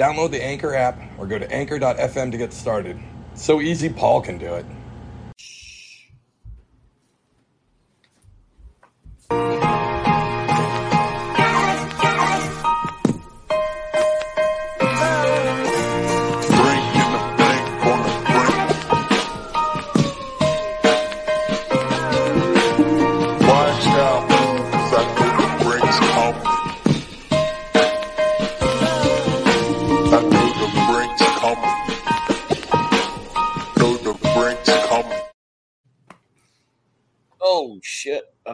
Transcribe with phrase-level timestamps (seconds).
[0.00, 2.98] Download the Anchor app or go to anchor.fm to get started.
[3.34, 4.64] So easy, Paul can do it.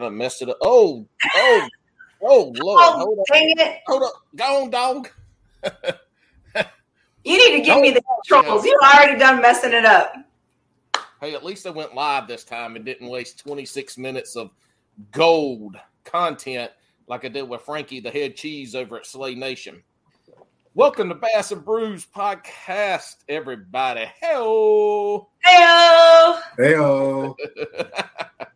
[0.07, 0.57] Done messed it up.
[0.61, 1.67] Oh, oh,
[2.21, 2.81] oh, Lord!
[2.81, 3.77] Oh, hold dang on, it.
[3.87, 4.13] hold up.
[4.35, 5.09] go on, dog.
[7.23, 8.63] You need to give me the controls.
[8.63, 10.13] You already done messing it up.
[11.19, 14.49] Hey, at least I went live this time and didn't waste 26 minutes of
[15.11, 16.71] gold content
[17.07, 19.83] like I did with Frankie the head cheese over at Slay Nation.
[20.73, 24.05] Welcome to Bass and Brews podcast, everybody.
[24.21, 25.27] Hello.
[25.45, 26.39] Heyo.
[26.57, 27.35] Heyo.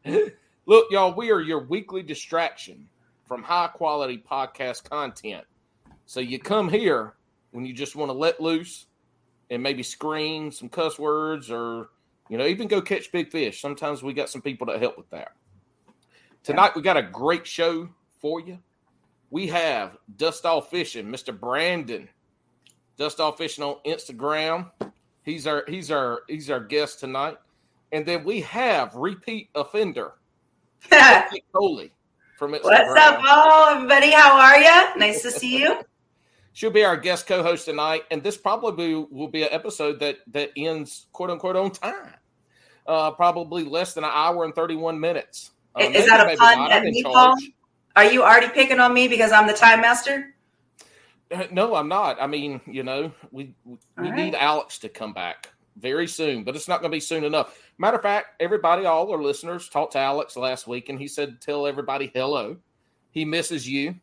[0.72, 2.88] Look, y'all, we are your weekly distraction
[3.28, 5.44] from high quality podcast content.
[6.06, 7.16] So you come here
[7.52, 8.86] when you just want to let loose
[9.50, 11.90] and maybe scream some cuss words or,
[12.30, 13.60] you know, even go catch big fish.
[13.60, 15.34] Sometimes we got some people that help with that.
[16.42, 17.90] Tonight, we got a great show
[18.22, 18.58] for you.
[19.30, 21.38] We have Dust Off Fishing, Mr.
[21.38, 22.08] Brandon.
[22.96, 24.72] Dust Off Fishing on Instagram.
[25.24, 27.36] He's our he's our he's our guest tonight.
[27.92, 30.14] And then we have repeat offender
[31.54, 31.92] Coley
[32.38, 32.64] from Instagram.
[32.64, 33.76] What's up, Paul?
[33.76, 35.00] Everybody, how are you?
[35.00, 35.82] Nice to see you.
[36.54, 40.52] She'll be our guest co-host tonight, and this probably will be an episode that that
[40.58, 42.14] ends quote unquote on time.
[42.86, 45.52] Uh, probably less than an hour and thirty-one minutes.
[45.80, 46.72] Uh, Is maybe, that a pun not.
[46.72, 47.04] at me.
[47.04, 47.36] Paul?
[47.96, 50.36] Are you already picking on me because I'm the time master?
[51.32, 52.22] Uh, No, I'm not.
[52.22, 54.36] I mean, you know, we we, we All need.
[54.36, 57.58] Alex to come back very soon, but it's not going to be soon enough.
[57.78, 61.42] Matter of fact, everybody, all our listeners, talked to Alex last week, and he said,
[61.42, 62.58] "Tell everybody hello.
[63.12, 63.96] He misses you,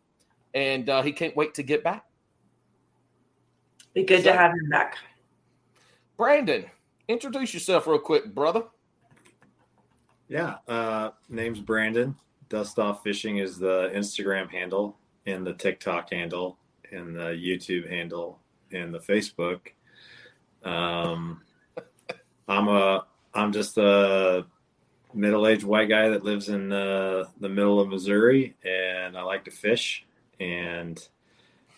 [0.55, 2.05] and uh, he can't wait to get back."
[3.95, 4.97] Be good to have him back.
[6.17, 6.65] Brandon,
[7.09, 8.65] introduce yourself real quick, brother.
[10.29, 10.57] Yeah.
[10.67, 12.15] Uh, name's Brandon.
[12.49, 16.59] Dust Off Fishing is the Instagram handle and the TikTok handle
[16.93, 18.39] and the YouTube handle
[18.73, 19.61] and the Facebook.
[20.65, 21.43] Um,
[22.49, 23.05] I'm a
[23.35, 24.47] I'm just a
[25.15, 29.51] middle-aged white guy that lives in uh, the middle of Missouri, and I like to
[29.51, 30.05] fish.
[30.41, 30.99] And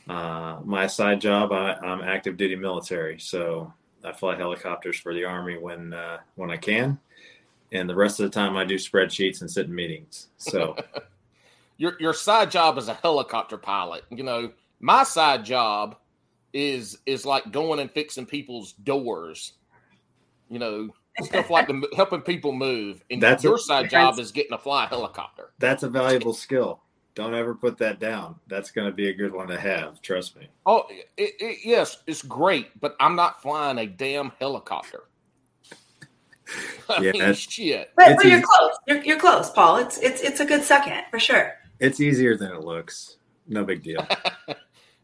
[0.08, 3.72] uh, my side job, I, I'm active duty military, so
[4.04, 6.98] I fly helicopters for the Army when uh, when I can
[7.72, 10.28] and the rest of the time I do spreadsheets and sit in meetings.
[10.38, 10.76] So
[11.76, 14.04] your your side job is a helicopter pilot.
[14.10, 15.96] You know, my side job
[16.52, 19.52] is is like going and fixing people's doors.
[20.50, 20.88] You know,
[21.22, 23.02] stuff like the, helping people move.
[23.10, 25.52] And That's your a- side job is getting to fly a helicopter.
[25.58, 26.82] that's a valuable skill.
[27.14, 28.36] Don't ever put that down.
[28.46, 30.00] That's going to be a good one to have.
[30.00, 30.48] Trust me.
[30.66, 30.84] Oh,
[31.16, 35.04] it, it, yes, it's great, but I'm not flying a damn helicopter.
[36.88, 37.90] I Yeah, mean, shit.
[37.96, 38.44] But, but you're easy.
[38.44, 38.72] close.
[38.86, 39.76] You're, you're close, Paul.
[39.78, 41.54] It's it's it's a good second for sure.
[41.78, 43.16] It's easier than it looks.
[43.48, 44.06] No big deal.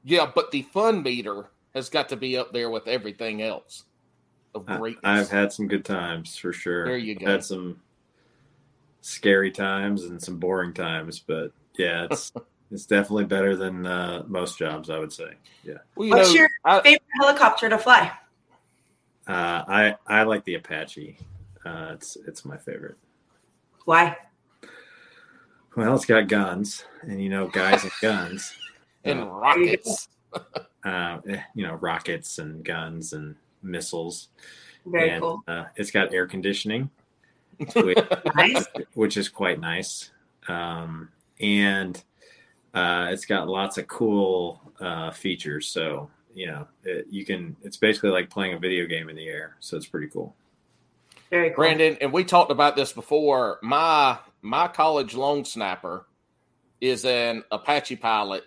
[0.08, 3.82] Yeah, but the fun meter has got to be up there with everything else
[4.56, 5.00] of I, greatness.
[5.04, 6.86] I've had some good times for sure.
[6.86, 7.26] There you go.
[7.26, 7.80] Had some
[9.00, 12.32] scary times and some boring times, but yeah, it's
[12.70, 15.34] it's definitely better than uh, most jobs, I would say.
[15.64, 15.74] Yeah.
[15.94, 18.12] Well, you What's know, your I- favorite helicopter to fly?
[19.28, 21.18] Uh, I I like the Apache.
[21.64, 22.96] Uh, it's it's my favorite.
[23.84, 24.16] Why?
[25.76, 28.54] Well, it's got guns, and you know, guys and guns.
[29.04, 30.08] and Uh, rockets.
[30.84, 33.36] uh, eh, you know, rockets and guns and
[33.66, 34.28] missiles.
[34.86, 35.42] Very and, cool.
[35.46, 36.90] Uh, it's got air conditioning,
[37.74, 37.98] which,
[38.34, 38.66] Nice.
[38.94, 40.10] which is quite nice.
[40.48, 41.10] Um,
[41.40, 42.02] and
[42.72, 45.66] uh, it's got lots of cool uh, features.
[45.68, 47.56] So you know, it, you can.
[47.62, 49.56] It's basically like playing a video game in the air.
[49.58, 50.36] So it's pretty cool.
[51.30, 51.56] Very cool.
[51.56, 53.58] Brandon, and we talked about this before.
[53.62, 56.06] My my college long snapper
[56.82, 58.44] is an Apache pilot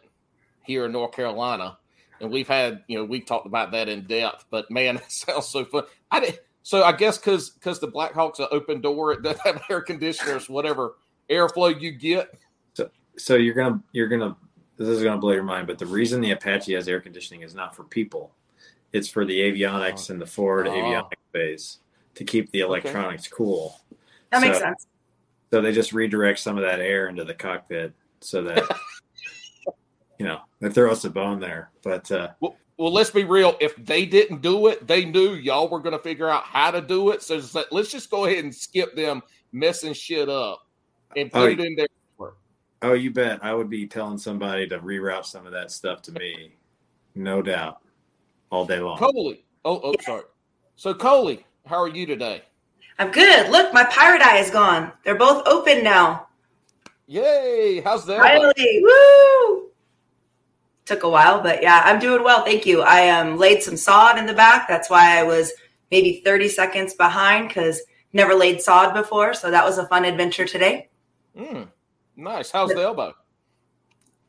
[0.64, 1.79] here in North Carolina,
[2.22, 4.46] and we've had you know we've talked about that in depth.
[4.50, 5.84] But man, it sounds so fun.
[6.12, 9.64] I did, so I guess because because the Blackhawks are open door, it doesn't have
[9.70, 10.96] air conditioners, whatever
[11.30, 12.38] airflow you get.
[12.74, 14.36] So so you're gonna you're gonna
[14.78, 17.54] this is gonna blow your mind, but the reason the Apache has air conditioning is
[17.56, 18.32] not for people.
[18.94, 20.72] It's for the avionics and the forward Oh.
[20.72, 21.78] avionics bays
[22.16, 23.80] to keep the electronics cool.
[24.32, 24.88] That makes sense.
[25.52, 28.64] So they just redirect some of that air into the cockpit so that
[30.20, 31.72] you know they throw us a bone there.
[31.84, 33.58] But uh, Well, well, let's be real.
[33.60, 36.80] If they didn't do it, they knew y'all were going to figure out how to
[36.82, 37.24] do it.
[37.24, 39.22] So it's let's just go ahead and skip them
[39.52, 40.66] messing shit up
[41.18, 41.88] and put Oh, it in there.
[42.84, 46.12] oh, you bet I would be telling somebody to reroute some of that stuff to
[46.14, 46.54] me,
[47.16, 47.80] no doubt,
[48.52, 48.98] all day long.
[48.98, 49.44] Coley.
[49.66, 50.24] Oh, oh, sorry.
[50.76, 52.44] So Coley, how are you today?
[52.98, 53.50] I'm good.
[53.50, 54.92] Look, my pirate eye is gone.
[55.04, 56.28] They're both open now.
[57.08, 57.82] Yay!
[57.84, 58.22] How's that?
[58.22, 59.69] Finally, woo!
[60.90, 62.44] Took a while, but yeah, I'm doing well.
[62.44, 62.82] Thank you.
[62.82, 64.68] I um, laid some sod in the back.
[64.68, 65.54] That's why I was
[65.92, 67.80] maybe 30 seconds behind because
[68.12, 69.36] never laid sod before.
[69.36, 70.90] So that was a fun adventure today.
[71.38, 71.68] Mm,
[72.16, 72.50] nice.
[72.50, 73.14] How's the elbow?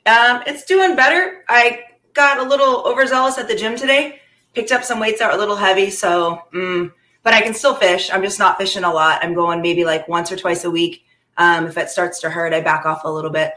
[0.05, 1.47] Um, it's doing better.
[1.49, 1.81] I
[2.13, 4.21] got a little overzealous at the gym today.
[4.55, 6.93] Picked up some weights that were a little heavy, so mm,
[7.23, 8.11] but I can still fish.
[8.13, 9.25] I'm just not fishing a lot.
[9.25, 11.07] I'm going maybe like once or twice a week.
[11.39, 13.55] Um, if it starts to hurt, I back off a little bit.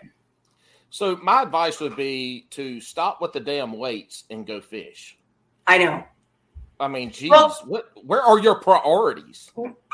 [0.94, 5.18] So my advice would be to stop with the damn weights and go fish.
[5.66, 6.04] I know.
[6.80, 7.90] I mean, geez, Well- what?
[8.06, 9.50] Where are your priorities?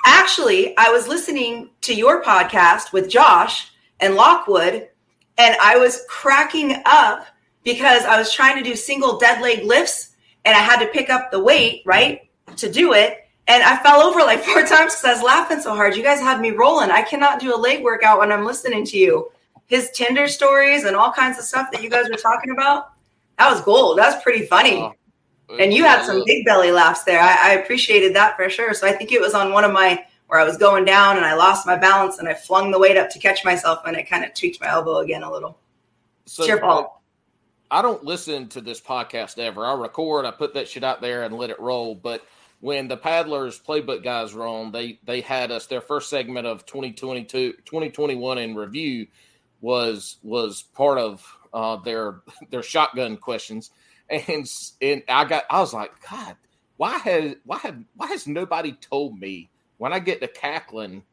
[0.05, 4.89] Actually, I was listening to your podcast with Josh and Lockwood,
[5.37, 7.25] and I was cracking up
[7.63, 11.09] because I was trying to do single dead leg lifts and I had to pick
[11.09, 13.25] up the weight, right, to do it.
[13.47, 15.95] And I fell over like four times because I was laughing so hard.
[15.95, 16.91] You guys had me rolling.
[16.91, 19.31] I cannot do a leg workout when I'm listening to you.
[19.69, 22.91] His Tinder stories and all kinds of stuff that you guys were talking about.
[23.37, 23.99] That was gold.
[23.99, 24.91] That was pretty funny.
[25.59, 27.21] And you had some big belly laughs there.
[27.21, 28.73] I, I appreciated that for sure.
[28.73, 31.25] So I think it was on one of my where I was going down and
[31.25, 34.07] I lost my balance and I flung the weight up to catch myself and it
[34.07, 35.57] kind of tweaked my elbow again a little.
[36.25, 36.99] so, It's your fault.
[37.71, 39.65] I don't listen to this podcast ever.
[39.65, 41.95] I record, I put that shit out there and let it roll.
[41.95, 42.23] But
[42.59, 46.65] when the paddlers playbook guys were on, they they had us their first segment of
[46.65, 49.07] 2022 2021 in review
[49.61, 53.71] was was part of uh, their their shotgun questions.
[54.09, 54.47] And
[54.81, 56.35] and I got I was like, God,
[56.77, 61.03] why has why have why has nobody told me when I get to cackling,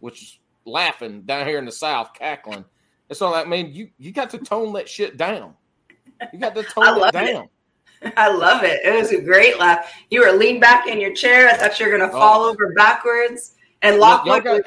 [0.00, 2.64] which is laughing down here in the south, cackling.
[3.08, 5.54] It's all like, man, you you got to tone that shit down.
[6.32, 7.32] You got to tone it love it.
[7.32, 7.48] down.
[8.16, 8.80] I love it.
[8.84, 9.92] It was a great laugh.
[10.10, 11.48] You were leaned back in your chair.
[11.48, 12.50] I thought you were going to fall Oh.
[12.50, 13.54] over backwards.
[13.82, 14.64] And Lockwood,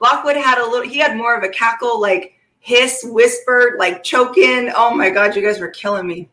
[0.00, 2.34] Lockwood had a little, he had more of a cackle, like
[2.66, 4.72] hiss, whispered, like choking.
[4.76, 6.28] Oh my God, you guys were killing me.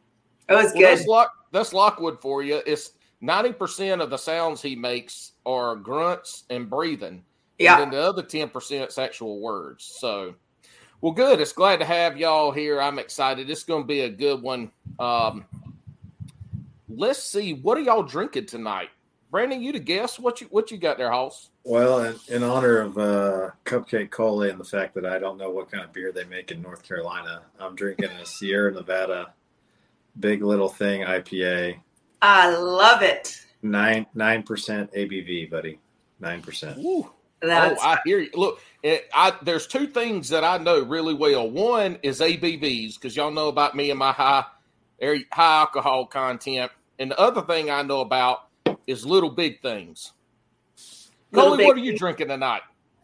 [0.50, 0.84] It was well, good.
[0.84, 2.62] that's Lock that's Lockwood for you.
[2.66, 7.24] It's ninety percent of the sounds he makes are grunts and breathing.
[7.60, 7.74] Yeah.
[7.74, 9.86] And then the other ten percent is actual words.
[9.86, 10.34] So
[11.02, 11.40] well good.
[11.40, 12.82] It's glad to have y'all here.
[12.82, 13.48] I'm excited.
[13.48, 14.72] It's gonna be a good one.
[14.98, 15.46] Um
[16.90, 18.90] let's see, what are y'all drinking tonight?
[19.30, 21.52] Brandon, you to guess What you what you got there, Hoss?
[21.66, 25.50] Well, in, in honor of uh, Cupcake Cola and the fact that I don't know
[25.50, 29.34] what kind of beer they make in North Carolina, I'm drinking a Sierra Nevada
[30.20, 31.80] Big Little Thing IPA,
[32.22, 33.46] I love it.
[33.62, 35.80] nine nine percent ABV, buddy,
[36.20, 36.78] nine percent.
[36.80, 37.12] Ooh.
[37.42, 38.30] That's oh, I hear you.
[38.34, 41.50] Look, it, I there's two things that I know really well.
[41.50, 44.46] One is ABVs because y'all know about me and my high
[45.02, 48.48] high alcohol content, and the other thing I know about
[48.88, 50.14] is little big things.
[51.34, 52.62] Little Coley, what are you drinking tonight?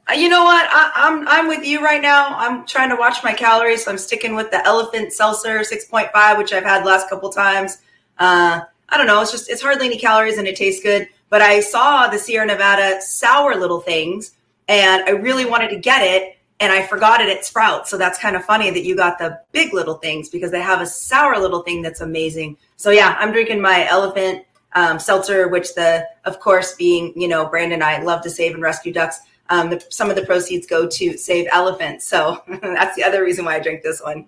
[0.09, 0.67] Uh, You know what?
[0.71, 2.35] I, I'm I'm with you right now.
[2.37, 3.85] I'm trying to watch my calories.
[3.85, 7.79] So I'm sticking with the Elephant Seltzer 6.5, which I've had last couple times.
[8.17, 9.21] Uh, I don't know.
[9.21, 11.09] It's just it's hardly any calories and it tastes good.
[11.29, 14.31] But I saw the Sierra Nevada sour little things,
[14.67, 17.89] and I really wanted to get it, and I forgot it at Sprouts.
[17.89, 20.81] So that's kind of funny that you got the big little things because they have
[20.81, 22.57] a sour little thing that's amazing.
[22.77, 27.47] So yeah, I'm drinking my Elephant um, Seltzer, which the of course being you know
[27.47, 30.67] Brandon and I love to save and rescue ducks um, the, some of the proceeds
[30.67, 32.07] go to save elephants.
[32.07, 34.27] So that's the other reason why I drink this one.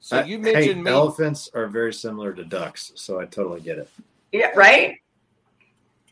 [0.00, 0.90] So you mentioned me.
[0.90, 3.90] Uh, elephants are very similar to ducks, so I totally get it.
[4.32, 4.96] Yeah, right?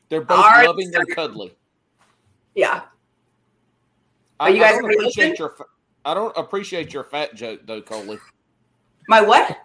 [0.08, 1.54] They're both Alright, loving and cuddly.
[2.54, 2.82] Yeah.
[4.38, 5.36] I, Are you I don't appreciate listening?
[5.38, 5.56] your.
[6.04, 8.18] I don't appreciate your fat joke though, Coley.
[9.08, 9.58] My what?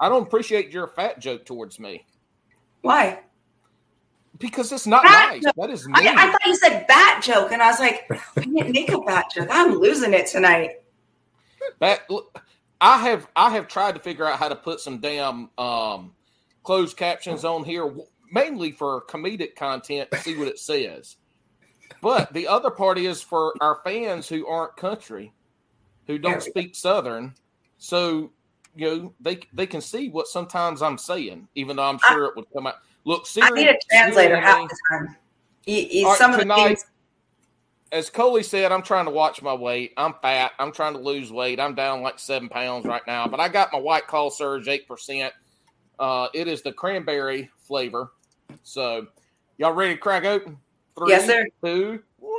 [0.00, 2.04] I don't appreciate your fat joke towards me
[2.84, 3.24] Why?
[4.38, 5.42] because it's not Fat nice.
[5.42, 5.54] joke.
[5.56, 6.18] That is I, mean.
[6.18, 9.26] I thought you said bat joke, and I was like, I didn't make a bat
[9.34, 9.48] joke.
[9.50, 10.82] I'm losing it tonight.
[12.10, 12.38] Look,
[12.80, 16.12] I have I have tried to figure out how to put some damn um
[16.62, 17.94] closed captions on here
[18.30, 21.16] mainly for comedic content to see what it says.
[22.00, 25.32] But the other part is for our fans who aren't country,
[26.06, 27.34] who don't speak Southern.
[27.78, 28.30] So,
[28.76, 32.28] you know, they they can see what sometimes I'm saying, even though I'm sure I,
[32.28, 32.76] it would come out.
[33.04, 35.16] Look, Siri, I need a translator half the time.
[35.66, 36.86] He, right, some of tonight, the things.
[37.92, 39.92] As Coley said, I'm trying to watch my weight.
[39.96, 40.52] I'm fat.
[40.58, 41.60] I'm trying to lose weight.
[41.60, 44.88] I'm down like seven pounds right now, but I got my White Claw Surge eight
[44.88, 45.32] percent.
[45.98, 48.10] Uh, it is the cranberry flavor.
[48.64, 49.06] So,
[49.58, 50.58] y'all ready to crack open?
[50.98, 51.46] Three, yes, sir.
[51.64, 52.34] Two, one.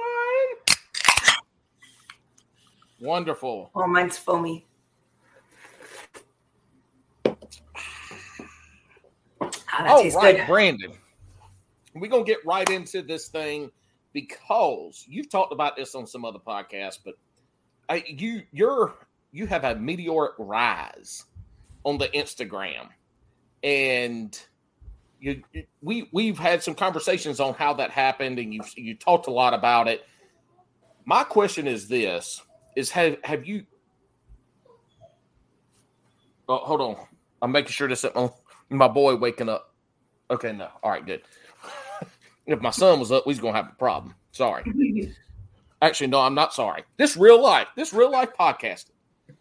[2.99, 3.71] Wonderful.
[3.75, 4.65] Oh, mine's foamy.
[9.79, 10.47] Oh, oh right, good.
[10.47, 10.91] Brandon.
[11.93, 13.71] We're gonna get right into this thing
[14.13, 17.15] because you've talked about this on some other podcasts, but
[17.89, 18.93] I, you you're
[19.31, 21.25] you have a meteoric rise
[21.83, 22.87] on the Instagram,
[23.63, 24.39] and
[25.19, 25.43] you,
[25.81, 29.53] we we've had some conversations on how that happened, and you you talked a lot
[29.53, 30.05] about it.
[31.05, 32.41] My question is this:
[32.75, 33.65] is have have you?
[36.47, 36.95] Oh, hold on.
[37.41, 38.11] I'm making sure this is
[38.69, 39.73] my boy waking up.
[40.29, 40.69] Okay, no.
[40.81, 41.21] All right, good.
[42.45, 44.15] if my son was up, he's gonna have a problem.
[44.31, 44.63] Sorry.
[45.81, 46.83] Actually, no, I'm not sorry.
[46.97, 47.67] This real life.
[47.75, 48.85] This real life podcast.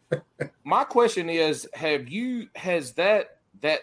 [0.64, 3.80] my question is: Have you has that that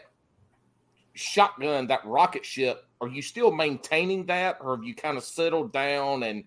[1.13, 5.73] shotgun, that rocket ship, are you still maintaining that, or have you kind of settled
[5.73, 6.43] down and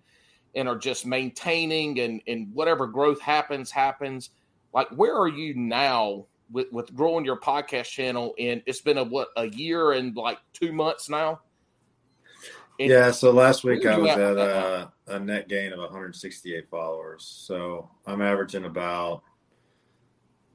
[0.55, 4.29] and are just maintaining and and whatever growth happens happens?
[4.73, 8.33] Like, where are you now with with growing your podcast channel?
[8.39, 11.41] And it's been a what a year and like two months now.
[12.79, 17.23] And yeah, so last week I was at, a, a net gain of 168 followers.
[17.23, 19.23] So I'm averaging about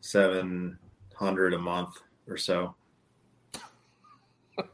[0.01, 1.97] 700 a month
[2.29, 2.75] or so.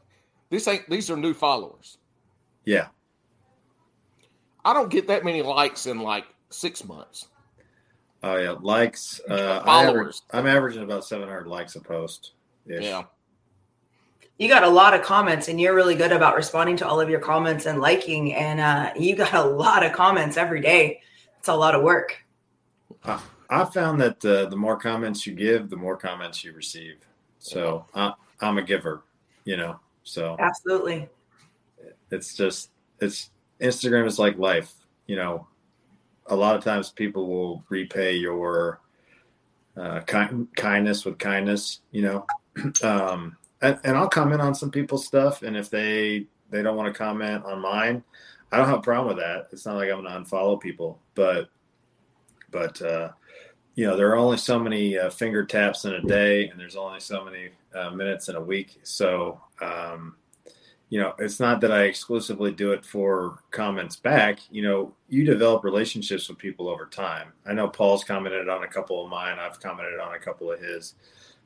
[0.49, 1.97] This ain't these are new followers.
[2.63, 2.87] Yeah.
[4.63, 7.27] I don't get that many likes in like six months.
[8.27, 9.21] Oh yeah, likes.
[9.29, 10.23] Uh, followers.
[10.31, 12.33] I am averaging about 700 likes a post.
[12.65, 13.03] Yeah.
[14.37, 17.09] You got a lot of comments, and you're really good about responding to all of
[17.09, 18.35] your comments and liking.
[18.35, 21.01] And uh, you got a lot of comments every day.
[21.39, 22.17] It's a lot of work.
[23.05, 26.97] I, I found that uh, the more comments you give, the more comments you receive.
[27.39, 29.03] So I, I'm a giver.
[29.45, 29.79] You know.
[30.03, 31.07] So absolutely,
[32.11, 33.29] it's just it's
[33.61, 34.73] Instagram is like life.
[35.07, 35.47] You know,
[36.27, 38.81] a lot of times people will repay your
[39.75, 41.81] uh, kind, kindness with kindness.
[41.91, 42.25] You know,
[42.83, 46.93] um, and, and I'll comment on some people's stuff, and if they they don't want
[46.93, 48.03] to comment on mine,
[48.51, 49.47] I don't have a problem with that.
[49.51, 51.49] It's not like I'm going to unfollow people, but
[52.51, 53.11] but uh,
[53.75, 56.75] you know there are only so many uh, finger taps in a day, and there's
[56.75, 58.79] only so many uh, minutes in a week.
[58.83, 60.15] So, um,
[60.89, 64.39] you know, it's not that I exclusively do it for comments back.
[64.49, 67.33] You know, you develop relationships with people over time.
[67.45, 69.37] I know Paul's commented on a couple of mine.
[69.37, 70.95] I've commented on a couple of his,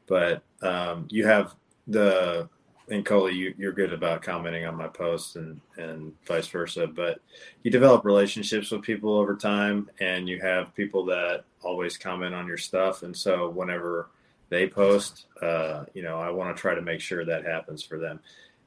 [0.05, 1.55] but um, you have
[1.87, 2.49] the
[2.89, 6.85] and Coley, you, you're good about commenting on my posts and and vice versa.
[6.87, 7.19] But
[7.63, 12.47] you develop relationships with people over time, and you have people that always comment on
[12.47, 13.03] your stuff.
[13.03, 14.09] And so whenever
[14.49, 17.97] they post, uh, you know, I want to try to make sure that happens for
[17.97, 18.19] them.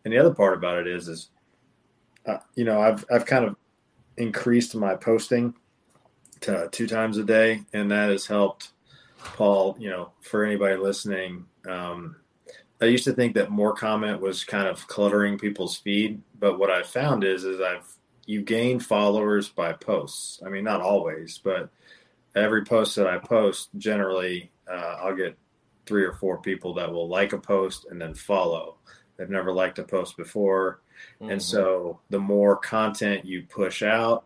[0.05, 1.31] And the other part about it is, is,
[2.27, 3.57] uh, you know, I've, I've kind of
[4.17, 5.55] increased my posting
[6.41, 8.69] to two times a day, and that has helped
[9.19, 12.17] Paul, you know, for anybody listening, um,
[12.81, 16.71] I used to think that more comment was kind of cluttering people's feed, but what
[16.71, 17.89] I found is is I've
[18.27, 20.43] you gain followers by posts.
[20.45, 21.71] I mean, not always, but
[22.35, 25.37] every post that I post, generally, uh, I'll get
[25.87, 28.77] three or four people that will like a post and then follow.
[29.17, 30.81] They've never liked a post before.
[31.21, 31.33] Mm-hmm.
[31.33, 34.25] And so the more content you push out,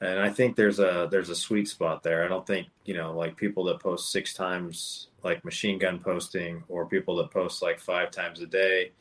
[0.00, 2.24] and I think there's a there's a sweet spot there.
[2.24, 6.62] I don't think, you know, like people that post six times like machine gun posting
[6.68, 8.92] or people that post like five times a day,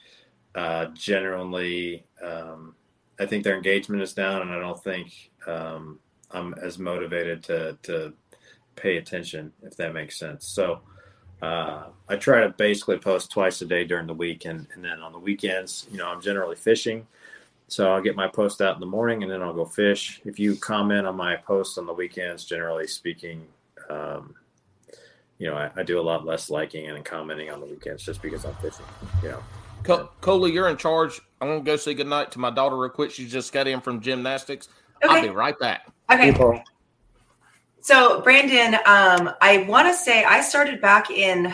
[0.56, 2.76] uh, generally um,
[3.20, 6.00] I think their engagement is down and I don't think um,
[6.32, 8.14] I'm as motivated to to
[8.76, 10.48] pay attention if that makes sense.
[10.48, 10.82] So
[11.42, 15.02] uh, I try to basically post twice a day during the week, and, and then
[15.02, 17.06] on the weekends, you know, I'm generally fishing.
[17.68, 20.22] So I'll get my post out in the morning, and then I'll go fish.
[20.24, 23.48] If you comment on my posts on the weekends, generally speaking,
[23.90, 24.36] um,
[25.40, 28.22] you know, I, I, do a lot less liking and commenting on the weekends just
[28.22, 28.86] because I'm fishing.
[29.22, 29.44] You know.
[29.84, 31.22] Col- Coley, you're in charge.
[31.42, 33.12] I'm gonna go say goodnight to my daughter real quick.
[33.12, 34.70] She just got in from gymnastics.
[35.04, 35.14] Okay.
[35.14, 35.88] I'll be right back.
[36.12, 36.32] Okay.
[37.86, 41.54] So, Brandon, um, I want to say I started back in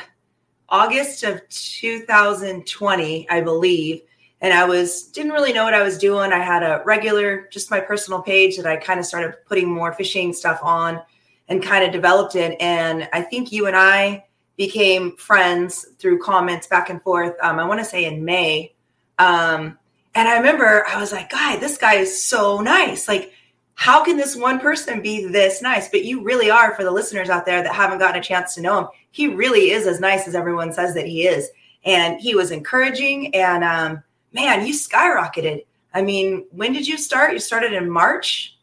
[0.70, 4.04] August of 2020, I believe.
[4.40, 6.32] And I was didn't really know what I was doing.
[6.32, 9.92] I had a regular, just my personal page that I kind of started putting more
[9.92, 11.02] fishing stuff on
[11.50, 12.56] and kind of developed it.
[12.62, 14.24] And I think you and I
[14.56, 17.36] became friends through comments back and forth.
[17.44, 18.74] Um, I want to say in May.
[19.20, 19.78] Um,
[20.16, 23.10] and I remember I was like, "Guy, this guy is so nice.
[23.10, 23.34] Like,
[23.82, 27.32] how can this one person be this nice?" But you really are for the listeners
[27.32, 28.88] out there that haven't gotten a chance to know him.
[29.10, 31.50] He really is as nice as everyone says that he is.
[31.84, 33.34] And he was encouraging.
[33.34, 35.66] And um, man, you skyrocketed.
[35.96, 37.34] I mean, when did you start?
[37.34, 38.56] You started in March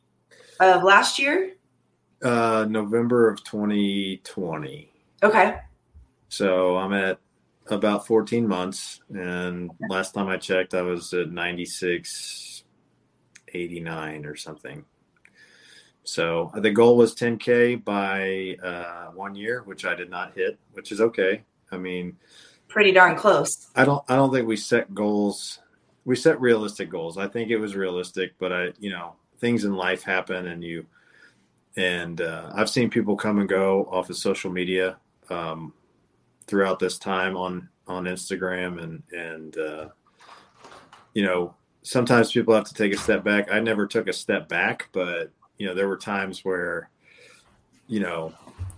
[0.61, 1.55] of last year.
[2.23, 4.89] Uh, November of 2020.
[5.25, 5.57] Okay.
[6.29, 7.19] So I'm at
[7.67, 9.01] about 14 months.
[9.13, 12.63] And last time I checked, I was at 96,
[13.53, 14.85] 89 or something.
[16.09, 20.91] So the goal was 10K by uh, one year, which I did not hit, which
[20.91, 21.43] is okay.
[21.71, 22.17] I mean,
[22.67, 23.69] pretty darn close.
[23.77, 25.59] I don't, I don't think we set goals.
[26.07, 27.19] We set realistic goals.
[27.19, 30.87] I think it was realistic, but I, you know, things in life happen and you,
[31.77, 34.97] and uh, I've seen people come and go off of social media.
[35.29, 35.75] Um,
[36.47, 39.89] throughout this time on on Instagram and and uh,
[41.13, 43.53] you know sometimes people have to take a step back.
[43.53, 46.91] I never took a step back, but you know there were times where
[47.87, 48.33] you know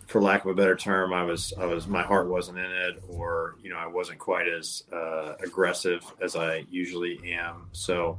[0.07, 3.03] for lack of a better term I was I was my heart wasn't in it
[3.09, 7.69] or you know I wasn't quite as uh, aggressive as I usually am.
[7.73, 8.19] So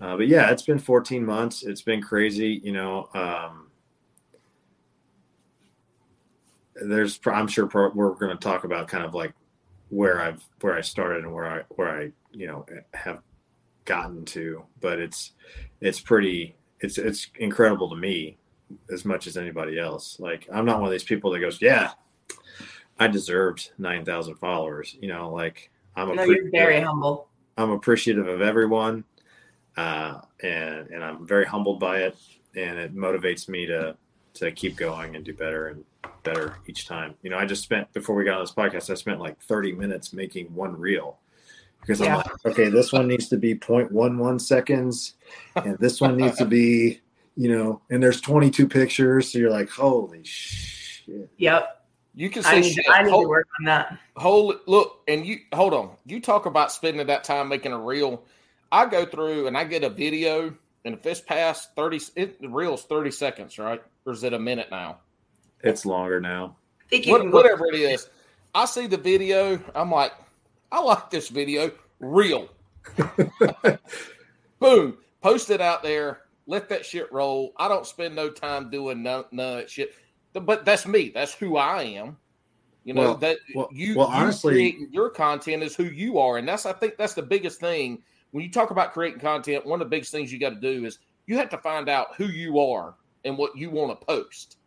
[0.00, 1.62] uh, but yeah, it's been 14 months.
[1.62, 3.08] It's been crazy, you know.
[3.14, 3.70] Um,
[6.74, 9.32] there's I'm sure we're going to talk about kind of like
[9.90, 13.20] where I've where I started and where I where I you know have
[13.84, 15.32] gotten to, but it's
[15.80, 18.36] it's pretty it's it's incredible to me
[18.92, 20.18] as much as anybody else.
[20.20, 21.92] Like I'm not one of these people that goes, yeah,
[22.98, 24.96] I deserved nine thousand followers.
[25.00, 27.28] You know, like I'm no, you're very humble.
[27.56, 29.04] I'm appreciative of everyone,
[29.76, 32.16] uh, and and I'm very humbled by it,
[32.54, 33.96] and it motivates me to
[34.34, 35.84] to keep going and do better and
[36.24, 37.14] better each time.
[37.22, 39.72] You know, I just spent before we got on this podcast, I spent like 30
[39.72, 41.18] minutes making one reel
[41.86, 42.16] because yeah.
[42.16, 45.14] I'm like, okay, this one needs to be 0.11 seconds,
[45.56, 47.00] and this one needs to be,
[47.36, 51.30] you know, and there's 22 pictures, so you're like, holy shit.
[51.36, 51.82] Yep.
[52.14, 53.98] You can say I need, I need hold, to work on that.
[54.16, 55.90] Hold look, and you hold on.
[56.06, 58.24] You talk about spending that time making a reel.
[58.70, 62.48] I go through and I get a video, and if it's past 30, it, the
[62.48, 63.82] reel's 30 seconds, right?
[64.06, 64.98] Or is it a minute now?
[65.64, 66.56] It's longer now.
[67.06, 68.08] What, whatever it is,
[68.54, 69.58] I see the video.
[69.74, 70.12] I'm like,
[70.74, 71.70] I like this video.
[72.00, 72.48] Real.
[74.58, 74.98] Boom.
[75.20, 76.22] Post it out there.
[76.48, 77.52] Let that shit roll.
[77.58, 79.94] I don't spend no time doing none, none of that shit.
[80.32, 81.12] But that's me.
[81.14, 82.16] That's who I am.
[82.82, 83.96] You know well, that well, you.
[83.96, 87.22] Well, honestly, you your content is who you are, and that's I think that's the
[87.22, 89.64] biggest thing when you talk about creating content.
[89.64, 92.08] One of the biggest things you got to do is you have to find out
[92.16, 94.58] who you are and what you want to post.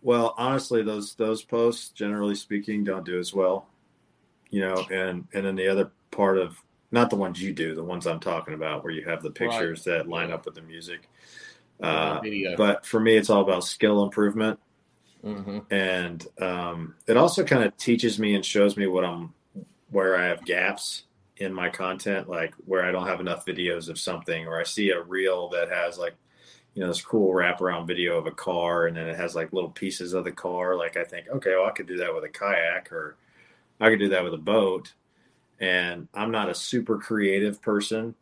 [0.00, 3.68] Well, honestly, those those posts, generally speaking, don't do as well.
[4.50, 7.84] You know, and and then the other part of not the ones you do, the
[7.84, 9.98] ones I'm talking about, where you have the pictures right.
[9.98, 11.08] that line up with the music.
[11.80, 12.20] Uh,
[12.56, 14.58] but for me, it's all about skill improvement,
[15.24, 15.58] mm-hmm.
[15.72, 19.32] and um, it also kind of teaches me and shows me what I'm
[19.90, 21.04] where I have gaps
[21.36, 24.90] in my content, like where I don't have enough videos of something, or I see
[24.90, 26.14] a reel that has like
[26.74, 29.70] you know this cool wraparound video of a car and then it has like little
[29.70, 32.28] pieces of the car like i think okay well i could do that with a
[32.28, 33.16] kayak or
[33.80, 34.92] i could do that with a boat
[35.60, 38.14] and i'm not a super creative person.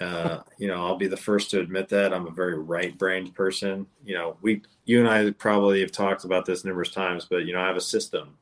[0.00, 2.14] Uh, you know i'll be the first to admit that.
[2.14, 3.86] I'm a very right brained person.
[4.04, 7.52] You know we you and i probably have talked about this numerous times but you
[7.52, 8.36] know i have a system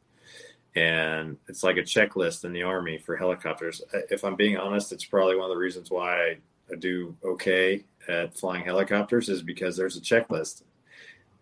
[0.75, 3.81] and it's like a checklist in the army for helicopters.
[4.11, 6.37] If i'm being honest it's probably one of the reasons why I,
[6.71, 10.63] I do okay at flying helicopters is because there's a checklist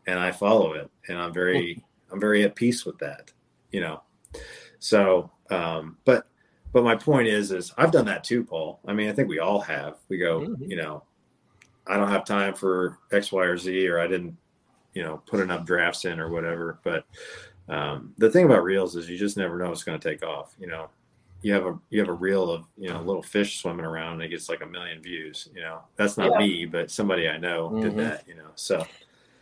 [0.07, 3.33] and I follow it and I'm very I'm very at peace with that,
[3.71, 4.03] you know.
[4.79, 6.27] So, um, but
[6.73, 8.81] but my point is is I've done that too, Paul.
[8.87, 9.97] I mean, I think we all have.
[10.09, 10.71] We go, mm-hmm.
[10.71, 11.05] you know,
[11.87, 14.37] I don't have time for X, Y, or Z, or I didn't,
[14.95, 16.79] you know, put enough drafts in or whatever.
[16.83, 17.05] But
[17.69, 20.55] um, the thing about reels is you just never know it's going to take off.
[20.59, 20.89] You know,
[21.45, 24.23] you have a you have a reel of you know little fish swimming around and
[24.23, 26.39] it gets like a million views you know that's not yeah.
[26.39, 27.83] me but somebody i know mm-hmm.
[27.83, 28.85] did that you know so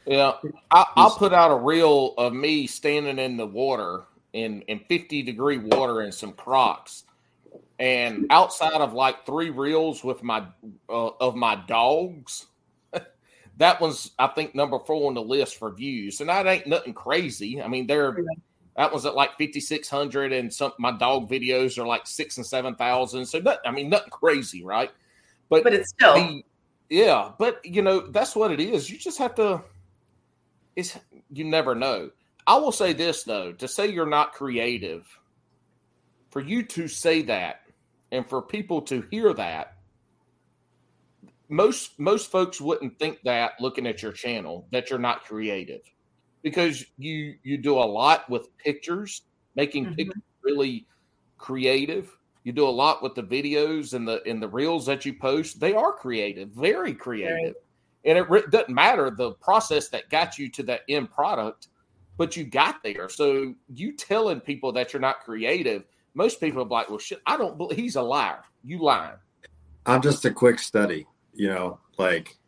[0.04, 0.32] yeah
[0.72, 5.22] I, will put out a reel of me standing in the water in in 50
[5.22, 7.04] degree water and some crocs
[7.78, 10.46] and outside of like three reels with my
[10.88, 12.46] uh, of my dogs
[13.58, 16.94] that was i think number four on the list for views and that ain't nothing
[16.94, 18.16] crazy i mean they're
[18.76, 22.38] That was at like fifty six hundred, and some my dog videos are like six
[22.38, 23.26] and seven thousand.
[23.26, 24.90] So I mean, nothing crazy, right?
[25.50, 26.44] But But it's still the-
[26.88, 28.88] yeah, but you know that's what it is.
[28.88, 29.62] You just have to.
[30.74, 30.98] It's
[31.30, 32.10] you never know.
[32.46, 35.06] I will say this though: to say you're not creative,
[36.30, 37.60] for you to say that,
[38.10, 39.76] and for people to hear that,
[41.48, 45.82] most most folks wouldn't think that looking at your channel that you're not creative,
[46.42, 49.22] because you you do a lot with pictures,
[49.54, 49.96] making Mhm.
[49.96, 50.86] pictures really
[51.38, 52.16] creative.
[52.44, 55.60] You do a lot with the videos and the and the reels that you post.
[55.60, 57.54] They are creative, very creative,
[58.04, 61.68] and it re- doesn't matter the process that got you to that end product,
[62.16, 63.08] but you got there.
[63.08, 67.36] So you telling people that you're not creative, most people are like, "Well, shit, I
[67.36, 68.44] don't believe he's a liar.
[68.62, 69.16] You lying."
[69.86, 72.38] I'm just a quick study, you know, like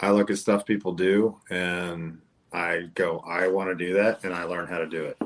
[0.00, 2.20] I look at stuff people do and
[2.52, 5.18] I go, I want to do that and I learn how to do it.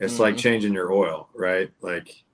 [0.00, 0.38] It's like Mhm.
[0.38, 1.70] changing your oil, right?
[1.82, 2.24] Like,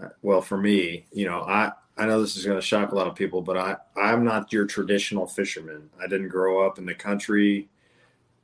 [0.00, 2.94] uh, well, for me, you know, I, I know this is going to shock a
[2.94, 5.90] lot of people, but I, I'm not your traditional fisherman.
[5.98, 7.68] I didn't grow up in the country.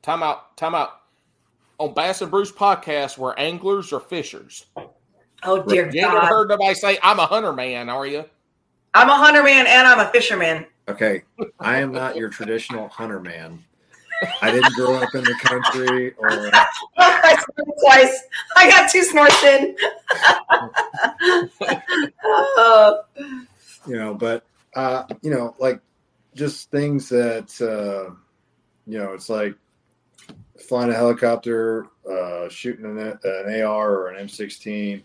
[0.01, 0.57] Time out.
[0.57, 1.00] Time out.
[1.81, 4.67] On Bass and Brews podcast, we're anglers or fishers.
[5.41, 6.27] oh dear You ain't never God.
[6.27, 8.23] heard nobody say, "I'm a hunter man," are you?
[8.93, 10.67] I'm a hunter man and I'm a fisherman.
[10.87, 11.23] Okay.
[11.59, 13.57] I am not your traditional hunter man.
[14.43, 16.29] I didn't grow up in the country or
[16.99, 18.21] I snorted twice.
[18.57, 19.75] I got two snorts in.
[22.23, 23.01] oh,
[23.87, 25.81] you know but uh you know like
[26.35, 28.13] just things that uh
[28.85, 29.55] you know it's like
[30.61, 35.01] flying a helicopter uh shooting an, an ar or an m16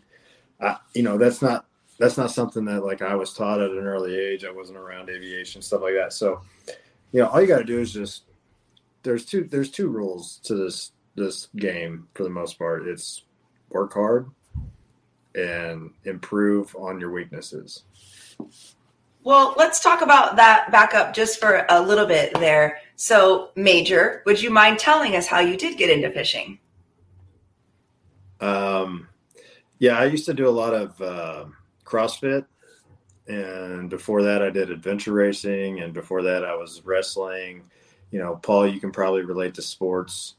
[0.61, 1.67] uh, you know that's not
[1.99, 4.45] that's not something that like i was taught at an early age.
[4.45, 6.13] I wasn't around aviation stuff like that.
[6.13, 6.41] So
[7.13, 8.25] you know all you got to do is just
[9.03, 12.87] there's two there's two rules to this this game for the most part.
[12.87, 13.25] It's
[13.71, 14.31] work hard
[15.35, 17.85] and improve on your weaknesses.
[19.23, 22.79] Well, let's talk about that back up just for a little bit there.
[22.97, 26.59] So, Major, would you mind telling us how you did get into fishing?
[28.41, 29.09] Um,
[29.79, 31.45] yeah, I used to do a lot of uh,
[31.85, 32.47] CrossFit,
[33.29, 37.65] and before that, I did adventure racing, and before that, I was wrestling.
[38.11, 40.37] You know, Paul, you can probably relate to sports.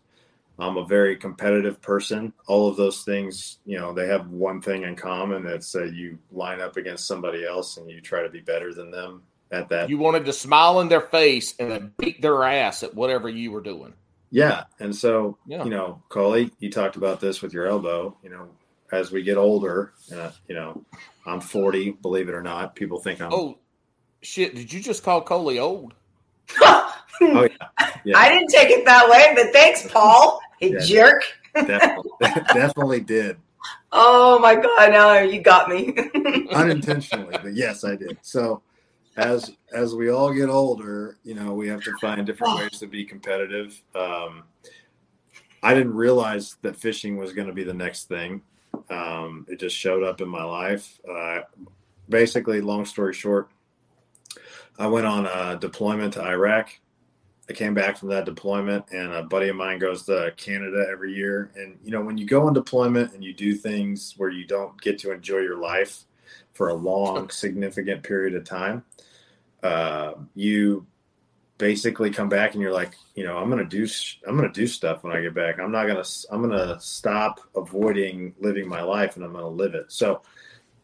[0.57, 2.33] I'm a very competitive person.
[2.47, 5.45] All of those things, you know, they have one thing in common.
[5.45, 8.89] It's that you line up against somebody else and you try to be better than
[8.89, 9.89] them at that.
[9.89, 13.51] You wanted to smile in their face and then beat their ass at whatever you
[13.51, 13.93] were doing.
[14.31, 14.63] Yeah.
[14.79, 15.63] And so, Yeah.
[15.63, 18.15] you know, Coley, you talked about this with your elbow.
[18.23, 18.49] You know,
[18.91, 20.83] as we get older, uh, you know,
[21.25, 22.75] I'm 40, believe it or not.
[22.75, 23.31] People think I'm.
[23.33, 23.57] Oh,
[24.21, 24.55] shit!
[24.55, 25.93] Did you just call Coley old?
[27.19, 27.89] Oh, yeah.
[28.05, 30.39] Yeah, I didn't take it that way, but thanks, Paul.
[30.61, 30.85] You Yeah.
[30.85, 31.23] jerk.
[31.55, 32.11] definitely,
[32.53, 33.37] definitely did.
[33.91, 35.95] Oh my God, now you got me.
[36.51, 38.17] Unintentionally, but yes, I did.
[38.21, 38.61] So,
[39.17, 42.87] as as we all get older, you know, we have to find different ways to
[42.87, 43.81] be competitive.
[43.95, 44.43] Um,
[45.63, 48.41] I didn't realize that fishing was going to be the next thing.
[48.89, 50.99] Um, it just showed up in my life.
[51.09, 51.39] Uh,
[52.07, 53.49] basically, long story short,
[54.77, 56.79] I went on a deployment to Iraq.
[57.49, 61.13] I came back from that deployment, and a buddy of mine goes to Canada every
[61.13, 61.51] year.
[61.55, 64.79] And you know, when you go on deployment and you do things where you don't
[64.81, 66.03] get to enjoy your life
[66.53, 68.83] for a long, significant period of time,
[69.67, 70.85] uh, you
[71.57, 73.87] basically come back and you're like, you know, I'm gonna do,
[74.27, 75.59] I'm gonna do stuff when I get back.
[75.59, 79.91] I'm not gonna, I'm gonna stop avoiding living my life, and I'm gonna live it.
[79.91, 80.21] So.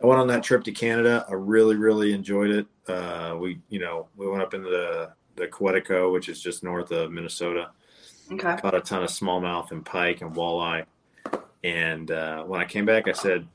[0.01, 1.25] I went on that trip to Canada.
[1.29, 2.67] I really, really enjoyed it.
[2.89, 6.91] Uh, we, you know, we went up into the the Quetico, which is just north
[6.91, 7.71] of Minnesota.
[8.31, 8.57] okay.
[8.57, 10.85] Caught a ton of smallmouth and pike and walleye.
[11.63, 13.47] And uh, when I came back, I said,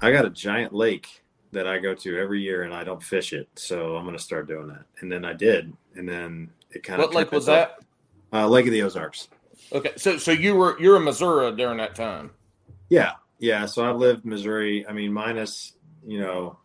[0.00, 3.32] I got a giant lake that I go to every year, and I don't fish
[3.32, 4.84] it, so I'm going to start doing that.
[5.00, 7.78] And then I did, and then it kind of What lake was that?
[8.32, 9.28] Uh, lake of the Ozarks.
[9.72, 12.30] Okay, so so you were you're in Missouri during that time.
[12.88, 13.66] Yeah, yeah.
[13.66, 14.86] So I've lived Missouri.
[14.86, 15.74] I mean, minus
[16.06, 16.58] you know,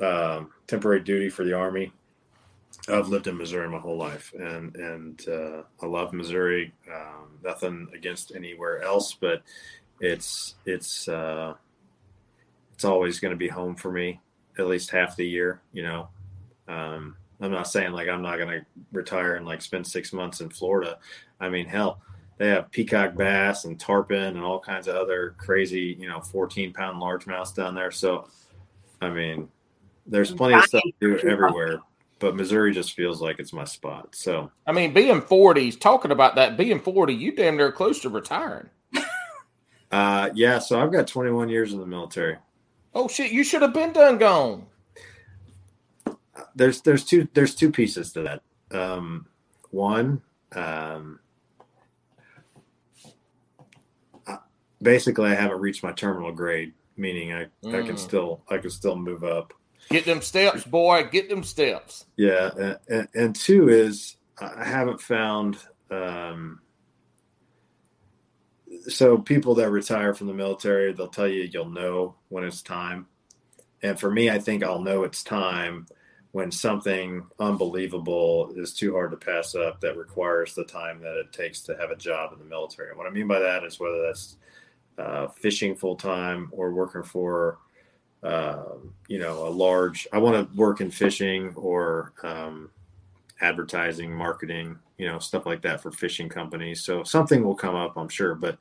[0.00, 1.92] um, temporary duty for the army.
[2.88, 6.72] I've lived in Missouri my whole life, and and uh, I love Missouri.
[6.92, 9.42] Um, nothing against anywhere else, but
[10.00, 11.54] it's it's uh,
[12.82, 14.20] it's always going to be home for me
[14.58, 15.62] at least half the year.
[15.72, 16.08] You know,
[16.66, 20.40] um, I'm not saying like I'm not going to retire and like spend six months
[20.40, 20.98] in Florida.
[21.38, 22.00] I mean, hell,
[22.38, 26.72] they have peacock bass and tarpon and all kinds of other crazy, you know, 14
[26.72, 27.92] pound largemouths down there.
[27.92, 28.26] So,
[29.00, 29.48] I mean,
[30.04, 31.82] there's plenty of stuff to do everywhere.
[32.18, 34.08] but Missouri just feels like it's my spot.
[34.16, 38.08] So I mean, being 40, talking about that, being 40, you damn near close to
[38.08, 38.70] retiring.
[39.92, 42.38] uh, yeah, so I've got 21 years in the military.
[42.94, 44.66] Oh shit, you should have been done gone.
[46.54, 48.42] There's there's two there's two pieces to that.
[48.76, 49.26] Um,
[49.70, 50.22] one,
[50.54, 51.20] um,
[54.80, 57.74] basically, I haven't reached my terminal grade, meaning I, mm.
[57.74, 57.98] I can mm.
[57.98, 59.54] still I can still move up.
[59.90, 61.04] Get them steps, boy.
[61.04, 62.06] Get them steps.
[62.16, 65.58] Yeah, and, and two is I haven't found.
[65.90, 66.61] Um,
[68.88, 73.06] so people that retire from the military, they'll tell you you'll know when it's time.
[73.82, 75.86] And for me, I think I'll know it's time
[76.32, 81.32] when something unbelievable is too hard to pass up that requires the time that it
[81.32, 82.88] takes to have a job in the military.
[82.88, 84.36] And what I mean by that is whether that's
[84.98, 87.58] uh, fishing full time or working for,
[88.22, 88.64] uh,
[89.08, 90.06] you know, a large.
[90.12, 92.70] I want to work in fishing or um,
[93.42, 96.82] advertising, marketing, you know, stuff like that for fishing companies.
[96.82, 98.56] So something will come up, I'm sure, but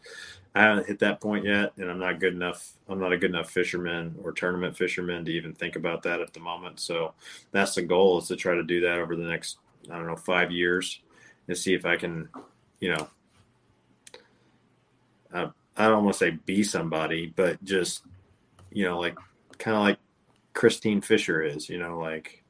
[0.53, 2.73] I haven't hit that point yet, and I'm not good enough.
[2.89, 6.33] I'm not a good enough fisherman or tournament fisherman to even think about that at
[6.33, 6.79] the moment.
[6.79, 7.13] So
[7.51, 10.17] that's the goal is to try to do that over the next, I don't know,
[10.17, 10.99] five years,
[11.47, 12.27] and see if I can,
[12.79, 13.07] you know,
[15.33, 18.03] uh, I don't want to say be somebody, but just,
[18.71, 19.17] you know, like
[19.57, 19.99] kind of like
[20.53, 22.40] Kristine Fischer is, you know, like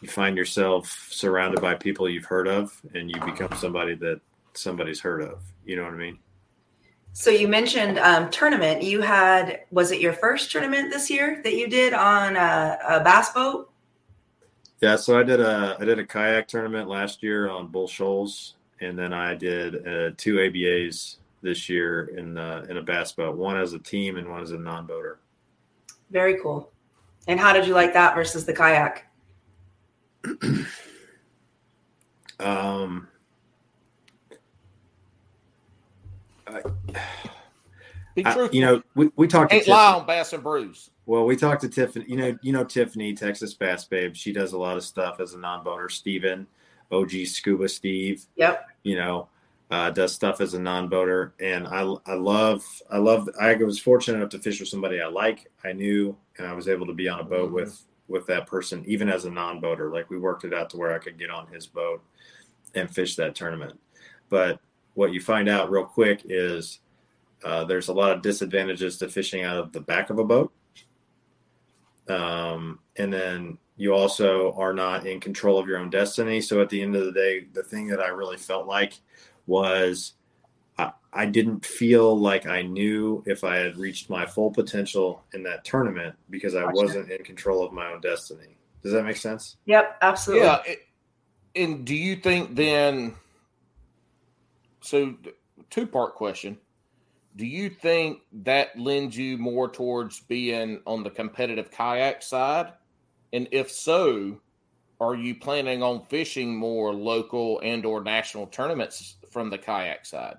[0.00, 4.20] you find yourself surrounded by people you've heard of, and you become somebody that
[4.54, 5.40] somebody's heard of.
[5.64, 6.18] You know what I mean?
[7.12, 8.82] So you mentioned um, tournament.
[8.82, 13.00] You had was it your first tournament this year that you did on a, a,
[13.00, 13.72] bass boat?
[14.80, 18.54] Yeah, so I did a I did a kayak tournament last year on Bull Shoals,
[18.80, 23.36] and then I did uh, two ABAs this year in the, in a bass boat.
[23.36, 25.20] One as a team and one as a non boater.
[26.10, 26.70] Very cool.
[27.26, 29.07] And how did you like that versus the kayak?
[32.40, 33.08] um,
[36.46, 36.62] I,
[38.24, 39.52] I, you know, we, we talked.
[39.52, 40.90] Ain't lie on Bass and Brews.
[41.06, 42.04] Well, we talked to Tiffany.
[42.08, 44.14] You know, you know Tiffany, Texas Bass Babe.
[44.14, 45.88] She does a lot of stuff as a non-boater.
[45.88, 46.46] Steven,
[46.90, 48.26] OG Scuba Steve.
[48.36, 48.66] Yep.
[48.82, 49.28] You know,
[49.70, 53.28] uh, does stuff as a non-boater, and I I love I love.
[53.40, 56.68] I was fortunate enough to fish with somebody I like, I knew, and I was
[56.68, 57.54] able to be on a boat mm-hmm.
[57.54, 59.92] with with that person, even as a non-boater.
[59.92, 62.02] Like we worked it out to where I could get on his boat
[62.74, 63.78] and fish that tournament.
[64.28, 64.60] But
[64.94, 66.80] what you find out real quick is
[67.44, 70.52] uh, there's a lot of disadvantages to fishing out of the back of a boat.
[72.08, 76.40] Um, and then you also are not in control of your own destiny.
[76.40, 78.94] So at the end of the day, the thing that I really felt like
[79.46, 80.14] was
[81.18, 85.42] I, I didn't feel like I knew if I had reached my full potential in
[85.42, 88.56] that tournament because I wasn't in control of my own destiny.
[88.82, 89.56] Does that make sense?
[89.66, 90.46] Yep, absolutely.
[90.46, 90.74] Yeah.
[91.56, 93.16] and do you think then?
[94.80, 95.16] So,
[95.70, 96.56] two part question.
[97.36, 102.72] Do you think that lends you more towards being on the competitive kayak side?
[103.32, 104.40] And if so,
[105.00, 110.36] are you planning on fishing more local and or national tournaments from the kayak side?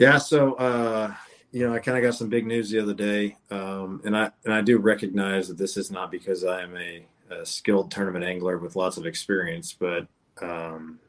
[0.00, 1.12] Yeah, so uh,
[1.52, 4.30] you know, I kind of got some big news the other day, um, and I
[4.46, 8.24] and I do recognize that this is not because I am a, a skilled tournament
[8.24, 10.06] angler with lots of experience, but
[10.40, 11.00] um,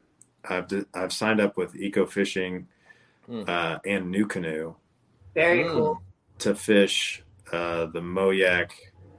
[0.44, 2.68] I've I've signed up with Eco Fishing
[3.26, 3.48] mm.
[3.48, 4.74] uh, and NuCanoe.
[5.32, 5.72] Very mm.
[5.72, 6.02] cool.
[6.40, 8.72] To fish uh, the Moyac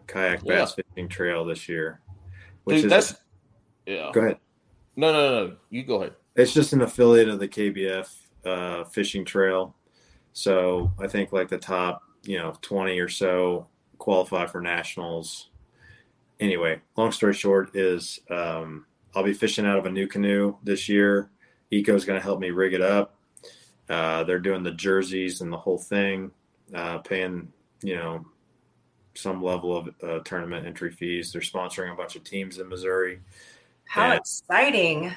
[0.06, 0.84] kayak bass yeah.
[0.84, 2.00] fishing trail this year.
[2.66, 3.16] Which Dude, is that's
[3.88, 4.12] yeah.
[4.14, 4.38] Go ahead.
[4.96, 5.56] No, no, no.
[5.72, 6.14] You go ahead.
[6.36, 8.08] It's just an affiliate of the KBF
[8.46, 9.76] uh, fishing trail.
[10.34, 15.50] So I think like the top, you know, 20 or so qualify for nationals.
[16.40, 21.30] Anyway, long story short is um, I'll be fishing out of a NuCanoe this year.
[21.72, 23.16] Eco is going to help me rig it up.
[23.90, 26.32] Uh, they're doing the jerseys and the whole thing,
[26.74, 27.52] uh, paying
[27.82, 28.26] you know
[29.14, 31.32] some level of uh, tournament entry fees.
[31.32, 33.20] They're sponsoring a bunch of teams in Missouri.
[33.86, 35.14] How and, exciting!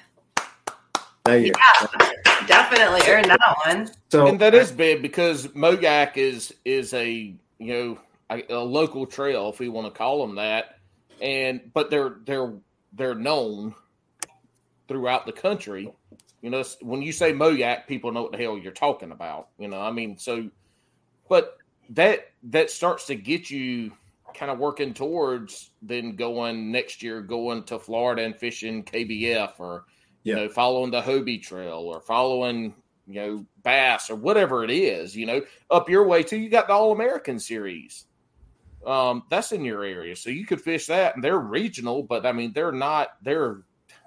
[1.24, 1.52] Thank you.
[2.00, 3.90] Yeah, definitely earned that one.
[4.10, 7.98] So, and that is big because Moyac is is a you know
[8.30, 10.78] a, a local trail, if we want to call them that,
[11.20, 12.54] and but they're they're
[12.92, 13.74] they're known
[14.88, 15.92] throughout the country.
[16.42, 19.48] You know, when you say Moyac, people know what the hell you're talking about.
[19.58, 20.48] You know, I mean, so,
[21.28, 21.58] but
[21.90, 23.92] that that starts to get you
[24.34, 29.84] kind of working towards then going next year, going to Florida and fishing KBF or
[30.26, 32.74] you know, following the Hobie Trail or following,
[33.06, 36.36] you know, Bass or whatever it is, you know, up your way too.
[36.36, 38.06] You got the All American Series
[38.86, 42.32] Um, that's in your area, so you could fish that, and they're regional, but I
[42.32, 43.62] mean they're not they're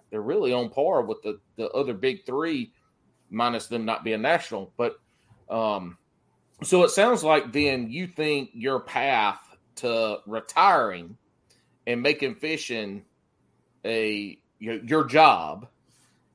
[0.10, 2.72] they're really on par with the the other big three,
[3.30, 4.72] minus them not being national.
[4.78, 4.96] But
[5.50, 5.98] um,
[6.64, 9.40] so it sounds like then you think your path
[9.78, 11.18] to retiring
[11.88, 13.04] and making fishing
[13.86, 15.68] a your, your job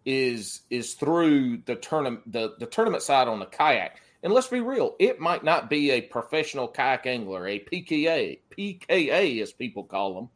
[0.04, 4.00] is is through the tournament the, the tournament side on the kayak.
[4.22, 9.42] And let's be real, it might not be a professional kayak angler, a PKA, PKA
[9.42, 10.30] as people call them.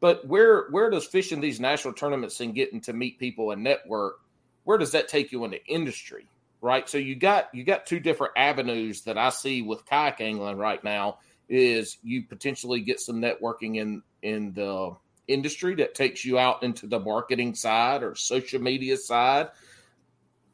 [0.00, 4.20] But where where does fishing these national tournaments and getting to meet people and network,
[4.64, 6.26] where does that take you in the industry?
[6.60, 6.88] Right.
[6.88, 10.82] So you got you got two different avenues that I see with kayak angling right
[10.82, 14.96] now is you potentially get some networking in in the
[15.28, 19.48] industry that takes you out into the marketing side or social media side.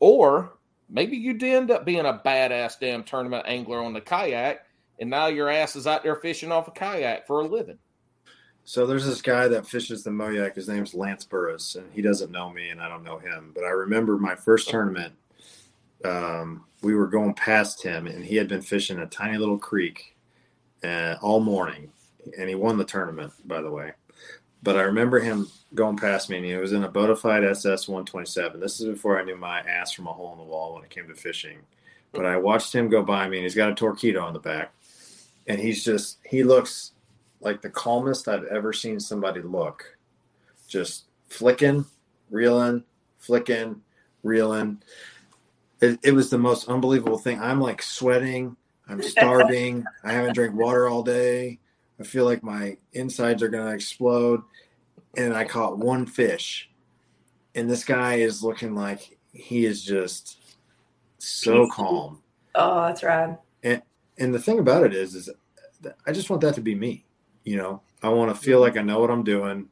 [0.01, 0.53] Or
[0.91, 4.67] maybe you did end up being a badass damn tournament angler on the kayak,
[5.01, 7.79] and now your ass is out there fishing off a kayak for a living.
[8.67, 10.55] So there's this guy that fishes the Moyak.
[10.55, 13.53] His name's Lance Burris, and he doesn't know me, and I don't know him.
[13.55, 15.13] But I remember my first tournament.
[16.05, 20.17] Um, we were going past him, and he had been fishing a tiny little creek
[20.83, 21.91] uh, all morning,
[22.39, 23.93] and he won the tournament, by the way.
[24.65, 28.59] But I remember him going past me, and he was in a Bonafide SS 127.
[28.59, 30.89] This is before I knew my ass from a hole in the wall when it
[30.89, 31.59] came to fishing.
[32.13, 34.73] But I watched him go by me, and he's got a Torqeedo on the back,
[35.47, 36.93] and he's just he looks
[37.41, 39.99] like the calmest I've ever seen somebody look.
[40.67, 41.85] Just flicking,
[42.31, 42.85] reeling,
[43.19, 43.83] flicking,
[44.23, 44.83] reeling.
[45.83, 47.39] It, it was the most unbelievable thing.
[47.39, 48.57] I'm like sweating.
[48.89, 49.85] I'm starving.
[50.05, 51.59] I haven't drank water all day.
[52.01, 54.43] I feel like my insides are going to explode.
[55.17, 56.71] And I caught one fish.
[57.55, 60.39] And this guy is looking like he is just
[61.19, 62.21] so calm.
[62.55, 63.39] Oh, that's rad.
[63.63, 63.83] And
[64.19, 65.31] and the thing about it is, is
[66.07, 67.05] I just want that to be me.
[67.45, 68.75] You know, I want to feel mm-hmm.
[68.75, 69.69] like I know what I'm doing.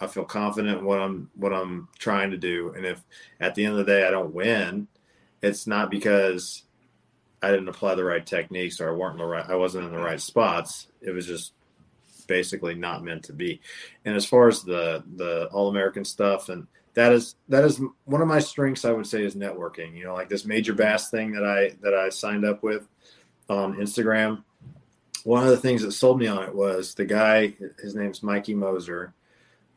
[0.00, 2.72] I feel confident in what I'm what I'm trying to do.
[2.76, 3.02] And if
[3.40, 4.88] at the end of the day I don't win,
[5.42, 6.64] it's not because
[7.42, 9.98] I didn't apply the right techniques or I weren't the right I wasn't in the
[9.98, 10.88] right spots.
[11.00, 11.52] It was just
[12.26, 13.60] basically not meant to be.
[14.04, 18.20] And as far as the the all American stuff and that is that is one
[18.20, 19.96] of my strengths I would say is networking.
[19.96, 22.86] You know, like this major bass thing that I that I signed up with
[23.48, 24.44] on Instagram.
[25.24, 27.54] One of the things that sold me on it was the guy.
[27.80, 29.14] His name's Mikey Moser.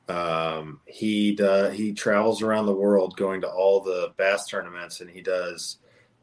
[0.07, 5.09] Um, he does, he travels around the world going to all the bass tournaments, and
[5.09, 5.77] he does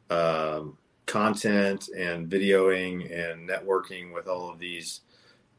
[0.09, 5.01] um, content and videoing and networking with all of these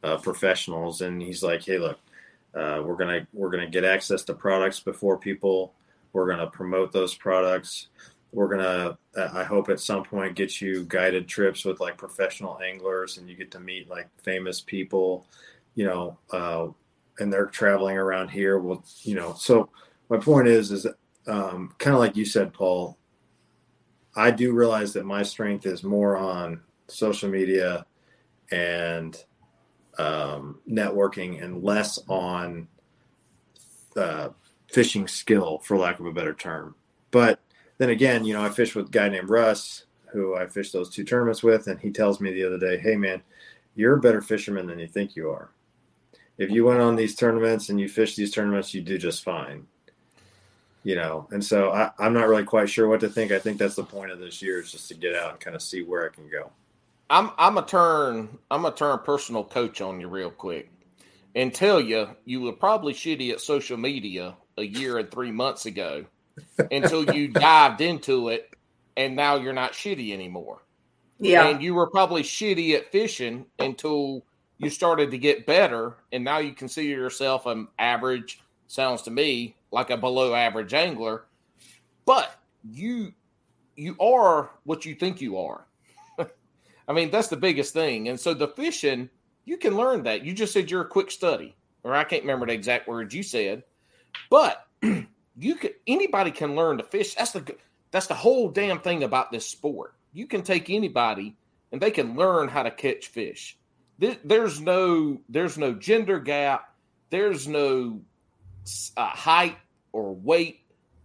[0.03, 1.01] uh, professionals.
[1.01, 1.99] And he's like, "Hey, look,
[2.55, 5.73] uh, we're gonna we're gonna get access to products before people.
[6.13, 7.87] We're gonna promote those products.
[8.31, 12.59] We're gonna, uh, I hope, at some point, get you guided trips with like professional
[12.61, 15.27] anglers, and you get to meet like famous people.
[15.75, 16.67] You know, uh,
[17.19, 18.59] and they're traveling around here.
[18.59, 19.69] Well, you know, so
[20.09, 20.87] my point is, is
[21.27, 22.97] um, kind of like you said, Paul.
[24.15, 27.85] I do realize that my strength is more on social media
[28.51, 29.15] and
[29.97, 32.67] um, networking and less on
[33.95, 34.29] uh,
[34.71, 36.75] fishing skill, for lack of a better term.
[37.11, 37.39] But
[37.77, 40.89] then again, you know, I fished with a guy named Russ, who I fished those
[40.89, 43.21] two tournaments with, and he tells me the other day, "Hey, man,
[43.75, 45.49] you're a better fisherman than you think you are.
[46.37, 49.67] If you went on these tournaments and you fish these tournaments, you do just fine."
[50.85, 53.31] You know, and so I, I'm not really quite sure what to think.
[53.31, 55.55] I think that's the point of this year is just to get out and kind
[55.55, 56.51] of see where I can go.
[57.09, 60.71] I'm I'm a turn I'm a turn personal coach on you real quick
[61.35, 65.65] and tell you you were probably shitty at social media a year and three months
[65.65, 66.05] ago
[66.71, 68.49] until you dived into it
[68.97, 70.61] and now you're not shitty anymore.
[71.19, 71.47] Yeah.
[71.47, 74.23] And you were probably shitty at fishing until
[74.57, 79.55] you started to get better and now you consider yourself an average sounds to me
[79.75, 81.25] like a below average angler
[82.05, 82.35] but
[82.71, 83.13] you
[83.75, 85.65] you are what you think you are
[86.87, 88.09] I mean, that's the biggest thing.
[88.09, 89.09] And so the fishing,
[89.45, 90.23] you can learn that.
[90.23, 93.23] You just said you're a quick study, or I can't remember the exact words you
[93.23, 93.63] said,
[94.29, 97.15] but you could anybody can learn to fish.
[97.15, 97.55] That's the
[97.91, 99.95] that's the whole damn thing about this sport.
[100.13, 101.35] You can take anybody
[101.71, 103.57] and they can learn how to catch fish.
[103.97, 106.73] There's no there's no gender gap.
[107.09, 108.01] There's no
[108.97, 109.57] uh, height
[109.95, 110.59] or weight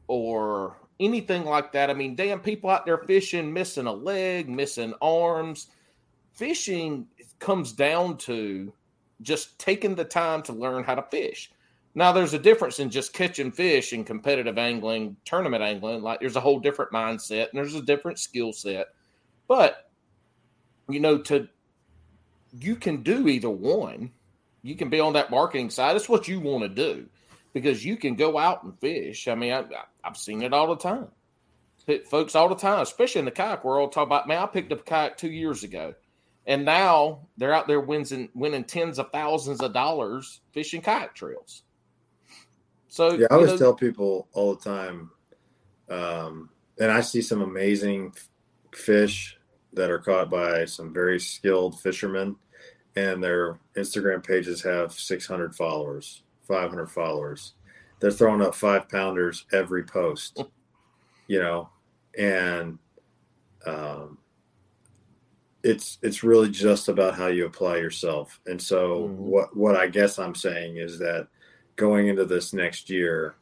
[0.08, 1.90] or anything like that.
[1.90, 5.68] I mean, damn, people out there fishing, missing a leg, missing arms.
[6.34, 7.06] Fishing
[7.38, 8.72] comes down to
[9.22, 11.52] just taking the time to learn how to fish.
[11.94, 16.02] Now, there's a difference in just catching fish and competitive angling, tournament angling.
[16.02, 18.88] Like, there's a whole different mindset and there's a different skill set.
[19.46, 19.88] But,
[20.88, 21.48] you know, to
[22.58, 24.10] you can do either one.
[24.62, 25.94] You can be on that marketing side.
[25.94, 27.08] It's what you want to do
[27.52, 29.28] because you can go out and fish.
[29.28, 29.64] I mean, I,
[30.02, 31.08] have seen it all the time.
[32.08, 34.80] Folks all the time, especially in the kayak world, talk about, man, I picked up
[34.80, 35.94] a kayak two years ago.
[36.46, 41.62] And now they're out there winning, winning tens of thousands of dollars fishing kayak trails.
[42.88, 45.10] So yeah, I always know, tell people all the time,
[45.88, 48.14] um, and I see some amazing
[48.74, 49.38] fish
[49.72, 52.34] that are caught by some very skilled fishermen,
[52.96, 57.54] and their Instagram pages have 600 followers, 500 followers.
[58.00, 60.42] They're throwing up five pounders every post,
[61.28, 61.68] you know,
[62.18, 62.78] and
[63.66, 64.18] um,
[65.62, 68.40] it's it's really just about how you apply yourself.
[68.46, 69.22] And so, mm-hmm.
[69.22, 71.28] what what I guess I'm saying is that
[71.76, 73.36] going into this next year,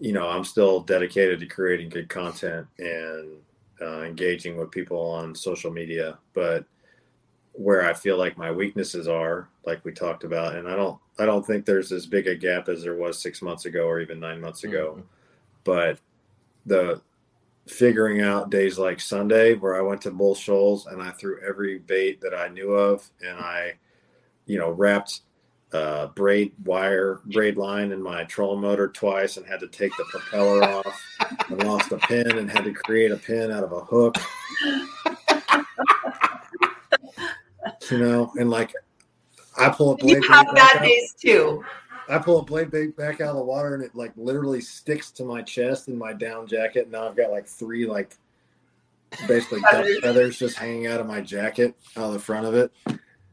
[0.00, 3.36] you know, I'm still dedicated to creating good content and
[3.80, 6.64] uh, engaging with people on social media, but
[7.56, 11.24] where I feel like my weaknesses are, like we talked about, and I don't, I
[11.24, 14.20] don't think there's as big a gap as there was six months ago or even
[14.20, 15.06] nine months ago, mm-hmm.
[15.64, 15.98] but
[16.66, 17.00] the
[17.66, 21.78] figuring out days like Sunday where I went to Bull Shoals and I threw every
[21.78, 23.74] bait that I knew of, and I,
[24.44, 25.20] you know, wrapped
[25.72, 30.04] uh, braid wire braid line in my trolling motor twice and had to take the
[30.04, 31.02] propeller off
[31.48, 34.16] and lost a pin and had to create a pin out of a hook
[37.90, 38.72] you know and like
[39.58, 41.64] i pull a blade you have bad days too
[42.08, 45.10] i pull a blade bait back out of the water and it like literally sticks
[45.10, 48.16] to my chest in my down jacket now i've got like three like
[49.28, 49.60] basically
[50.00, 52.72] feathers just hanging out of my jacket out of the front of it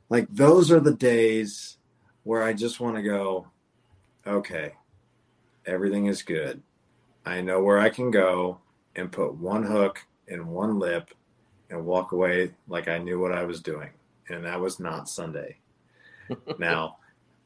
[0.10, 1.78] like those are the days
[2.24, 3.48] where I just want to go,
[4.26, 4.74] okay,
[5.66, 6.62] everything is good.
[7.26, 8.60] I know where I can go
[8.96, 11.10] and put one hook in one lip
[11.70, 13.90] and walk away like I knew what I was doing.
[14.30, 15.58] And that was not Sunday.
[16.60, 16.98] now,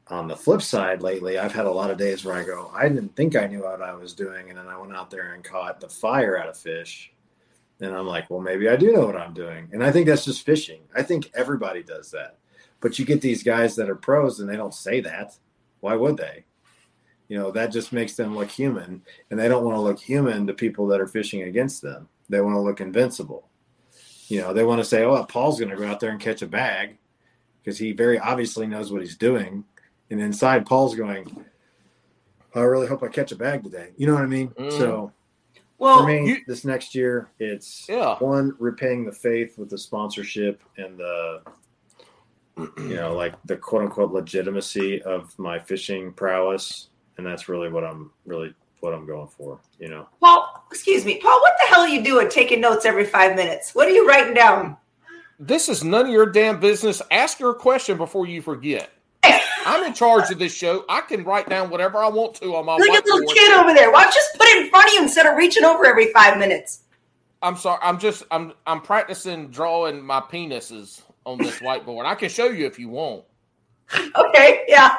[0.10, 2.88] on the flip side, lately, I've had a lot of days where I go, I
[2.88, 4.50] didn't think I knew what I was doing.
[4.50, 7.12] And then I went out there and caught the fire out of fish.
[7.82, 9.70] And I'm like, well, maybe I do know what I'm doing.
[9.72, 10.82] And I think that's just fishing.
[10.96, 12.38] I think everybody does that.
[12.80, 15.38] But you get these guys that are pros and they don't say that.
[15.80, 16.46] Why would they?
[17.28, 19.02] You know, that just makes them look human.
[19.30, 22.08] And they don't want to look human to people that are fishing against them.
[22.30, 23.50] They want to look invincible.
[24.28, 26.42] You know, they want to say, oh, Paul's going to go out there and catch
[26.42, 26.98] a bag
[27.64, 29.64] because he very obviously knows what he's doing.
[30.10, 31.46] And inside, Paul's going,
[32.56, 33.92] I really hope I catch a bag today.
[33.98, 34.50] You know what I mean?
[34.50, 34.72] Mm.
[34.72, 35.12] So,
[35.78, 38.16] well, for me, you, this next year, it's yeah.
[38.20, 41.42] one repaying the faith with the sponsorship and the
[42.78, 46.90] you know, like the quote unquote legitimacy of my fishing prowess.
[47.18, 50.08] And that's really what I'm really what I'm going for, you know.
[50.20, 53.74] Paul, excuse me, Paul, what the hell are you doing taking notes every five minutes?
[53.74, 54.78] What are you writing down?
[55.40, 57.02] This is none of your damn business.
[57.12, 58.92] Ask your question before you forget.
[59.68, 60.86] I'm in charge of this show.
[60.88, 63.74] I can write down whatever I want to on my Look at little kid over
[63.74, 63.92] there.
[63.92, 66.12] Why don't you just put it in front of you instead of reaching over every
[66.14, 66.84] five minutes?
[67.42, 67.80] I'm sorry.
[67.84, 72.06] I'm just I'm I'm practicing drawing my penises on this whiteboard.
[72.06, 73.24] I can show you if you want.
[74.16, 74.98] Okay, yeah.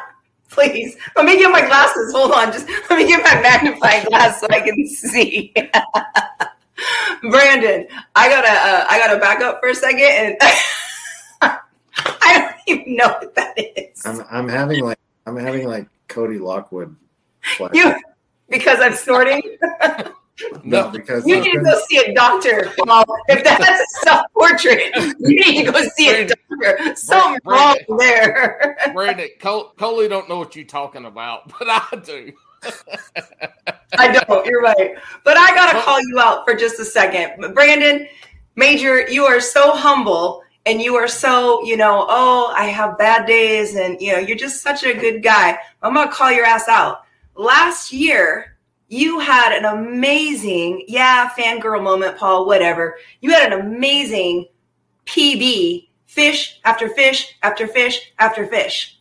[0.50, 0.96] Please.
[1.14, 2.12] Let me get my glasses.
[2.12, 2.52] Hold on.
[2.52, 5.52] Just let me get my magnifying glass so I can see.
[7.22, 10.36] Brandon, I gotta uh, I gotta back up for a second and
[11.42, 14.06] I don't even know what that is.
[14.06, 16.94] I'm I'm having like I'm having like Cody Lockwood.
[17.72, 17.94] You
[18.48, 19.42] because I'm snorting.
[20.64, 22.72] No, because you need to go see a doctor.
[22.86, 26.96] Well, if that's a self portrait, you need to go see a doctor.
[26.96, 28.76] Something wrong there.
[28.92, 32.32] Brandon, Col- Coley don't know what you're talking about, but I do.
[33.98, 34.46] I don't.
[34.46, 34.96] You're right.
[35.24, 37.54] But I got to call you out for just a second.
[37.54, 38.06] Brandon,
[38.56, 43.26] Major, you are so humble and you are so, you know, oh, I have bad
[43.26, 45.58] days and, you know, you're just such a good guy.
[45.82, 47.04] I'm going to call your ass out.
[47.36, 48.57] Last year,
[48.88, 52.96] you had an amazing, yeah, fangirl moment, Paul, whatever.
[53.20, 54.46] You had an amazing
[55.06, 58.98] PB, fish after fish after fish after fish.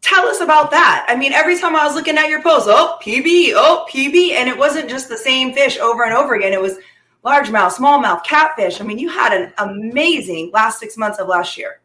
[0.00, 1.04] Tell us about that.
[1.08, 4.48] I mean, every time I was looking at your post, oh, PB, oh, PB, and
[4.48, 6.52] it wasn't just the same fish over and over again.
[6.52, 6.78] It was
[7.24, 8.80] largemouth, smallmouth, catfish.
[8.80, 11.80] I mean, you had an amazing last six months of last year.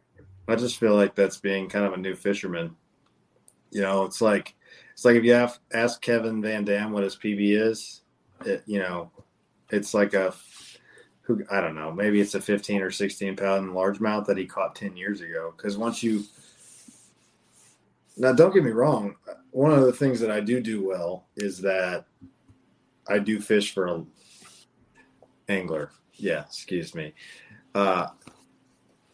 [0.48, 2.76] I just feel like that's being kind of a new fisherman.
[3.70, 4.54] You know, it's like
[5.02, 8.02] it's like if you have, ask Kevin Van Dam what his PB is,
[8.46, 9.10] it, you know,
[9.70, 10.32] it's like a
[11.22, 14.76] who I don't know, maybe it's a 15 or 16 pound largemouth that he caught
[14.76, 15.52] 10 years ago.
[15.56, 16.22] Because once you
[18.16, 19.16] now, don't get me wrong,
[19.50, 22.04] one of the things that I do do well is that
[23.08, 24.04] I do fish for a
[25.48, 25.90] angler.
[26.14, 27.12] Yeah, excuse me.
[27.74, 28.06] Uh,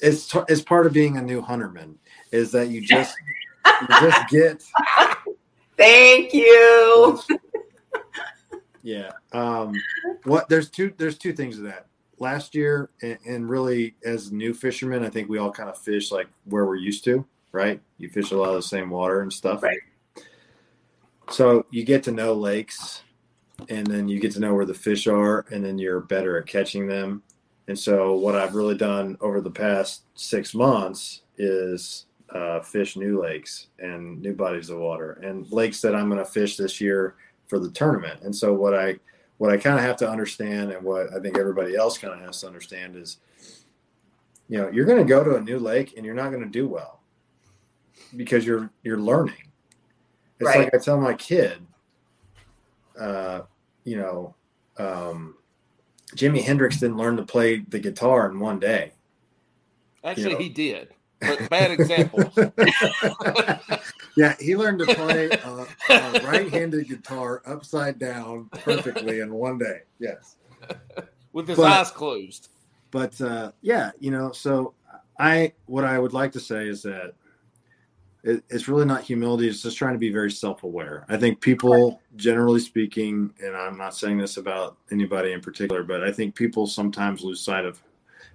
[0.00, 1.94] it's it's part of being a new hunterman
[2.30, 3.16] is that you just
[3.64, 4.62] you just get
[5.78, 7.18] Thank you.
[8.82, 9.74] yeah um
[10.24, 11.86] what there's two there's two things of that
[12.18, 16.10] last year and, and really as new fishermen i think we all kind of fish
[16.12, 19.32] like where we're used to right you fish a lot of the same water and
[19.32, 19.78] stuff Right.
[21.28, 23.02] so you get to know lakes
[23.68, 26.46] and then you get to know where the fish are and then you're better at
[26.46, 27.22] catching them
[27.66, 33.20] and so what i've really done over the past six months is uh, fish new
[33.22, 37.14] lakes and new bodies of water and lakes that i'm going to fish this year
[37.46, 38.94] for the tournament and so what i
[39.38, 42.20] what i kind of have to understand and what i think everybody else kind of
[42.20, 43.18] has to understand is
[44.48, 46.48] you know you're going to go to a new lake and you're not going to
[46.50, 47.00] do well
[48.16, 49.34] because you're you're learning
[50.40, 50.58] it's Right.
[50.64, 51.58] like i tell my kid
[53.00, 53.40] uh
[53.84, 54.34] you know
[54.78, 55.34] um
[56.14, 58.92] jimi hendrix didn't learn to play the guitar in one day
[60.04, 60.38] Actually, know.
[60.38, 62.30] he did, but bad example.
[64.16, 69.80] yeah, he learned to play a, a right-handed guitar upside down perfectly in one day.
[69.98, 70.36] Yes,
[71.32, 72.48] with his But- eyes closed.
[72.90, 74.74] but uh, yeah, you know, so
[75.18, 77.14] I what I would like to say is that
[78.24, 81.04] it, it's really not humility; it's just trying to be very self-aware.
[81.08, 86.02] I think people, generally speaking, and I'm not saying this about anybody in particular, but
[86.02, 87.80] I think people sometimes lose sight of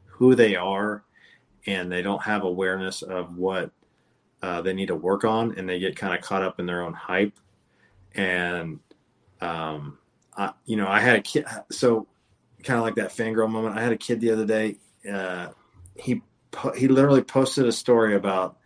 [0.06, 1.04] who they are,
[1.66, 3.72] and they don't have awareness of what
[4.42, 6.82] uh, they need to work on, and they get kind of caught up in their
[6.82, 7.34] own hype.
[8.14, 8.80] And
[9.42, 9.98] um,
[10.36, 12.08] I, you know, I had a kid, so
[12.64, 13.78] kind of like that fangirl moment.
[13.78, 14.78] I had a kid the other day.
[15.10, 15.50] Uh,
[15.96, 18.58] he po- he literally posted a story about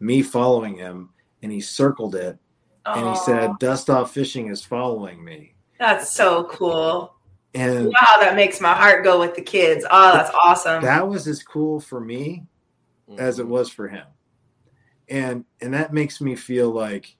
[0.00, 1.10] me following him,
[1.42, 2.38] and he circled it,
[2.86, 7.14] and he said, "Dust off fishing is following me." That's so cool.
[7.54, 9.84] And Wow, that makes my heart go with the kids.
[9.90, 10.82] Oh, that's awesome.
[10.82, 12.44] that was as cool for me
[13.18, 13.52] as it Mm-hmm.
[13.52, 14.04] was for him
[15.08, 17.16] and and that makes me feel like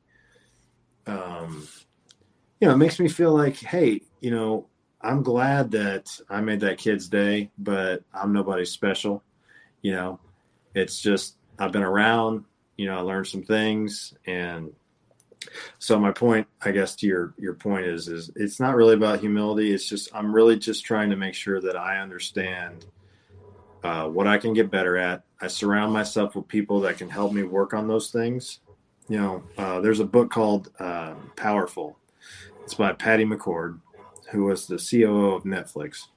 [1.06, 1.66] um
[2.60, 4.68] you know it makes me feel like hey you know
[5.00, 9.22] i'm glad that i made that kid's day but i'm nobody special
[9.80, 10.20] you know
[10.74, 12.44] it's just i've been around
[12.76, 14.70] you know i learned some things and
[15.78, 19.20] so my point i guess to your your point is is it's not really about
[19.20, 22.86] humility it's just i'm really just trying to make sure that i understand
[23.82, 25.22] uh, what I can get better at.
[25.41, 28.61] I surround myself with people that can help me work on those things.
[29.09, 31.97] You know, uh, there's a book called uh, Powerful.
[32.64, 33.80] It's by Patty McCord,
[34.30, 36.09] who was the COO of Netflix,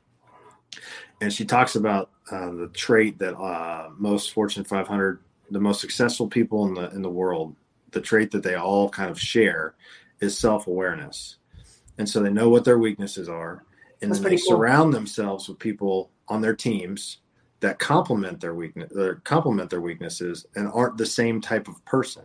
[1.22, 5.20] and she talks about uh, the trait that uh, most Fortune 500,
[5.52, 7.56] the most successful people in the in the world,
[7.92, 9.76] the trait that they all kind of share
[10.20, 11.38] is self awareness,
[11.98, 13.64] and so they know what their weaknesses are,
[14.02, 14.48] and That's then they cool.
[14.48, 17.20] surround themselves with people on their teams
[17.60, 22.24] that complement their weakness or complement their weaknesses and aren't the same type of person.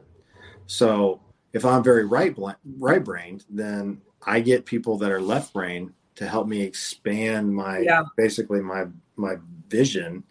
[0.67, 1.21] So
[1.53, 2.37] if I'm very right
[2.79, 7.81] right brained, then I get people that are left brain to help me expand my
[7.81, 8.03] Yeah.
[8.17, 8.87] basically my
[9.17, 9.37] my
[9.69, 10.25] vision,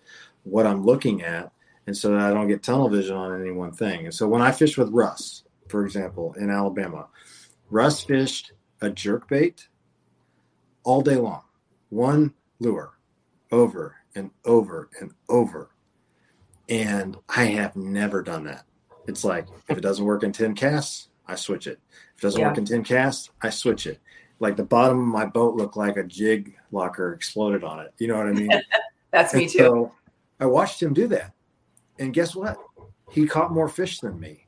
[0.43, 1.51] what I'm looking at,
[1.87, 4.05] and so that I don't get tunnel vision on any one thing.
[4.05, 7.07] And so when I fish with Russ, for example, in Alabama,
[7.69, 9.67] Russ fished a jerk bait
[10.83, 11.43] all day long,
[11.89, 12.93] one lure
[13.51, 15.69] over and over and over.
[16.69, 18.65] And I have never done that.
[19.07, 21.79] It's like if it doesn't work in 10 casts, I switch it.
[22.15, 22.47] If it doesn't Yeah.
[22.47, 23.99] work in 10 casts, I switch it.
[24.39, 27.93] Like the bottom of my boat looked like a jig locker exploded on it.
[27.99, 28.51] You know what I mean?
[29.11, 29.59] That's me too.
[29.59, 29.91] So
[30.39, 31.34] I watched him do that.
[31.99, 32.57] And guess what?
[33.11, 34.47] He caught more fish than me.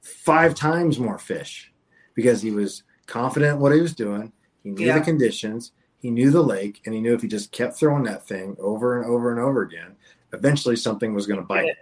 [0.00, 1.72] Five times more fish
[2.14, 4.32] because he was confident in what he was doing.
[4.62, 4.98] He knew Yeah.
[4.98, 8.26] the conditions, he knew the lake, and he knew if he just kept throwing that
[8.26, 9.96] thing over and over and over again,
[10.32, 11.76] eventually something was going to bite.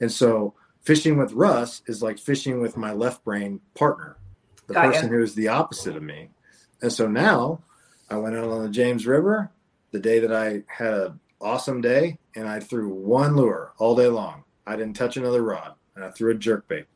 [0.00, 4.16] And so fishing with Russ is like fishing with my left brain partner,
[4.66, 6.30] the Got person who is the opposite of me.
[6.82, 7.62] And so now
[8.10, 9.50] I went out on the James River
[9.92, 14.08] the day that I had an awesome day and I threw one lure all day
[14.08, 14.44] long.
[14.66, 16.86] I didn't touch another rod and I threw a jerk bait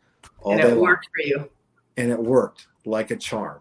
[0.40, 0.80] all and day it long.
[0.80, 1.50] worked for you.
[1.96, 3.60] And it worked like a charm.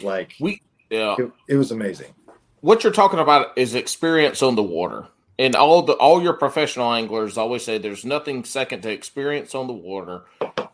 [0.00, 1.16] Like We yeah.
[1.18, 2.14] it, it was amazing.
[2.60, 5.06] what you're talking about is experience on the water.
[5.38, 9.66] And all the all your professional anglers always say there's nothing second to experience on
[9.68, 10.24] the water,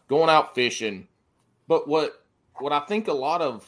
[0.08, 1.06] going out fishing.
[1.68, 2.24] But what
[2.58, 3.64] what I think a lot of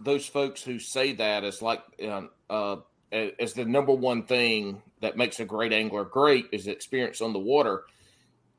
[0.00, 2.76] those folks who say that is like uh, uh,
[3.12, 7.38] as the number one thing that makes a great angler great is experience on the
[7.38, 7.84] water,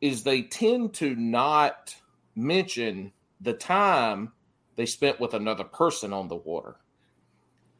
[0.01, 1.95] is they tend to not
[2.35, 4.31] mention the time
[4.75, 6.75] they spent with another person on the water.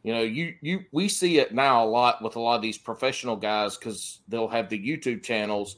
[0.03, 2.78] You know, you you we see it now a lot with a lot of these
[2.78, 5.76] professional guys because they'll have the YouTube channels,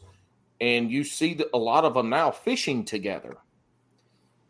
[0.61, 3.35] and you see the, a lot of them now fishing together,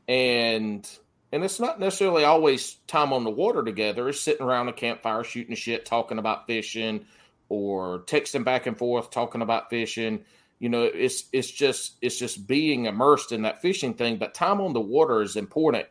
[0.08, 0.88] and
[1.34, 4.08] and it's not necessarily always time on the water together.
[4.08, 7.08] It's sitting around a campfire shooting shit, talking about fishing,
[7.50, 10.26] or texting back and forth talking about fishing.
[10.60, 14.18] You know, it's it's just it's just being immersed in that fishing thing.
[14.18, 15.88] But time on the water is important.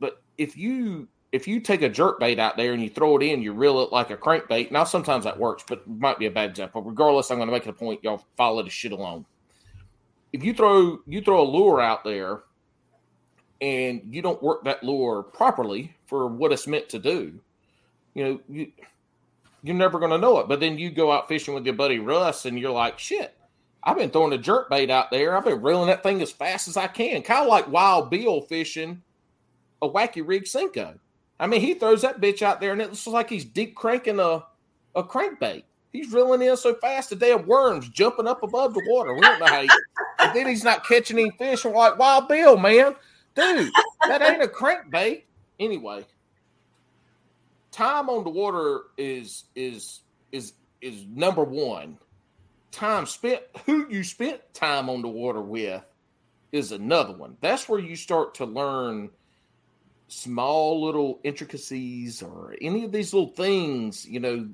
[0.00, 3.22] But if you if you take a jerk bait out there and you throw it
[3.22, 4.72] in, you reel it like a crankbait.
[4.72, 6.82] Now sometimes that works, but might be a bad example.
[6.82, 8.02] Regardless, I'm going to make it a point.
[8.02, 9.26] Y'all follow the shit along.
[10.32, 12.42] If you throw you throw a lure out there
[13.60, 17.38] and you don't work that lure properly for what it's meant to do,
[18.14, 18.72] you know, you,
[19.62, 20.48] you're never going to know it.
[20.48, 23.36] But then you go out fishing with your buddy Russ and you're like, shit,
[23.82, 25.36] I've been throwing a jerk bait out there.
[25.36, 27.22] I've been reeling that thing as fast as I can.
[27.22, 29.02] Kind of like Wild Bill fishing
[29.82, 30.98] a wacky rig Senko.
[31.38, 34.20] I mean, he throws that bitch out there and it looks like he's deep cranking
[34.20, 34.44] a,
[34.94, 35.64] a crankbait.
[35.92, 39.14] He's reeling in so fast, the damn worms jumping up above the water.
[39.14, 39.70] We don't know how he.
[40.20, 41.64] and then he's not catching any fish.
[41.64, 42.94] We're like, Wild Bill, man
[43.34, 43.70] dude,
[44.06, 45.22] that ain't a crankbait.
[45.58, 46.04] Anyway,
[47.70, 50.00] time on the water is is
[50.32, 51.98] is is number one.
[52.72, 55.82] Time spent, who you spent time on the water with,
[56.52, 57.36] is another one.
[57.40, 59.10] That's where you start to learn
[60.06, 64.06] small little intricacies or any of these little things.
[64.06, 64.48] You know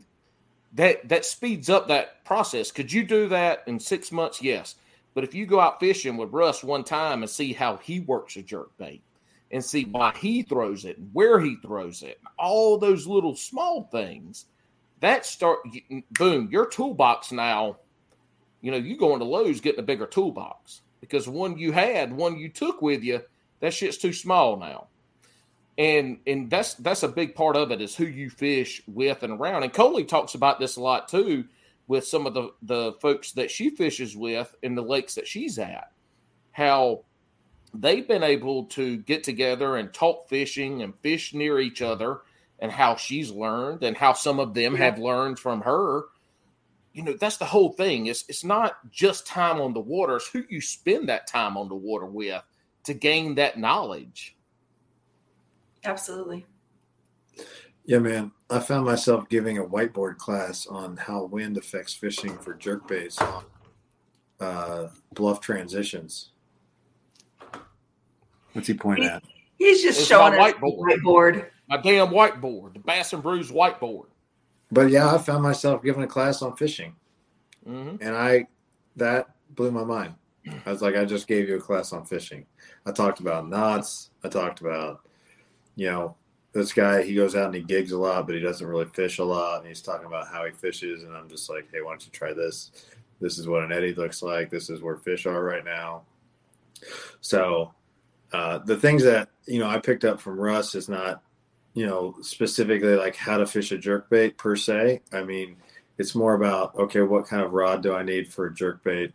[0.75, 2.71] that that speeds up that process.
[2.71, 4.43] Could you do that in six months?
[4.43, 4.77] Yes.
[5.17, 8.37] But if you go out fishing with Russ one time and see how he works
[8.37, 9.03] a jerk bait
[9.51, 13.85] and see why he throws it, and where he throws it, all those little small
[13.85, 14.45] things,
[15.01, 15.61] that start
[16.19, 17.79] boom, your toolbox now,
[18.61, 22.37] you know, you going to Lowe's getting a bigger toolbox because one you had, one
[22.37, 23.23] you took with you,
[23.61, 24.89] that shit's too small now.
[25.79, 29.41] And and that's that's a big part of it is who you fish with and
[29.41, 29.63] around.
[29.63, 31.47] And Coley talks about this a lot too
[31.89, 35.59] with some of the the folks that she fishes with in the lakes that she's
[35.59, 35.93] at
[36.57, 37.05] how
[37.75, 42.21] they've been able to get together and talk fishing and fish near each other
[42.59, 46.05] and how she's learned and how some of them have learned from her.
[46.95, 48.07] You know that's the whole thing.
[48.07, 50.17] It's it's not just time on the water.
[50.17, 52.43] It's who you spend that time on the water with
[52.85, 54.35] to gain that knowledge.
[55.85, 56.47] Absolutely.
[57.85, 58.33] Yeah, man.
[58.49, 63.45] I found myself giving a whiteboard class on how wind affects fishing for jerkbaits on
[64.41, 66.31] uh, bluff transitions.
[68.53, 69.25] What's he pointing at?
[69.59, 70.79] He's just it's showing us whiteboard.
[70.79, 71.47] whiteboard.
[71.69, 74.07] My damn whiteboard, the Bass and Brews whiteboard.
[74.71, 76.95] But yeah, I found myself giving a class on fishing,
[77.69, 77.97] mm-hmm.
[78.01, 78.47] and I
[78.97, 80.15] that blew my mind.
[80.65, 82.47] I was like, I just gave you a class on fishing.
[82.85, 84.11] I talked about knots.
[84.23, 85.01] I talked about,
[85.75, 86.17] you know,
[86.57, 89.19] this guy he goes out and he gigs a lot, but he doesn't really fish
[89.19, 89.61] a lot.
[89.61, 92.13] And he's talking about how he fishes, and I'm just like, hey, why don't you
[92.13, 92.71] try this?
[93.21, 94.51] This is what an eddy looks like.
[94.51, 96.03] This is where fish are right now.
[97.21, 97.73] So
[98.33, 101.23] uh, the things that you know I picked up from Russ is not
[101.75, 105.03] you know specifically like how to fish a jerk bait per se.
[105.13, 105.57] I mean,
[105.99, 109.13] it's more about okay, what kind of rod do I need for a jerk bait?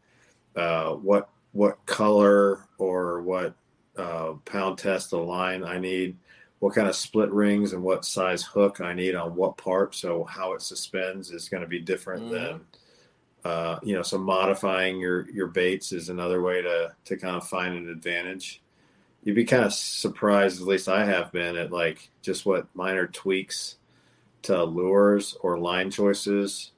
[0.55, 3.55] Uh, what what color or what
[3.97, 6.17] uh, pound test of line I need
[6.61, 9.95] what kind of split rings and what size hook I need on what part.
[9.95, 12.33] So how it suspends is going to be different mm-hmm.
[12.33, 12.61] than,
[13.43, 17.47] uh, you know, so modifying your, your baits is another way to, to kind of
[17.47, 18.61] find an advantage.
[19.23, 23.07] You'd be kind of surprised, at least I have been at like just what minor
[23.07, 23.77] tweaks
[24.43, 26.73] to lures or line choices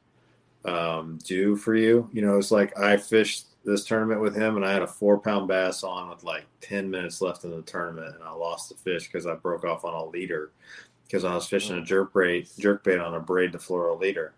[0.63, 2.09] um, do for you.
[2.13, 5.19] You know, it's like I fished this tournament with him, and I had a four
[5.19, 8.75] pound bass on with like 10 minutes left in the tournament, and I lost the
[8.75, 10.51] fish because I broke off on a leader
[11.05, 11.85] because I was fishing a mm.
[11.85, 14.33] jerk bait, jerk bait on a braid to fluoro leader.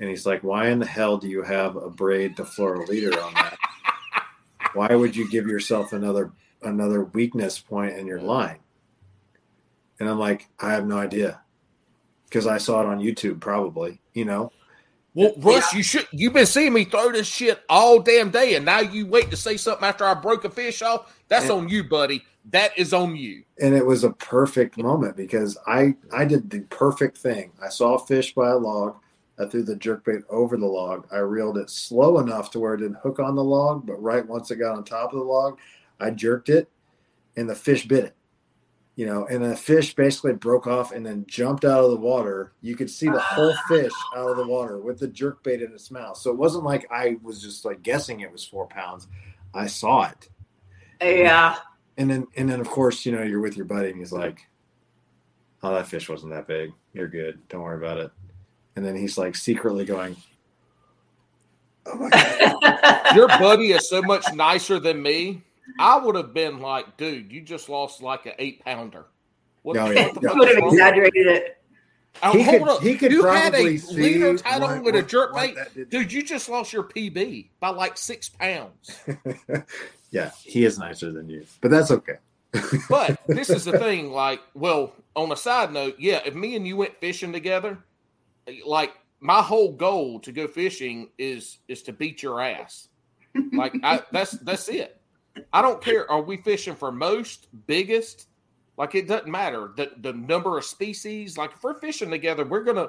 [0.00, 3.18] And he's like, Why in the hell do you have a braid to fluoro leader
[3.20, 3.56] on that?
[4.74, 6.32] Why would you give yourself another
[6.62, 8.58] another weakness point in your line?
[10.00, 11.40] And I'm like, I have no idea.
[12.24, 14.50] Because I saw it on YouTube, probably, you know.
[15.14, 15.76] Well, Russ, yeah.
[15.76, 19.06] you should you've been seeing me throw this shit all damn day, and now you
[19.06, 21.16] wait to say something after I broke a fish off.
[21.28, 22.24] That's and, on you, buddy.
[22.50, 23.44] That is on you.
[23.60, 27.52] And it was a perfect moment because I I did the perfect thing.
[27.62, 28.96] I saw a fish by a log.
[29.38, 31.06] I threw the jerkbait over the log.
[31.12, 34.26] I reeled it slow enough to where it didn't hook on the log, but right
[34.26, 35.58] once it got on top of the log,
[35.98, 36.68] I jerked it,
[37.36, 38.16] and the fish bit it
[38.96, 42.52] you know, and the fish basically broke off and then jumped out of the water.
[42.60, 43.64] You could see the whole ah.
[43.68, 46.16] fish out of the water with the jerk bait in its mouth.
[46.16, 49.08] So it wasn't like I was just like guessing it was four pounds.
[49.52, 50.28] I saw it.
[51.00, 51.56] Yeah.
[51.96, 54.40] And then, and then of course, you know, you're with your buddy and he's like,
[55.62, 56.72] "Oh, that fish wasn't that big.
[56.92, 57.40] You're good.
[57.48, 58.10] Don't worry about it."
[58.76, 60.16] And then he's like secretly going,
[61.86, 65.43] "Oh my god." Your buddy is so much nicer than me.
[65.78, 69.06] I would have been like, dude, you just lost like an eight pounder.
[69.62, 70.32] What, No, oh, yeah, the yeah.
[70.34, 71.58] Would have exaggerated it.
[72.22, 72.82] Oh, He hold could- up.
[72.82, 75.56] he could you had a see leader title what- with a what- jerk bait.
[75.90, 79.00] Dude, you just lost your PB by like six pounds.
[80.10, 82.18] yeah, he is nicer than you, but that's okay.
[82.88, 86.64] But this is the thing, like, well, on a side note, yeah, if me and
[86.68, 87.78] you went fishing together,
[88.64, 92.88] like my whole goal to go fishing is is to beat your ass.
[93.52, 95.00] Like I that's that's it.
[95.52, 96.10] I don't care.
[96.10, 98.28] Are we fishing for most, biggest?
[98.76, 99.72] Like it doesn't matter.
[99.76, 101.38] The the number of species.
[101.38, 102.88] Like if we're fishing together, we're gonna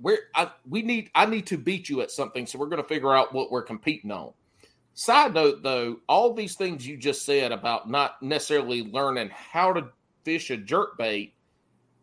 [0.00, 3.14] we're I we need I need to beat you at something, so we're gonna figure
[3.14, 4.32] out what we're competing on.
[4.94, 9.88] Side note though, all these things you just said about not necessarily learning how to
[10.24, 11.34] fish a jerk bait,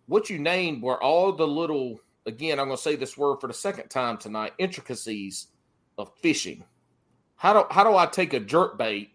[0.08, 3.54] what you named were all the little again, I'm gonna say this word for the
[3.54, 5.48] second time tonight, intricacies
[5.98, 6.64] of fishing.
[7.36, 9.15] How do how do I take a jerk bait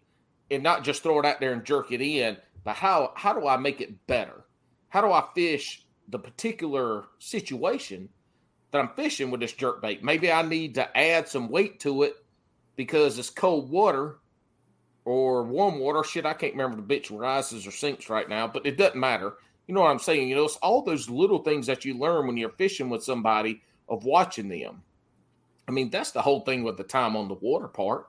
[0.50, 3.46] and not just throw it out there and jerk it in, but how how do
[3.46, 4.44] I make it better?
[4.88, 8.08] How do I fish the particular situation
[8.70, 10.02] that I'm fishing with this jerk bait?
[10.02, 12.14] Maybe I need to add some weight to it
[12.76, 14.18] because it's cold water
[15.04, 16.04] or warm water.
[16.04, 19.34] Shit, I can't remember the bitch rises or sinks right now, but it doesn't matter.
[19.66, 20.28] You know what I'm saying?
[20.28, 23.62] You know, it's all those little things that you learn when you're fishing with somebody
[23.88, 24.82] of watching them.
[25.68, 28.06] I mean, that's the whole thing with the time on the water part.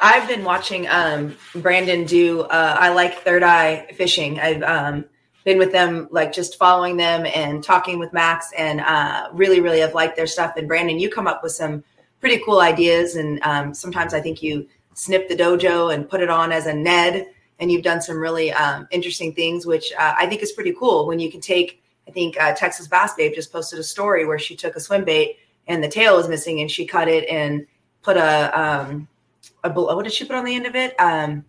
[0.00, 2.42] I've been watching um, Brandon do.
[2.42, 4.38] Uh, I like Third Eye Fishing.
[4.38, 5.04] I've um,
[5.44, 9.80] been with them, like just following them and talking with Max, and uh, really, really
[9.80, 10.56] have liked their stuff.
[10.56, 11.82] And Brandon, you come up with some
[12.20, 16.30] pretty cool ideas, and um, sometimes I think you snip the dojo and put it
[16.30, 17.26] on as a Ned,
[17.58, 21.08] and you've done some really um, interesting things, which uh, I think is pretty cool.
[21.08, 24.38] When you can take, I think uh, Texas Bass Babe just posted a story where
[24.38, 27.66] she took a swim bait and the tail was missing, and she cut it and
[28.02, 29.08] put a um,
[29.64, 30.94] a what did she put on the end of it?
[31.00, 31.44] Um,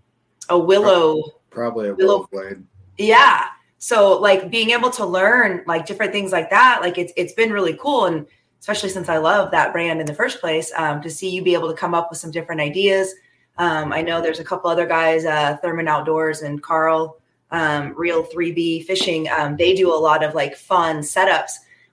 [0.50, 1.24] a willow.
[1.50, 2.64] Probably a Willow- willow blade.
[2.98, 3.46] Yeah.
[3.78, 7.52] So like being able to learn like different things like that, like it's it's been
[7.52, 8.28] really cool, and
[8.60, 11.54] especially since I love that brand in the first place, um, to see you be
[11.54, 13.14] able to come up with some different ideas.
[13.58, 17.18] Um, I know there's a couple other guys, uh, Thurman Outdoors and Carl,
[17.52, 19.30] um, Real 3B Fishing.
[19.30, 21.52] Um, they do a lot of like fun setups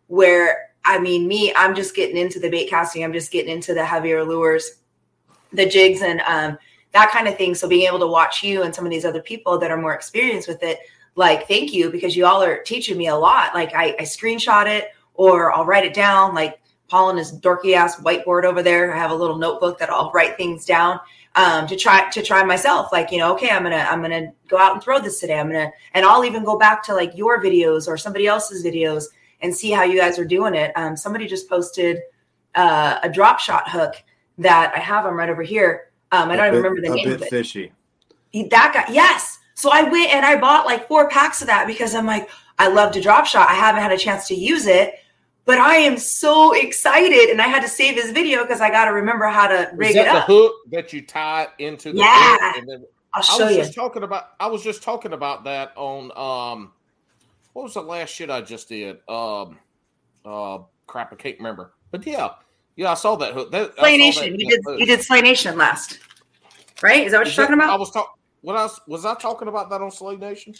[0.08, 3.02] where I mean, me, I'm just getting into the bait casting.
[3.02, 4.70] I'm just getting into the heavier lures,
[5.56, 6.58] the jigs, and um,
[6.92, 7.54] that kind of thing.
[7.54, 9.94] So being able to watch you and some of these other people that are more
[9.94, 10.78] experienced with it,
[11.14, 13.54] like, thank you because you all are teaching me a lot.
[13.54, 16.34] Like, I, I screenshot it or I'll write it down.
[16.34, 18.94] Like, Paul and his dorky ass whiteboard over there.
[18.94, 21.00] I have a little notebook that I'll write things down
[21.34, 22.92] um, to try to try myself.
[22.92, 25.38] Like, you know, okay, I'm gonna I'm gonna go out and throw this today.
[25.38, 29.04] I'm gonna and I'll even go back to like your videos or somebody else's videos
[29.42, 30.72] and see how you guys are doing it.
[30.76, 32.00] Um, somebody just posted
[32.54, 33.94] uh, a drop shot hook
[34.38, 35.90] that I have them right over here.
[36.12, 37.30] Um, I don't A even remember the a name bit of it.
[37.30, 37.72] fishy.
[38.30, 41.66] He- that guy yes so i went and i bought like four packs of that
[41.66, 42.28] because i'm like
[42.58, 44.96] i love to drop shot i haven't had a chance to use it
[45.46, 48.84] but i am so excited and i had to save his video because i got
[48.86, 51.92] to remember how to Is rig that it the up hook that you tie into
[51.92, 52.52] the Yeah.
[52.58, 52.84] and then
[53.14, 56.10] i'll I show was you just talking about I was just talking about that on
[56.14, 56.72] um
[57.54, 58.98] what was the last shit I just did?
[59.08, 59.58] Um
[60.26, 61.72] uh crap, I can't remember.
[61.90, 62.30] But yeah,
[62.76, 63.50] yeah, I saw that hook.
[63.52, 65.98] That, I slay nation that- you did you did slay nation last
[66.82, 67.70] right is that what Is you're talking about?
[67.70, 68.12] I was talking
[68.42, 70.54] what else was I talking about that on Slay Nation?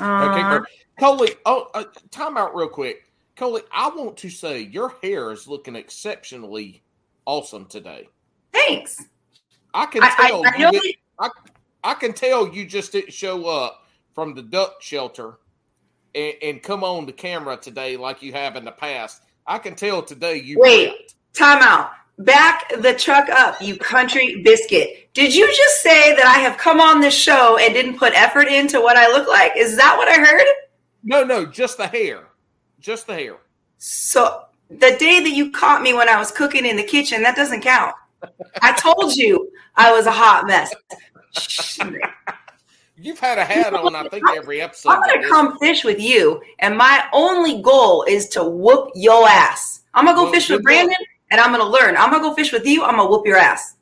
[0.00, 0.68] Okay, uh, great.
[1.00, 3.04] Coley, oh uh, time out real quick.
[3.36, 6.82] Coley, I want to say your hair is looking exceptionally
[7.26, 8.08] awesome today.
[8.52, 9.02] thanks
[9.72, 10.96] I can I, tell I, I you did-
[11.84, 15.38] I can tell you just didn't show up from the duck shelter
[16.14, 19.22] and, and come on the camera today like you have in the past.
[19.46, 21.14] I can tell today you Wait.
[21.32, 26.38] time out back the truck up you country biscuit did you just say that i
[26.38, 29.76] have come on this show and didn't put effort into what i look like is
[29.76, 30.46] that what i heard
[31.06, 32.28] No, no, just the hair.
[32.80, 33.36] Just the hair.
[33.76, 37.36] So the day that you caught me when I was cooking in the kitchen, that
[37.36, 37.94] doesn't count.
[38.62, 40.72] I told you I was a hot mess.
[42.96, 44.90] You've had a hat on, I think, every episode.
[44.90, 49.82] I'm gonna come fish with you, and my only goal is to whoop your ass.
[49.94, 50.64] I'm gonna go Well, fish with luck.
[50.64, 50.96] Brandon,
[51.30, 51.96] and I'm gonna learn.
[51.96, 52.84] I'm gonna go fish with you.
[52.84, 53.76] I'm gonna whoop your ass.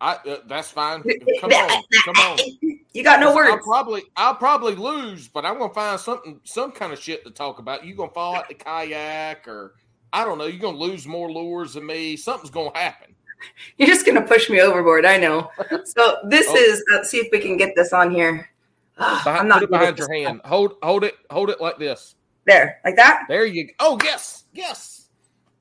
[0.00, 1.02] I, uh, that's fine.
[1.40, 2.38] Come on, come on.
[2.94, 3.64] You got no I'll words.
[3.64, 7.58] probably, I'll probably lose, but I'm gonna find something, some kind of shit to talk
[7.58, 7.84] about.
[7.84, 9.74] You gonna fall out the kayak, or
[10.12, 10.46] I don't know.
[10.46, 12.16] You're gonna lose more lures than me.
[12.16, 13.14] Something's gonna happen.
[13.78, 15.04] You're just gonna push me overboard.
[15.06, 15.50] I know.
[15.84, 16.56] So this Oh.
[16.56, 16.84] is.
[16.92, 18.48] Let's see if we can get this on here.
[18.98, 20.40] Behind, I'm not put it behind your hand.
[20.44, 22.14] Hold hold it hold it like this.
[22.46, 23.24] There, like that.
[23.28, 23.72] There you go.
[23.80, 25.08] Oh yes, yes.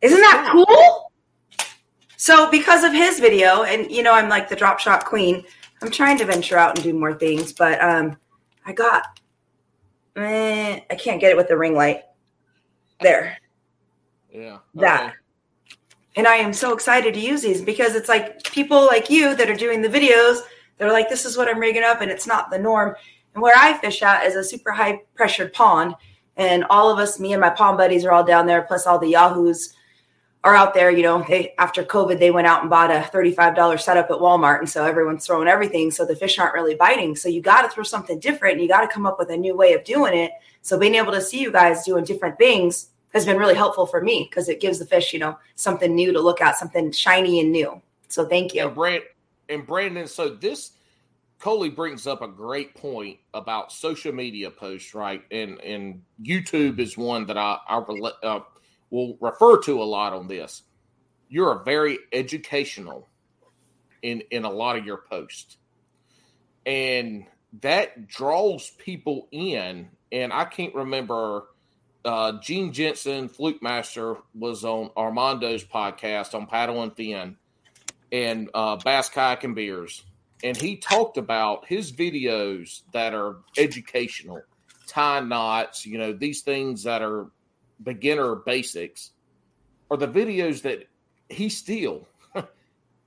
[0.01, 1.11] Isn't that cool?
[2.17, 5.43] So because of his video, and you know, I'm like the drop shot queen.
[5.81, 8.17] I'm trying to venture out and do more things, but um,
[8.65, 9.19] I got,
[10.15, 12.01] eh, I can't get it with the ring light.
[13.01, 13.37] There,
[14.33, 14.57] Yeah.
[14.73, 15.13] That.
[16.17, 19.49] And I am so excited to use these because it's like people like you that
[19.49, 20.39] are doing the videos.
[20.77, 22.95] They're like, this is what I'm rigging up, and it's not the norm.
[23.33, 25.95] And where I fish at is a super high pressured pond,
[26.35, 28.63] and all of us, me and my pond buddies, are all down there.
[28.63, 29.73] Plus, all the yahoos
[30.43, 30.89] are out there.
[30.89, 34.17] You know, they after COVID, they went out and bought a thirty-five dollar setup at
[34.17, 35.91] Walmart, and so everyone's throwing everything.
[35.91, 37.15] So the fish aren't really biting.
[37.15, 39.37] So you got to throw something different, and you got to come up with a
[39.37, 40.31] new way of doing it.
[40.63, 44.01] So being able to see you guys doing different things has been really helpful for
[44.01, 47.39] me because it gives the fish, you know, something new to look at, something shiny
[47.39, 47.81] and new.
[48.07, 48.65] So thank you.
[48.65, 49.03] And Brand
[49.49, 50.71] and Brandon, so this
[51.39, 55.23] Coley brings up a great point about social media posts, right?
[55.31, 58.39] And and YouTube is one that I I uh,
[58.89, 60.63] will refer to a lot on this.
[61.29, 63.07] You're a very educational
[64.01, 65.57] in in a lot of your posts,
[66.65, 67.25] and
[67.61, 69.89] that draws people in.
[70.11, 71.47] And I can't remember.
[72.07, 77.35] Uh, Gene Jensen, Fluke Master, was on Armando's podcast on Paddle and Fin
[78.13, 80.05] and uh, Bass Kayak and Beers,
[80.41, 84.41] and he talked about his videos that are educational,
[84.87, 87.27] tie knots, you know, these things that are
[87.83, 89.11] beginner basics,
[89.91, 90.87] are the videos that
[91.27, 92.07] he still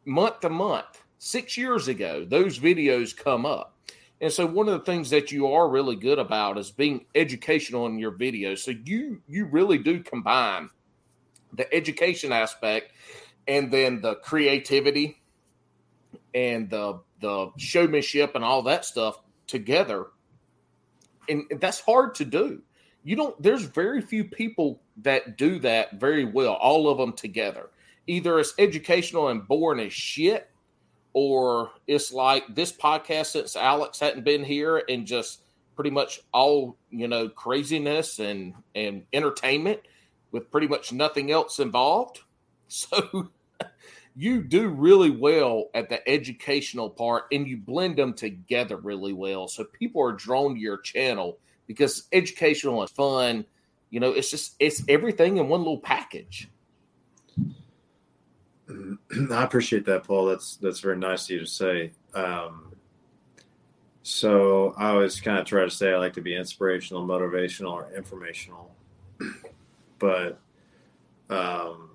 [0.04, 3.74] month to month, six years ago, those videos come up.
[4.20, 7.86] And so one of the things that you are really good about is being educational
[7.86, 8.58] in your videos.
[8.58, 10.68] So you you really do combine
[11.54, 12.92] the education aspect
[13.48, 15.22] and then the creativity
[16.34, 20.08] and the the showmanship and all that stuff together.
[21.28, 22.62] And that's hard to do.
[23.04, 27.70] You don't there's very few people that do that very well all of them together.
[28.06, 30.49] Either it's educational and boring as shit
[31.12, 35.42] or it's like this podcast since alex hadn't been here and just
[35.74, 39.80] pretty much all you know craziness and and entertainment
[40.30, 42.20] with pretty much nothing else involved
[42.68, 43.30] so
[44.16, 49.48] you do really well at the educational part and you blend them together really well.
[49.48, 53.44] So people are drawn to your channel because educational and fun.
[53.90, 56.50] You know, it's just it's everything in one little package.
[59.30, 60.26] I appreciate that, Paul.
[60.26, 61.92] That's that's very nice of you to say.
[62.14, 62.72] Um,
[64.02, 67.92] so I always kind of try to say I like to be inspirational, motivational, or
[67.94, 68.74] informational,
[69.98, 70.40] but
[71.28, 71.90] um,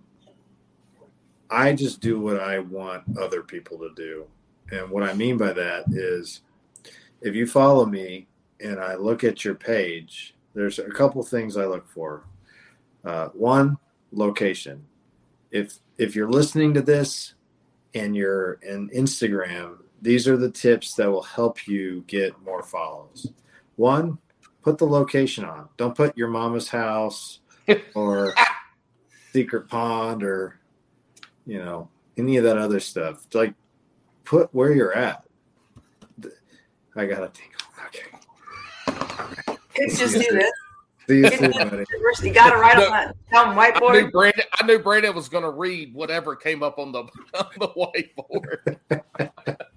[1.50, 4.26] I just do what I want other people to do.
[4.72, 6.42] And what I mean by that is
[7.22, 8.28] if you follow me
[8.60, 12.24] and I look at your page, there's a couple things I look for.
[13.04, 13.78] Uh, one,
[14.12, 14.84] location.
[15.56, 17.36] If if you're listening to this
[17.94, 23.32] and you're in Instagram, these are the tips that will help you get more follows.
[23.78, 24.18] One,
[24.62, 25.70] put the location on.
[25.78, 27.40] Don't put your mama's house
[27.96, 28.36] or
[29.32, 30.60] secret pond or
[31.46, 31.88] you know,
[32.18, 33.26] any of that other stuff.
[33.34, 33.54] Like,
[34.26, 35.24] put where you're at.
[36.98, 37.54] I gotta think.
[37.88, 39.58] Okay.
[39.74, 40.52] Kids just do this.
[41.08, 41.86] See you soon, buddy.
[42.24, 42.86] You got to write No.
[42.86, 44.12] on that down I knew whiteboard.
[44.12, 44.46] Brandon.
[44.60, 47.00] I knew Brandon was going to read whatever came up on the
[47.34, 47.68] on the
[48.90, 49.58] whiteboard.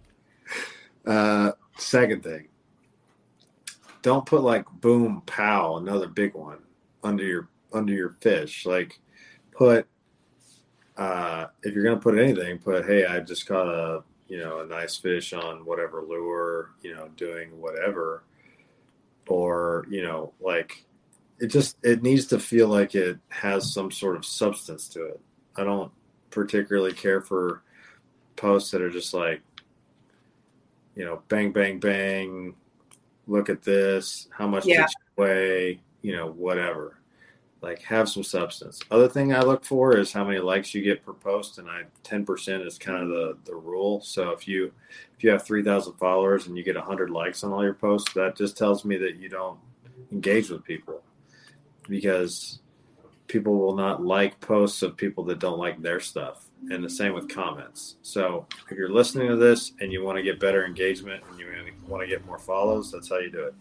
[1.07, 2.49] Uh, second thing,
[4.03, 6.59] don't put like boom pow another big one
[7.03, 8.67] under your under your fish.
[8.67, 9.01] Like,
[9.53, 9.87] put
[10.99, 14.67] uh, if you're gonna put anything, put hey, I just caught a you know a
[14.67, 18.25] nice fish on whatever lure, you know, doing whatever,
[19.29, 20.85] or you know, like
[21.41, 25.21] it just it needs to feel like it has some sort of substance to it.
[25.57, 25.93] I don't
[26.31, 27.63] particularly care for
[28.37, 29.41] posts that are just like
[30.99, 32.55] you know, bang, bang, bang.
[33.29, 34.27] Look at this.
[34.33, 34.83] How much Yeah.
[34.83, 35.81] did you weigh?
[36.03, 36.97] You know, whatever.
[37.61, 38.81] Like, have some substance.
[38.91, 41.85] Other thing I look for is how many likes you get per post, and I
[42.03, 44.01] ten percent is kind of the the rule.
[44.01, 44.73] So if you
[45.17, 48.13] if you have three thousand followers and you get hundred likes on all your posts,
[48.15, 49.59] that just tells me that you don't
[50.11, 51.03] engage with people
[51.89, 52.61] because
[53.27, 56.47] people will not like posts of people that don't like their stuff.
[56.71, 57.97] And the same with comments.
[58.03, 61.47] So if you're listening to this and you want to get better engagement and you
[61.87, 63.55] want to get more follows that's how you do it.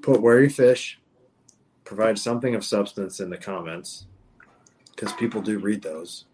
[0.00, 1.00] Put where you fish.
[1.84, 4.06] Provide something of substance in the comments
[4.94, 6.26] because people do read those.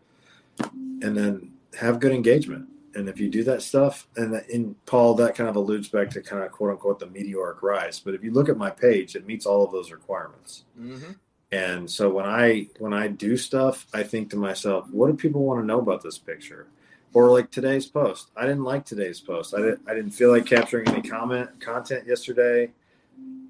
[0.59, 5.35] And then have good engagement And if you do that stuff, and in Paul, that
[5.35, 8.01] kind of alludes back to kind of quote unquote the meteoric rise.
[8.01, 10.65] But if you look at my page, it meets all of those requirements.
[10.81, 11.13] Mm-hmm.
[11.53, 15.45] And so when I when I do stuff, I think to myself, what do people
[15.45, 16.67] want to know about this picture?
[17.13, 18.31] Or like today's post.
[18.37, 19.55] I didn't like today's post.
[19.55, 22.73] I didn't I didn't feel like capturing any comment content yesterday.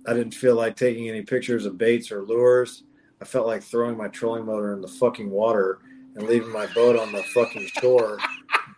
[0.07, 2.82] I didn't feel like taking any pictures of baits or lures.
[3.22, 5.78] I felt like throwing my trolling motor in the fucking water
[6.14, 8.18] and leaving my boat on the fucking shore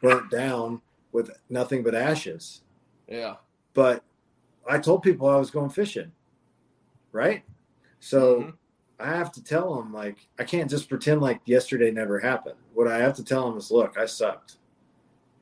[0.01, 0.81] burnt down
[1.13, 2.63] with nothing but ashes.
[3.09, 3.37] Yeah.
[3.75, 4.03] But
[4.69, 6.13] I told people I was going fishing.
[7.13, 7.45] Right?
[8.01, 8.55] So Mhm.
[8.99, 12.57] I have to tell them like I can't just pretend like yesterday never happened.
[12.75, 14.57] What I have to tell them is, look, I sucked,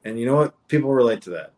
[0.04, 0.68] and you know what?
[0.68, 1.52] People relate to that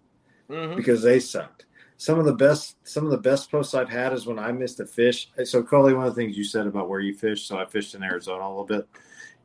[0.49, 0.77] Mhm.
[0.77, 1.67] because they sucked.
[1.99, 4.81] Some of the best, some of the best posts I've had is when I missed
[4.81, 5.31] a fish.
[5.45, 7.47] So, Coley, one of the things you said about where you fish.
[7.47, 8.87] So, I fished in Arizona a little bit,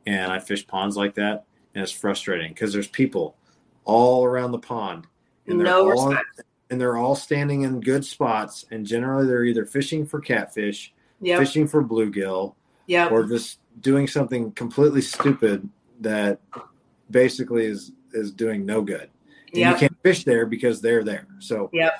[0.06, 1.44] and I fish ponds like that,
[1.74, 3.36] and it's frustrating because there's people
[3.84, 5.06] all around the pond,
[5.46, 6.42] and they're No all, respect.
[6.70, 11.38] and they're all standing in good spots, and generally they're either fishing for catfish, Yep.
[11.38, 12.54] fishing for bluegill,
[12.86, 13.12] Yep.
[13.12, 15.68] or just doing something completely stupid
[16.00, 16.40] that
[17.10, 19.08] basically is is doing no good.
[19.52, 19.72] And Yep.
[19.72, 21.26] you can't fish there because they're there.
[21.38, 21.92] So Yep.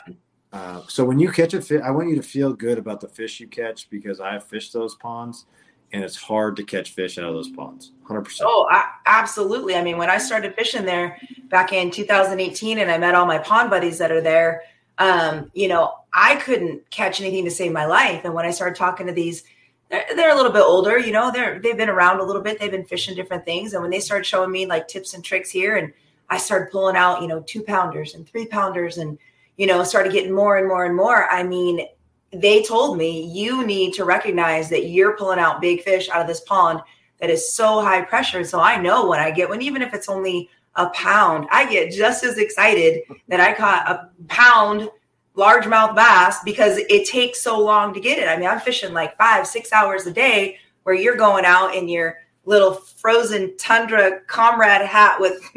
[0.52, 3.08] uh, so when you catch a fish, I want you to feel good about the
[3.08, 5.46] fish you catch because I've fished those ponds,
[5.92, 7.92] and it's hard to catch fish out of those ponds.
[8.04, 8.48] Hundred percent.
[8.50, 9.76] Oh, I, absolutely.
[9.76, 11.18] I mean, when I started fishing there
[11.48, 14.62] back in 2018 and I met all my pond buddies that are there,
[14.98, 18.22] um, you know, I couldn't catch anything to save my life.
[18.24, 19.44] And when I started talking to these,
[19.90, 22.58] they're, they're a little bit older, you know, they're, they've been around a little bit.
[22.58, 23.74] They've been fishing different things.
[23.74, 25.92] And when they started showing me like tips and tricks here and
[26.30, 29.18] I started pulling out, you know, two pounders and three pounders and,
[29.58, 31.26] you know, started getting more and more and more.
[31.30, 31.86] I mean,
[32.32, 36.26] they told me you need to recognize that you're pulling out big fish out of
[36.26, 36.80] this pond
[37.20, 38.42] that is so high pressure.
[38.44, 41.92] So I know when I get one, even if it's only a pound, I get
[41.92, 44.88] just as excited that I caught a pound
[45.36, 48.28] largemouth bass because it takes so long to get it.
[48.28, 51.88] I mean, I'm fishing like five, six hours a day where you're going out in
[51.88, 55.40] your little frozen tundra comrade hat with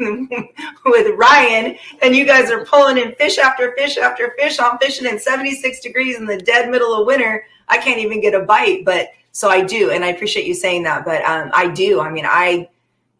[0.86, 4.58] with Ryan and you guys are pulling in fish after fish after fish.
[4.60, 7.44] I'm fishing in 76 degrees in the dead middle of winter.
[7.68, 10.84] I can't even get a bite, but so I do, and I appreciate you saying
[10.84, 11.04] that.
[11.04, 12.00] But um, I do.
[12.00, 12.70] I mean, I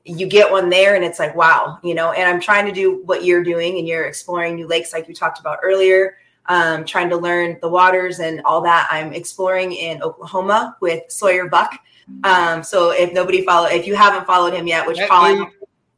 [0.04, 2.12] you get one there, and it's like wow, you know.
[2.12, 5.14] And I'm trying to do what you're doing, and you're exploring new lakes, like you
[5.14, 6.16] talked about earlier.
[6.48, 8.86] Um, trying to learn the waters and all that.
[8.90, 11.76] I'm exploring in Oklahoma with Sawyer Buck.
[12.24, 15.48] Um, so if nobody follow, if you haven't followed him yet, which That Colin, dude,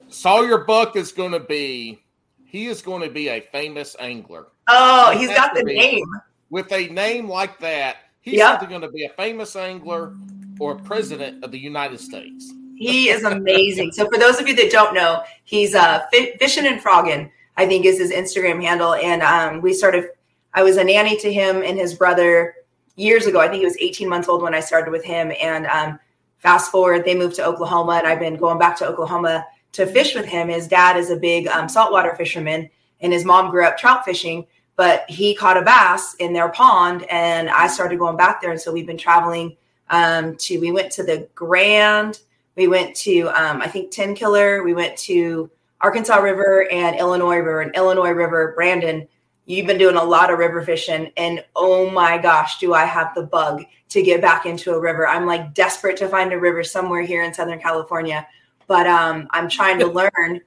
[0.09, 2.03] Sawyer Buck is going to be,
[2.45, 4.47] he is going to be a famous angler.
[4.69, 6.07] oh, he has got the name.
[6.51, 8.57] With a name like that, he's Yep.
[8.63, 10.15] either going to be a famous angler
[10.59, 12.53] or president of the United States.
[12.75, 13.93] He is amazing.
[13.93, 16.07] so for those of you that don't know, he's uh
[16.39, 17.31] fishing and frogging.
[17.57, 20.11] I think is his Instagram handle, and um, we started.
[20.55, 22.55] I was a nanny to him and his brother
[22.99, 23.41] years ago.
[23.41, 25.99] I think he was 18 months old when I started with him, and um,
[26.39, 30.15] fast forward, they moved to Oklahoma, and I've been going back to Oklahoma to fish
[30.15, 30.49] with him.
[30.49, 32.69] His dad is a big um, saltwater fisherman,
[33.01, 34.47] and his mom grew up trout fishing.
[34.77, 38.61] But he caught a bass in their pond, and I started going back there, and
[38.61, 39.57] so we've been traveling
[39.91, 40.59] um, to.
[40.59, 42.21] We went to the Grand.
[42.57, 44.65] We went to um, I think Tenkiller.
[44.65, 47.61] We went to Arkansas River and Illinois River.
[47.61, 49.07] And Illinois River, Brandon,
[49.49, 53.15] you've been doing a lot of river fishing, and oh my gosh, do I have
[53.15, 55.09] the bug to get back into a river?
[55.09, 58.27] I'm like desperate to find a river somewhere here in Southern California,
[58.67, 60.41] but um, I'm trying to learn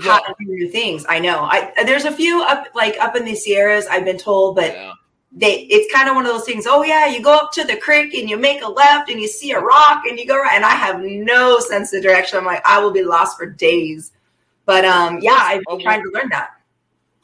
[0.00, 1.04] how to do new things.
[1.08, 1.40] I know.
[1.42, 3.86] I there's a few up like up in the Sierras.
[3.86, 4.92] I've been told, but Yeah.
[5.32, 6.66] they it's kind of one of those things.
[6.66, 9.28] Oh yeah, you go up to the creek and you make a left and you
[9.28, 10.54] see a rock and you go right.
[10.56, 12.38] And I have no sense of direction.
[12.38, 14.12] I'm like, I will be lost for days.
[14.64, 16.55] But um, yeah, I've been trying to learn that.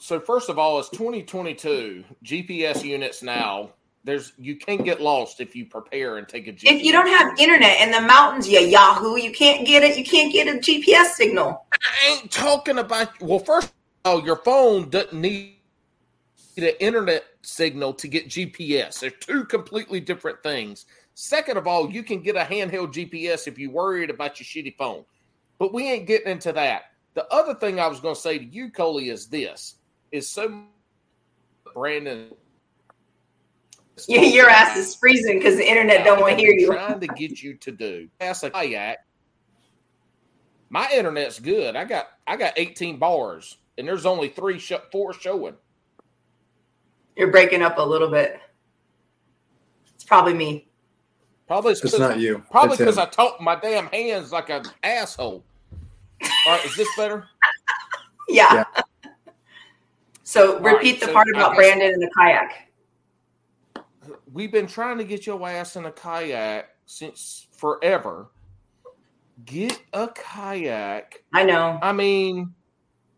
[0.03, 2.03] So first of all, it's 2022.
[2.25, 3.71] GPS units now.
[4.03, 6.73] There's you can't get lost if you prepare and take a GPS.
[6.73, 9.97] If you don't have internet in the mountains, you Yahoo, you can't get it.
[9.97, 11.65] You can't get a GPS signal.
[11.73, 13.21] I ain't talking about.
[13.23, 13.73] Well, first of
[14.11, 15.55] all, your phone doesn't need
[16.57, 18.99] an internet signal to get GPS.
[18.99, 20.87] They're two completely different things.
[21.15, 24.77] Second of all, you can get a handheld GPS if you're worried about your shitty
[24.77, 25.05] phone.
[25.61, 26.87] But we ain't getting into that.
[27.15, 29.77] The other thing I was going to say to you, Coley, is this:
[30.13, 30.65] is so
[31.75, 32.31] Brandon.
[34.09, 36.67] Yeah, Your ass is freezing because the internet don't want to hear you.
[36.67, 38.09] Trying to get you to do.
[38.21, 38.99] Ask a kayak.
[40.71, 41.77] My internet's good.
[41.77, 45.55] I got I got 18 bars, and there's only three, sh- four showing.
[47.17, 48.41] You're breaking up a little bit.
[49.95, 50.69] It's probably me.
[51.47, 52.43] Probably It's not you.
[52.51, 55.45] Probably because I talk my damn hands like an asshole.
[56.23, 57.27] All right, is this better?
[58.29, 58.65] Yeah.
[58.77, 58.82] Yeah.
[60.33, 62.72] So right, repeat the so part about Brandon and the kayak.
[64.33, 68.30] We've been trying to get your ass in a kayak since forever.
[69.45, 71.22] Get a kayak.
[71.35, 71.78] I know.
[71.83, 72.55] I mean,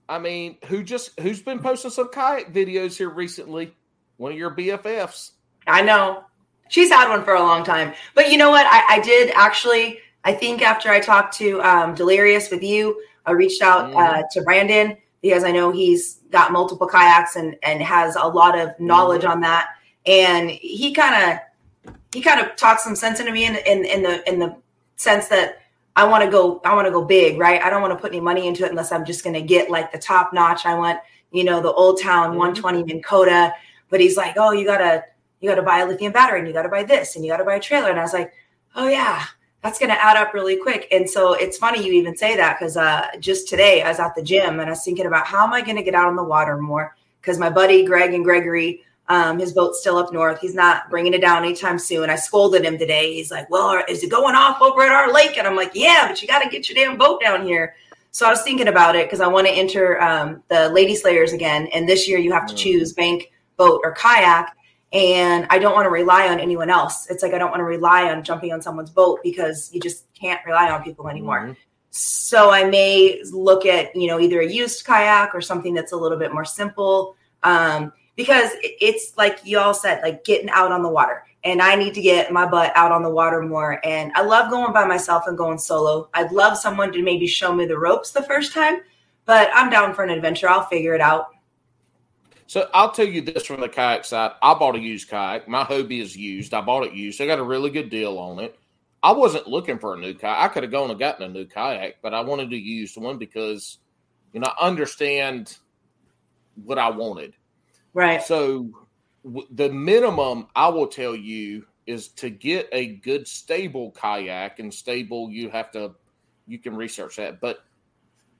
[0.09, 3.77] I mean, who just who's been posting some kayak videos here recently?
[4.17, 5.33] One of your BFFs.
[5.69, 6.25] I know.
[6.69, 7.95] She's had one for a long time.
[8.17, 8.67] But you know what?
[8.69, 13.31] I, I did actually, I think after I talked to um, Delirious with you, I
[13.33, 13.97] reached out Mhm.
[13.97, 18.59] uh, to Brandon because I know he's got multiple kayaks and, and has a lot
[18.59, 19.71] of knowledge on that.
[20.05, 24.03] And he kind of he kind of talked some sense into me in, in in
[24.03, 24.55] the in the
[24.97, 25.63] sense that
[25.97, 27.63] I want to go I want to go big, right?
[27.63, 29.71] I don't want to put any money into it unless I'm just going to get
[29.71, 30.67] like the top notch.
[30.67, 30.99] I want
[31.33, 32.39] you know the Old Town Mhm.
[32.39, 33.55] 120 Minn Kota.
[33.89, 35.05] But he's like, oh, you gotta
[35.41, 37.31] you got to buy a lithium battery and you got to buy this and you
[37.31, 37.91] got to buy a trailer.
[37.91, 38.33] And I was like,
[38.77, 39.25] oh, yeah,
[39.65, 40.87] that's going to add up really quick.
[40.93, 44.15] And so it's funny you even say that because uh, just today I was at
[44.15, 46.17] the gym and I was thinking about how am I going to get out on
[46.17, 46.95] the water more?
[47.23, 50.39] Because my buddy Greg and Gregory, um, his boat's still up north.
[50.39, 52.11] He's not bringing it down anytime soon.
[52.11, 53.15] I scolded him today.
[53.15, 55.39] He's like, well, is it going off over at our lake?
[55.39, 57.75] And I'm like, yeah, but you got to get your damn boat down here.
[58.11, 61.33] So I was thinking about it because I want to enter um, the Lady Slayers
[61.33, 61.69] again.
[61.75, 62.59] And this year you have to Mm.
[62.59, 64.55] choose bank, boat, or kayak
[64.95, 67.11] and I don't want to rely on anyone else.
[67.11, 70.07] It's like I don't want to rely on jumping on someone's boat because you just
[70.15, 71.49] can't rely on people anymore.
[71.49, 71.57] Mhm.
[71.91, 75.97] So I may look at you know either a used kayak or something that's a
[75.97, 80.83] little bit more simple um, because it's like you all said, like getting out on
[80.83, 81.25] the water.
[81.43, 83.79] And I need to get my butt out on the water more.
[83.85, 86.09] And I love going by myself and going solo.
[86.15, 88.81] I'd love someone to maybe show me the ropes the first time,
[89.27, 90.49] but I'm down for an adventure.
[90.49, 91.34] I'll figure it out.
[92.47, 94.33] So I'll tell you this from the kayak side.
[94.43, 95.49] I bought a used kayak.
[95.49, 96.53] My Hobie is used.
[96.55, 97.21] I bought it used.
[97.21, 98.59] I got a really good deal on it.
[99.03, 100.39] I wasn't looking for a new kayak.
[100.39, 103.19] I could have gone and gotten a new kayak, but I wanted to use one
[103.19, 103.79] because,
[104.33, 105.57] you know, I understand
[106.65, 107.35] what I wanted.
[107.95, 108.23] Right.
[108.23, 108.71] So
[109.25, 114.73] w- the minimum I will tell you is to get a good stable kayak and
[114.73, 115.95] stable you have to
[116.47, 117.65] you can research that, but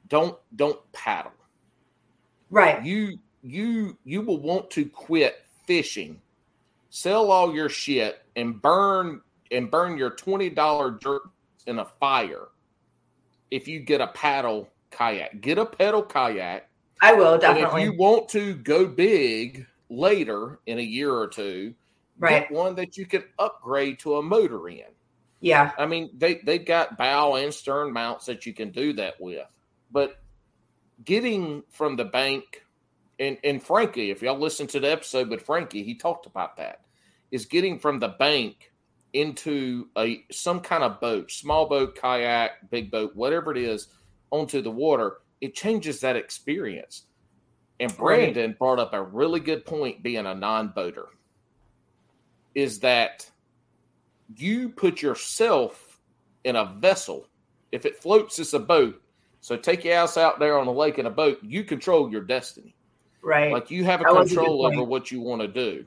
[0.09, 1.33] don't don't paddle
[2.51, 2.85] Right.
[2.85, 6.21] you you you will want to quit fishing
[6.89, 9.21] sell all your shit and burn
[9.51, 11.23] and burn your $20 dirt
[11.67, 12.49] in a fire
[13.51, 16.71] if you get a paddle kayak get a pedal kayak
[17.03, 17.83] I will definitely.
[17.83, 21.75] if you want to go big later in a year or two
[22.19, 22.49] right.
[22.49, 24.85] get one that you can upgrade to a motor in
[25.45, 25.73] Yeah.
[25.77, 29.47] I mean, they they've got bow and stern mounts that you can do that with,
[29.93, 30.17] but
[31.05, 32.65] getting from the bank
[33.19, 36.81] and and Frankie, if y'all listen to the episode with Frankie, he talked about that.
[37.31, 38.73] Is getting from the bank
[39.13, 43.89] into a some kind of boat, small boat, kayak, big boat, whatever it is,
[44.31, 45.19] onto the water.
[45.41, 47.05] It changes that experience.
[47.81, 48.33] And Right.
[48.33, 51.09] Brandon brought up a really good point being a non-boater.
[52.55, 53.29] Is that
[54.37, 56.01] you put yourself
[56.45, 57.27] in a vessel.
[57.73, 59.01] If it floats, it's a boat.
[59.41, 61.39] So take your ass out there on a lake in a boat.
[61.43, 62.75] You control your destiny.
[63.25, 63.53] Right.
[63.53, 65.87] Like you have a That was a control over what you want to do.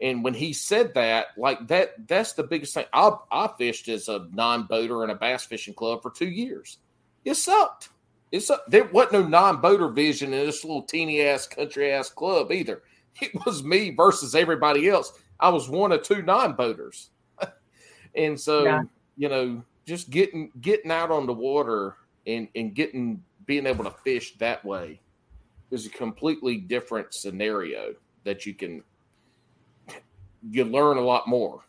[0.00, 2.84] And when he said that, like that, that's the biggest thing.
[2.92, 6.78] I I fished as a non-boater in a bass fishing club for two years.
[7.24, 7.88] It sucked.
[8.30, 8.70] It sucked.
[8.70, 12.82] There wasn't no non-boater vision in this little teeny ass country ass club either.
[13.20, 15.12] It was me versus everybody else.
[15.40, 17.10] I was one of two non-boaters,
[18.14, 18.82] and so Yeah.
[19.16, 21.96] you know, just getting getting out on the water
[22.28, 25.00] and and getting being able to fish that way
[25.70, 27.94] is a completely different scenario
[28.24, 28.82] that you can
[30.50, 31.60] you learn a lot more.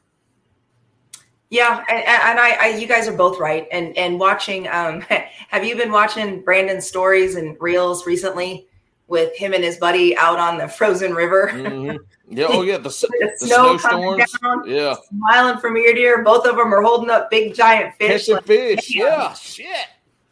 [1.50, 3.68] Yeah, and, and I, I, you guys are both right.
[3.72, 5.02] And and watching, um,
[5.50, 8.68] have you been watching Brandon's stories and reels recently
[9.08, 11.50] with him and his buddy out on the frozen river?
[11.54, 11.98] Mhm.
[12.30, 14.32] Yeah, oh yeah, the, The the snow snowstorms.
[14.40, 16.24] down, Yeah, smiling from ear to ear.
[16.24, 18.28] Both of them are holding up big giant fish.
[18.28, 18.88] catching Like, fish.
[18.94, 19.02] damn.
[19.08, 19.68] Yeah, shit.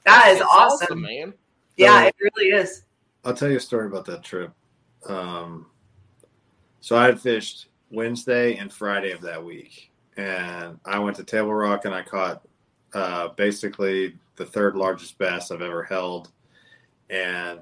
[0.05, 1.01] that is That's awesome.
[1.01, 1.33] man.
[1.77, 2.83] Yeah, So- it really is.
[3.27, 4.53] I'll tell you a story about that trip.
[5.05, 5.65] Um,
[6.79, 11.53] so I had fished Wednesday and Friday of that week, and I went to Table
[11.53, 12.41] Rock and I caught
[12.93, 16.31] uh, basically the third largest bass I've ever held,
[17.09, 17.59] and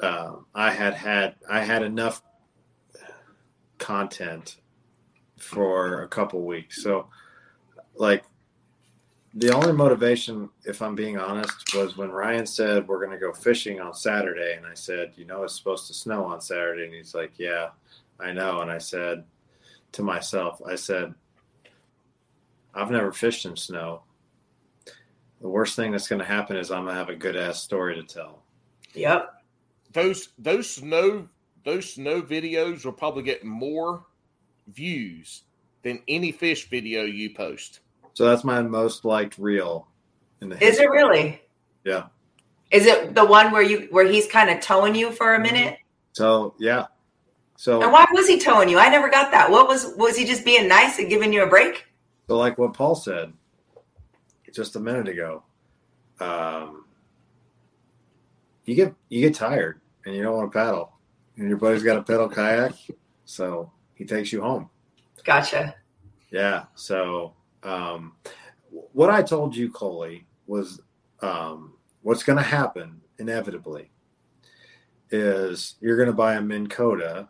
[0.00, 2.22] um, I had had I had enough
[3.78, 4.58] content
[5.38, 6.84] for a couple weeks.
[6.84, 7.08] So,
[7.96, 8.22] like,
[9.34, 13.32] the only motivation, if I'm being honest, was when Ryan said we're going to go
[13.32, 16.94] fishing on Saturday, and I said, you know, it's supposed to snow on Saturday, and
[16.94, 17.70] he's like, yeah,
[18.20, 19.24] I know, and I said
[19.92, 21.14] to myself, I said,
[22.74, 24.02] I've never fished in snow.
[25.40, 27.62] The worst thing that's going to happen is I'm going to have a good ass
[27.62, 28.42] story to tell.
[28.94, 29.42] Yep.
[29.92, 31.28] Those those snow
[31.64, 34.04] those snow videos will probably get more
[34.68, 35.42] views
[35.82, 37.80] than any fish video you post.
[38.14, 39.88] So that's my most liked reel.
[40.40, 41.40] In the Is it really?
[41.84, 42.06] Yeah.
[42.70, 45.78] Is it the one where you where he's kind of towing you for a minute?
[46.12, 46.86] So yeah.
[47.56, 48.78] So And why was he towing you?
[48.78, 49.50] I never got that.
[49.50, 51.84] What was was he just being nice and giving you a break?
[52.28, 53.32] So, like what Paul said
[54.52, 55.42] just a minute ago,
[56.20, 56.84] um,
[58.64, 60.92] you get you get tired and you don't want to paddle,
[61.36, 62.72] and your buddy's got a pedal kayak,
[63.24, 64.68] so he takes you home.
[65.24, 65.74] Gotcha.
[66.30, 66.64] Yeah.
[66.74, 68.14] So, um,
[68.70, 70.80] what I told you, Coley, was
[71.20, 73.90] um, what's going to happen inevitably
[75.10, 77.28] is you're going to buy a Minn Kota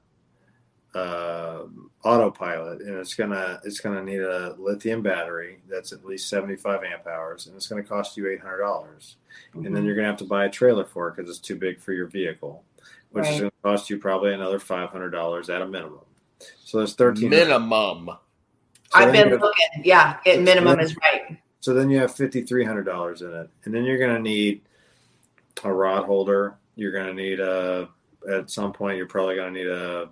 [0.95, 1.63] uh,
[2.05, 7.07] autopilot, and it's gonna it's gonna need a lithium battery that's at least 75 amp
[7.07, 9.17] hours, and it's going to cost you 800 dollars.
[9.55, 9.75] And Mm-hmm.
[9.75, 11.81] then you're going to have to buy a trailer for it because it's too big
[11.81, 12.63] for your vehicle,
[13.11, 16.01] which is going to cost you probably another 500 dollars at a minimum.
[16.65, 18.11] So there's 13 Minimum.
[18.93, 19.67] So I've been looking.
[19.85, 21.39] Yeah, it minimum is right.
[21.61, 24.21] So then you have fifty three hundred dollars in it, and then you're going to
[24.23, 24.61] need
[25.65, 26.57] a rod holder.
[26.77, 27.89] You're going to need a
[28.31, 28.97] at some point.
[28.97, 30.09] You're probably going to need a,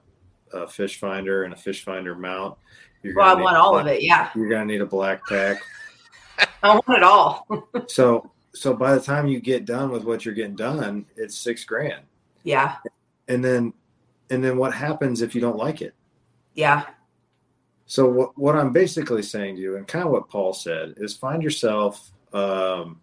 [0.52, 2.56] a fish finder and a fish finder mount.
[3.02, 4.02] You're Well, I want all of it.
[4.02, 5.58] Yeah, You're going to need a BlackPak.
[6.62, 7.46] I want it all.
[7.88, 11.64] So so by the time you get done with what you're getting done, it's six
[11.64, 12.02] grand.
[12.44, 12.76] yeah,
[13.28, 13.72] And then
[14.30, 15.94] and then what happens if you don't like it?
[16.54, 16.86] yeah,
[17.90, 21.16] So what what I'm basically saying to you, and kind of what Paul said, is
[21.16, 22.12] find yourself.
[22.32, 23.00] Um,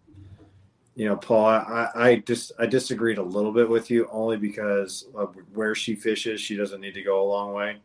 [0.96, 5.06] you know, Paul, I, I just I disagreed a little bit with you only because
[5.14, 7.76] of where she fishes, she doesn't need to go a long way.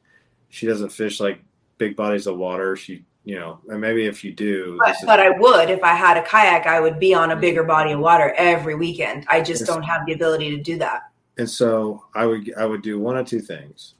[0.47, 1.43] She doesn't fish like
[1.77, 2.77] big bodies of water.
[2.77, 5.95] She, you know, and maybe if you do, but, this is- I would if I
[5.95, 6.67] had a kayak.
[6.67, 9.25] I would be on a bigger body of water every weekend.
[9.27, 11.01] I just don't have the ability to do that.
[11.37, 13.95] And so I would I would do one of two things.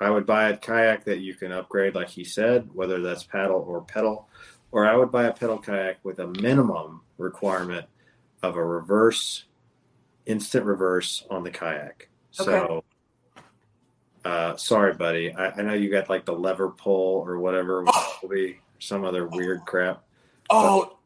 [0.00, 3.64] I would buy a kayak that you can upgrade, like he said, whether that's paddle
[3.68, 4.28] or pedal,
[4.72, 7.86] or I would buy a pedal kayak with a minimum requirement
[8.42, 9.44] of a reverse,
[10.24, 12.08] instant reverse on the kayak.
[12.30, 12.84] So,
[14.24, 15.34] uh, sorry, buddy.
[15.34, 17.84] I, I know you got like the lever pull or whatever,
[18.28, 20.02] be some other weird crap.
[20.48, 20.96] Oh,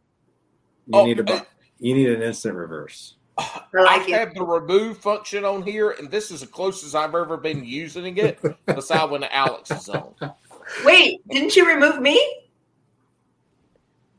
[0.87, 1.45] You Oh, need a uh, bu-
[1.81, 3.17] you need an instant reverse.
[3.37, 7.15] I like I have the remove function on here, and this is the closest I've
[7.15, 8.39] ever been using it.
[8.67, 10.15] Besides when Alex is on.
[10.85, 12.15] Wait, didn't you remove me?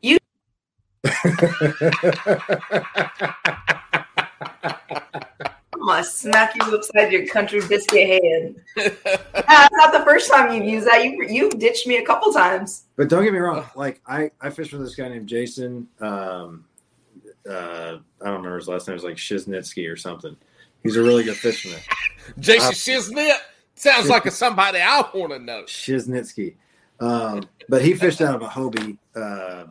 [0.02, 0.18] You.
[1.06, 1.14] I'm
[5.88, 8.56] gonna smack you upside your country biscuit head.
[9.48, 11.06] Yeah, it's not the first time you've used that.
[11.06, 12.86] You you ditched me a couple times.
[12.96, 13.64] But don't get me wrong.
[13.76, 15.88] Like I, I fished with this guy named Jason.
[16.02, 16.66] Um,
[17.50, 18.94] uh, I don't remember his last name.
[18.94, 20.36] It was like Shiznitsky or something.
[20.84, 21.80] He's a really good fisherman.
[22.40, 23.38] Jason Uh, Shiznit
[23.76, 25.64] sounds like a somebody I want to know.
[25.64, 26.56] Shiznitsky.
[27.00, 28.98] Um, but he fished out of a Hobie.
[29.16, 29.66] Uh,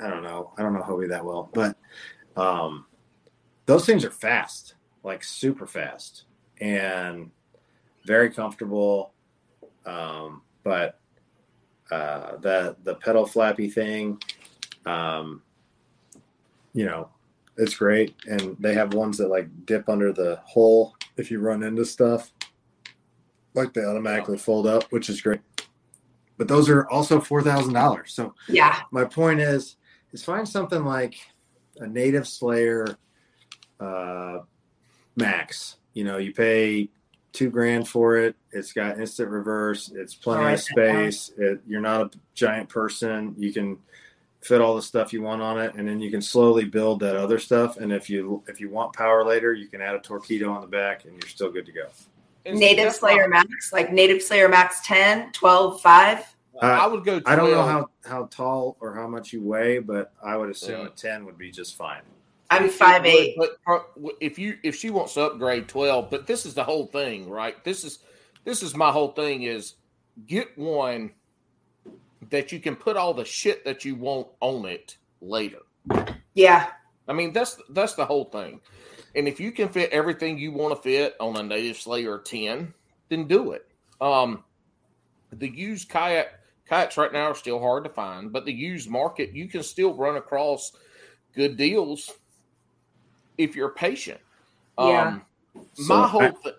[0.00, 0.52] I don't know.
[0.56, 1.76] I don't know Hobie that well, but
[2.36, 2.86] um,
[3.66, 4.74] those things are fast,
[5.04, 6.24] like super fast,
[6.60, 7.30] and
[8.04, 9.12] very comfortable.
[9.86, 10.98] Um, but
[11.90, 14.20] uh, the the pedal flappy thing,
[14.86, 15.42] um,
[16.78, 17.08] you know,
[17.56, 21.64] it's great, and they have ones that like dip under the hole if you run
[21.64, 22.30] into stuff.
[23.54, 25.40] Like they automatically fold up, which is great.
[26.36, 28.14] But those are also four thousand dollars.
[28.14, 29.74] So Yeah, my point is
[30.12, 31.16] is find something like
[31.78, 32.96] a native slayer
[33.80, 34.38] uh
[35.16, 35.78] max.
[35.94, 36.90] You know you pay
[37.32, 38.36] two grand for it.
[38.52, 39.90] It's got instant reverse.
[39.92, 41.32] It's plenty Alright, of space.
[41.36, 43.34] It, you're not a giant person.
[43.36, 43.78] You can
[44.40, 47.16] fit all the stuff you want on it and then you can slowly build that
[47.16, 50.48] other stuff and if you if you want power later you can add a Torqeedo
[50.48, 51.86] on the back and you're still good to go
[52.46, 56.34] Native Slayer Max, like Native Slayer Max 10, 12, 5.
[56.62, 57.20] I would go.
[57.20, 57.24] 12.
[57.26, 60.80] i don't know how how tall or how much you weigh but i would assume
[60.80, 60.86] Yeah.
[60.86, 62.02] a 10 would be just fine
[62.50, 63.36] I'm five eight.
[63.36, 63.80] But uh,
[64.20, 67.62] if you if she wants to upgrade twelve, but this is the whole thing, right?
[67.64, 67.98] This is
[68.44, 69.74] this is my whole thing is
[70.26, 71.10] get one
[72.30, 75.60] that you can put all the shit that you want on it later.
[76.34, 76.68] Yeah,
[77.06, 78.60] I mean that's that's the whole thing.
[79.14, 82.74] And if you can fit everything you want to fit on a Native Slayer ten,
[83.08, 83.66] then do it.
[84.00, 84.44] Um,
[85.32, 86.28] the used kayak
[86.68, 89.94] kayaks right now are still hard to find, but the used market you can still
[89.94, 90.72] run across
[91.34, 92.12] good deals
[93.38, 94.20] if you're patient.
[94.78, 95.08] Yeah.
[95.08, 95.22] Um,
[95.74, 96.54] So my whole I- th-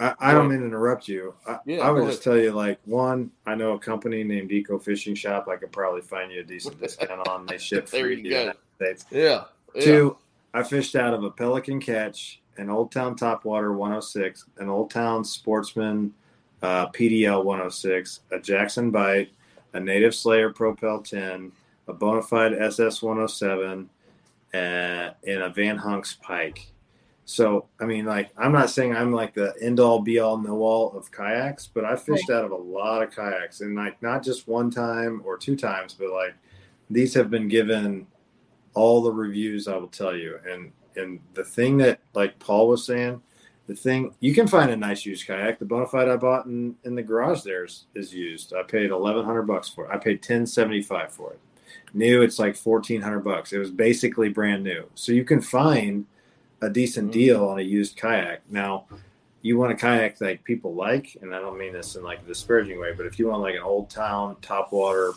[0.00, 1.34] I, I don't mean to interrupt you.
[1.46, 4.78] I, Yeah, I would just tell you, like, one, I know a company named Eco
[4.78, 5.46] Fishing Shop.
[5.48, 7.46] I could probably find you a decent discount on.
[7.46, 8.40] They ship There free you to the go.
[8.40, 9.06] United States.
[9.10, 9.44] yeah,
[9.74, 9.84] yeah.
[9.84, 10.16] Two,
[10.52, 15.24] I fished out of a Pelican catch an Old Town Topwater 106, an Old Town
[15.24, 16.12] Sportsman
[16.62, 19.30] uh, PDL 106, a Jackson Bite,
[19.72, 21.52] a Native Slayer Propel 10,
[21.88, 23.88] a Bonafide SS 107,
[24.54, 26.68] uh, and a Vanhunks Pike.
[27.26, 30.60] So, I mean, like, I'm not saying I'm like the end all be all know
[30.60, 34.22] all of kayaks, but I fished out of a lot of kayaks and like not
[34.22, 36.34] just one time or two times, but like
[36.90, 38.06] these have been given
[38.74, 40.38] all the reviews I will tell you.
[40.46, 43.22] And, and the thing that, like Paul was saying,
[43.66, 45.58] the thing you can find a nice used kayak.
[45.58, 48.52] The Bonafide I bought in, in the garage there is, is used.
[48.52, 49.90] I paid eleven hundred bucks for it.
[49.90, 51.40] I paid ten seventy five for it.
[51.94, 53.54] New, it's like fourteen hundred bucks.
[53.54, 54.84] It was basically brand new.
[54.94, 56.04] So you can find
[56.64, 57.18] a decent Mm-hmm.
[57.20, 58.40] deal on a used kayak.
[58.50, 58.86] Now,
[59.42, 62.26] you want a kayak that people like, and I don't mean this in like a
[62.26, 65.12] disparaging way, but if you want like an old town topwater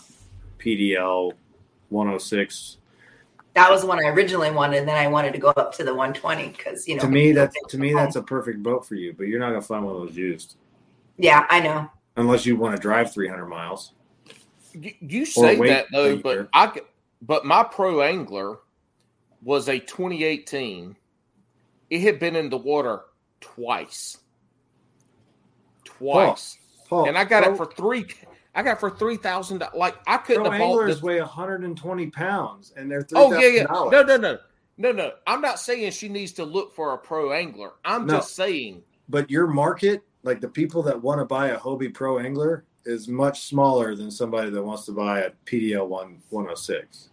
[0.59, 1.31] PDL
[1.89, 2.77] 106,
[3.53, 5.83] That was the one I originally wanted, and then I wanted to go up to
[5.83, 7.01] the 120 because you know.
[7.01, 9.13] to me that's to me that's a perfect boat for you.
[9.17, 10.57] But you're not gonna find one of those used
[11.17, 11.89] Yeah, I know.
[12.17, 13.93] unless you want to drive 300 miles.
[14.73, 16.17] You, you say that though, year.
[16.21, 16.81] but I g-
[17.21, 18.59] but my pro angler
[19.41, 20.95] was a 2018.
[21.89, 23.01] It had been in the water
[23.39, 24.18] twice,
[25.85, 26.57] twice,
[26.91, 28.05] and I got it for three.
[28.55, 29.64] I got it for three thousand.
[29.73, 31.03] Like I couldn't have bought anglers this.
[31.03, 33.64] weigh 120 pounds, and they're Oh yeah, yeah.
[33.64, 34.38] No, no, no,
[34.77, 35.11] no, no.
[35.26, 37.73] I'm not saying she needs to look for a pro angler.
[37.85, 38.15] I'm No.
[38.15, 38.84] just saying.
[39.09, 43.07] But your market, like the people that want to buy a Hobie Pro Angler, is
[43.07, 47.09] much smaller than somebody that wants to buy a PDL one 106.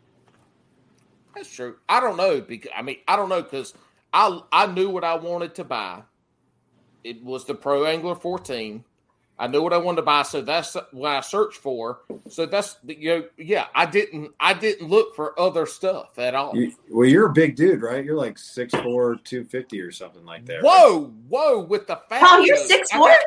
[1.35, 1.77] That's true.
[1.89, 3.75] I don't know because I mean I don't know because
[4.15, 6.03] I I knew what I wanted to buy.
[7.03, 8.83] It was the Pro Angler 14.
[9.37, 12.03] I knew what I wanted to buy, so that's what I searched for.
[12.29, 16.57] So that's you know yeah I didn't I didn't look for other stuff at all.
[16.57, 18.05] You, well, you're a big dude, right?
[18.05, 18.73] You're like 6'4",
[19.25, 20.63] 250 or something like that.
[20.63, 20.65] right?
[20.65, 21.59] Whoa, whoa!
[21.65, 22.21] With the fat.
[22.23, 22.69] Paul, you're joke.
[22.69, 22.85] 6'4"?
[22.93, 23.25] I got-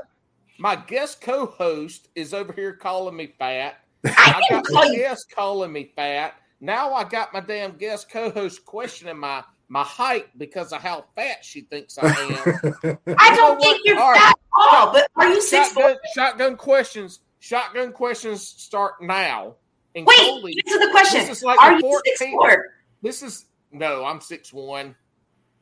[0.60, 3.84] My guest co-host is over here calling me fat.
[4.06, 6.36] I I got my guest calling me fat.
[6.62, 11.44] Now I got my damn guest co-host questioning my my height because of how fat
[11.44, 12.98] she thinks I am.
[13.18, 13.86] I don't think what?
[13.86, 14.20] you're All right.
[14.20, 14.94] fat at all.
[14.94, 15.84] But are you six four?
[15.84, 17.20] shotgun, shotgun questions.
[17.40, 19.56] Shotgun questions start now.
[19.96, 21.22] And Wait, Coley, answer the question.
[21.28, 22.66] this is like Are the you six four?
[23.02, 24.96] This is no, I'm six one.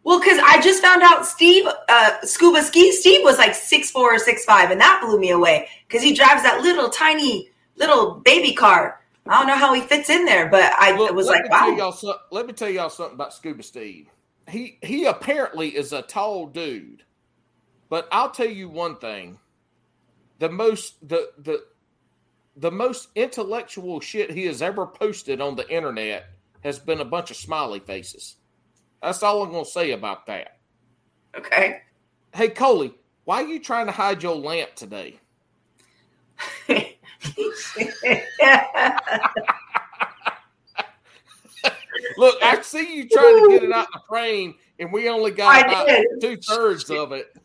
[0.04, 4.14] Well, because I just found out Steve, uh, Scuba Ski Steve was like six four
[4.14, 8.22] or six five, and that blew me away because he drives that little tiny little
[8.24, 9.02] baby car.
[9.28, 11.68] I don't know how he fits in there, but I Look, was like, wow.
[11.70, 14.08] y'all some, let me tell y'all something about Scuba Steve.
[14.48, 17.04] He he apparently is a tall dude,
[17.90, 19.40] but I'll tell you one thing:
[20.38, 21.66] the most the the
[22.56, 26.26] the most intellectual shit he has ever posted on the internet
[26.64, 28.36] has been a bunch of smiley faces.
[29.02, 30.60] That's all I'm gonna say about that.
[31.36, 31.82] Okay.
[32.34, 32.94] Hey Coley,
[33.24, 35.20] why are you trying to hide your lamp today?
[42.18, 45.32] Look, I see you trying to get it out of the frame, and we only
[45.32, 45.88] got I about
[46.22, 47.36] two thirds of it.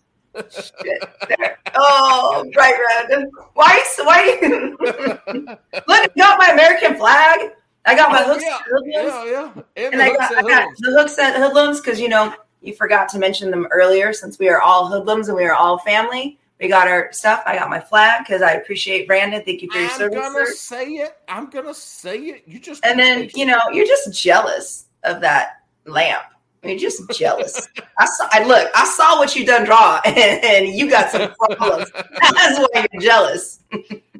[1.74, 3.30] oh, right, Brandon.
[3.54, 3.82] Why?
[3.98, 4.38] Why?
[4.80, 7.50] Look, I got my American flag.
[7.86, 9.52] I got my Oh, hooks yeah, and hoodlums, yeah, yeah.
[9.76, 12.74] And, and the I got, I got the hooks and hoodlums because you know you
[12.74, 14.12] forgot to mention them earlier.
[14.12, 17.42] Since we are all hoodlums and we are all family, we got our stuff.
[17.46, 19.42] I got my flag because I appreciate Brandon.
[19.44, 20.16] Thank you for your service.
[20.18, 20.52] I'm gonna sir.
[20.54, 21.16] say it.
[21.28, 22.42] I'm gonna say it.
[22.46, 26.24] You just And then you know you're just jealous of that lamp.
[26.62, 27.66] You're just jealous.
[27.98, 28.28] I saw.
[28.32, 28.70] I look.
[28.74, 31.90] I saw what you done draw, and, and you got some problems.
[31.94, 33.60] That's why you're jealous.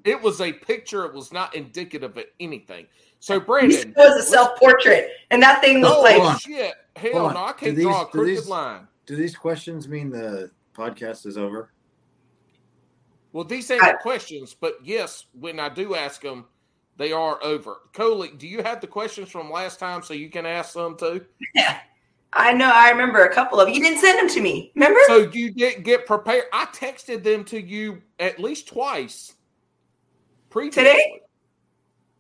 [0.05, 1.05] it was a picture.
[1.05, 2.87] It was not indicative of anything.
[3.23, 6.73] So You Brandon, it was a self portrait, and that thing looked oh like shit,
[6.97, 8.87] hell no, I can't these- draw a do crooked these- line.
[9.05, 11.71] Do these questions mean the podcast is over?
[13.33, 16.47] Well, these ain't I- questions, but yes, when I do ask them,
[16.97, 17.79] they are over.
[17.93, 21.25] Coley, do you have the questions from last time so you can ask them too?
[21.55, 21.79] Yeah.
[22.33, 22.71] I know.
[22.73, 24.71] I remember a couple of you didn't send them to me.
[24.77, 25.01] Remember?
[25.07, 26.45] So you didn't get prepared.
[26.53, 29.35] I texted them to you at least twice.
[30.49, 30.85] Previously.
[30.85, 31.21] Today?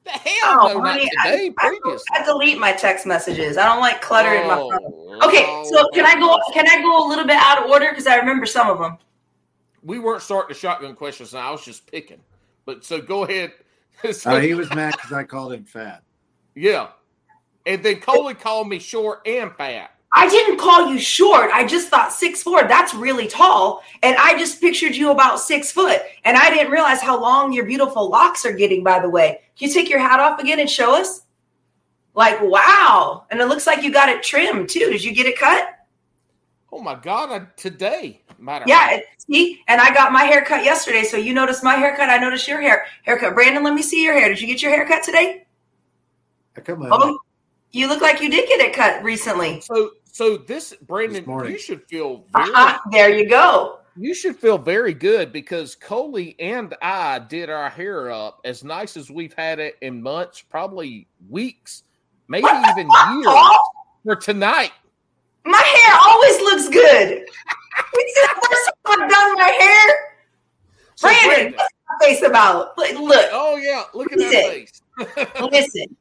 [0.04, 1.52] The hell Oh, no, honey, today.
[1.58, 2.02] I, previous.
[2.12, 3.56] I delete my text messages.
[3.56, 4.80] I don't like clutter in my oh, phone.
[4.82, 6.38] Oh, Okay, so can I go?
[6.54, 8.96] Can I go a little bit out of order because I remember some of them.
[9.82, 11.34] We weren't starting the shotgun questions.
[11.34, 12.20] I was just picking.
[12.66, 13.52] But so go ahead.
[14.12, 16.02] So, Uh, he was mad because I called him fat.
[16.54, 16.88] yeah.
[17.66, 19.90] And then Coley called me short and fat.
[20.12, 21.50] I didn't call you short.
[21.52, 22.62] I just thought six four.
[22.64, 26.00] That's really tall, and I just pictured you about six foot.
[26.24, 28.82] And I didn't realize how long your beautiful locks are getting.
[28.82, 31.22] By the way, can you take your hat off again and show us?
[32.14, 34.88] Like wow, and it looks like you got it trimmed too.
[34.90, 35.68] Did you get it cut?
[36.80, 37.30] Oh my god!
[37.30, 38.64] I, today, matter.
[38.66, 41.02] Yeah, it, see, and I got my hair cut yesterday.
[41.02, 42.08] So you noticed my haircut.
[42.08, 43.34] I noticed your hair haircut.
[43.34, 44.30] Brandon, let me see your hair.
[44.30, 45.44] Did you get your haircut today?
[46.56, 47.18] I cut my Oh,
[47.72, 49.60] you look like you did get it cut recently.
[49.60, 51.52] So, so this Brandon, morning.
[51.52, 53.80] you should feel very, Uh-huh, there you go.
[53.98, 58.96] you should feel very good because Coley and I did our hair up as nice
[58.96, 61.82] as we've had it in months, probably weeks,
[62.26, 63.26] maybe even years
[64.02, 64.72] for tonight.
[65.44, 67.24] My hair always looks good.
[67.94, 69.96] It's the first time I've done my hair.
[70.96, 72.76] So, Brandon, what's my face about?
[72.78, 74.82] Look, look, oh yeah, look at that face.
[75.50, 75.96] listen.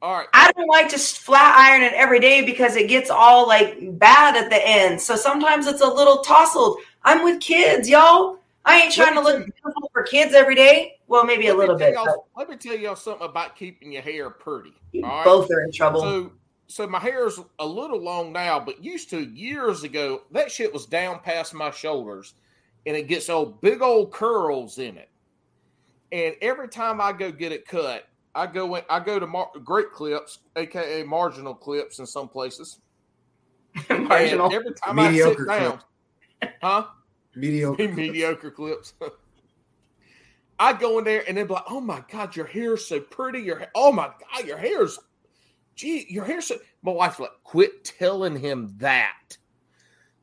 [0.00, 3.48] All right, I don't like to flat iron it every day because it gets all
[3.48, 5.00] like bad at the end.
[5.00, 6.76] So sometimes it's a little tousled.
[7.02, 8.38] I'm with kids, y'all.
[8.64, 10.98] I ain't trying to look beautiful for kids every day.
[11.08, 11.94] Well, maybe a little bit.
[11.94, 14.74] y'all- Let me tell y'all something about keeping your hair pretty.
[14.94, 15.24] but All right.
[15.24, 16.02] both are in trouble.
[16.02, 16.32] So,
[16.68, 20.86] so my hair's a little long now, but used to years ago, that shit was
[20.86, 22.34] down past my shoulders,
[22.86, 25.08] and it gets old big old curls in it.
[26.12, 29.50] And every time I go get it cut, I go in, I go to mar-
[29.64, 32.80] Great Clips, aka Marginal Clips, in some places.
[33.90, 34.46] Marginal.
[34.46, 35.80] And every time Mediocre I sit down,
[36.62, 36.86] huh?
[37.34, 37.88] mediocre.
[37.94, 38.94] mediocre clips.
[40.60, 43.40] I go in there and they're like, "Oh my god, your hair's so pretty.
[43.40, 44.98] Your ha- oh my god, your hair's,
[45.78, 49.36] gee, your hair's so." My wife's like, "Quit telling him that."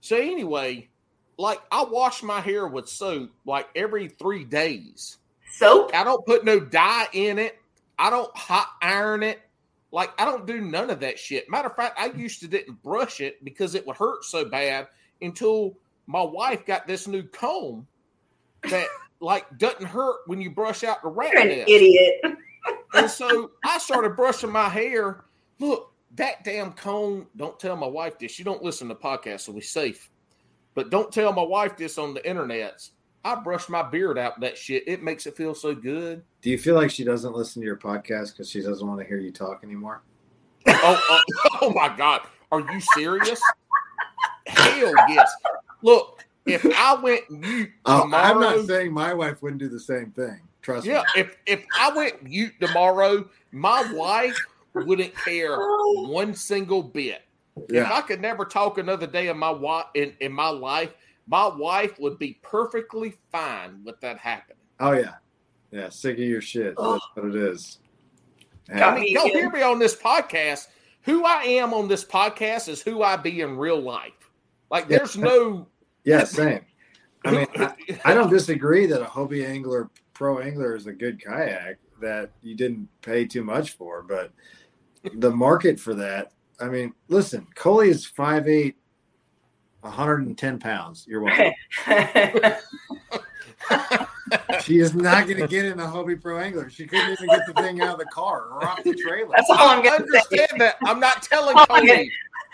[0.02, 0.90] So anyway,
[1.38, 5.18] like I wash my hair with soap like every three days.
[5.52, 5.92] Soap?
[5.96, 7.58] I don't put no dye in it.
[7.98, 9.40] I don't hot iron it.
[9.92, 11.50] Like I don't do none of that shit.
[11.50, 14.88] Matter of fact, I used to didn't brush it because it would hurt so bad
[15.22, 15.78] until
[16.08, 17.88] my wife got this new comb
[18.70, 18.88] that
[19.22, 21.70] like doesn't hurt when you brush out the rat You're an nest.
[21.70, 22.16] idiot.
[22.94, 25.24] And so I started brushing my hair.
[25.60, 28.32] Look, that damn cone, Don't tell my wife this.
[28.32, 30.10] She don't listen to podcasts, so we're safe.
[30.74, 32.92] But don't tell my wife this on the internets.
[33.24, 34.84] I brush my beard out that shit.
[34.88, 36.24] It makes it feel so good.
[36.42, 39.06] Do you feel like she doesn't listen to your podcast because she doesn't want to
[39.06, 40.04] hear you talk anymore?
[40.68, 42.22] Oh, oh, oh my God.
[42.52, 43.42] Are you serious?
[44.46, 45.34] Hell yes.
[45.82, 49.80] Look, if I went mute Oh, tomorrow, I'm not saying my wife wouldn't do the
[49.80, 50.42] same thing.
[50.62, 51.04] Trust yeah, me.
[51.16, 54.38] Yeah, if if I went mute tomorrow, my wife
[54.76, 56.10] wouldn't care oh.
[56.10, 57.22] one single bit.
[57.70, 60.94] If I could never talk another day in my wa- in, in my life,
[61.28, 64.58] my wife would be perfectly fine with that happening.
[64.80, 65.16] Oh yeah.
[65.72, 65.90] Yeah.
[65.90, 66.74] Sick of your shit.
[66.78, 66.94] Oh.
[66.94, 67.80] That's what it is.
[68.74, 70.68] I mean, me don't hear me on this podcast.
[71.04, 74.32] Who I am on this podcast is who I be in real life.
[74.72, 74.98] Like, Yeah.
[74.98, 75.68] there's no.
[76.04, 76.24] Yeah.
[76.24, 76.64] Same.
[77.26, 77.74] I mean, I,
[78.06, 82.56] I don't disagree that a Hobie Angler Pro Angler is a good kayak that you
[82.56, 84.32] didn't pay too much for, but
[85.14, 88.76] the market for that, I mean, listen, Coley is 5'8,
[89.82, 91.06] 110 pounds.
[91.08, 91.54] You're welcome.
[94.62, 96.70] she is not going to get in a Hobie Pro Angler.
[96.70, 99.32] She couldn't even get the thing out of the car or off the trailer.
[99.36, 100.18] That's all I'm I going to say.
[100.18, 100.78] understand that.
[100.86, 102.04] I'm not telling Cody yeah.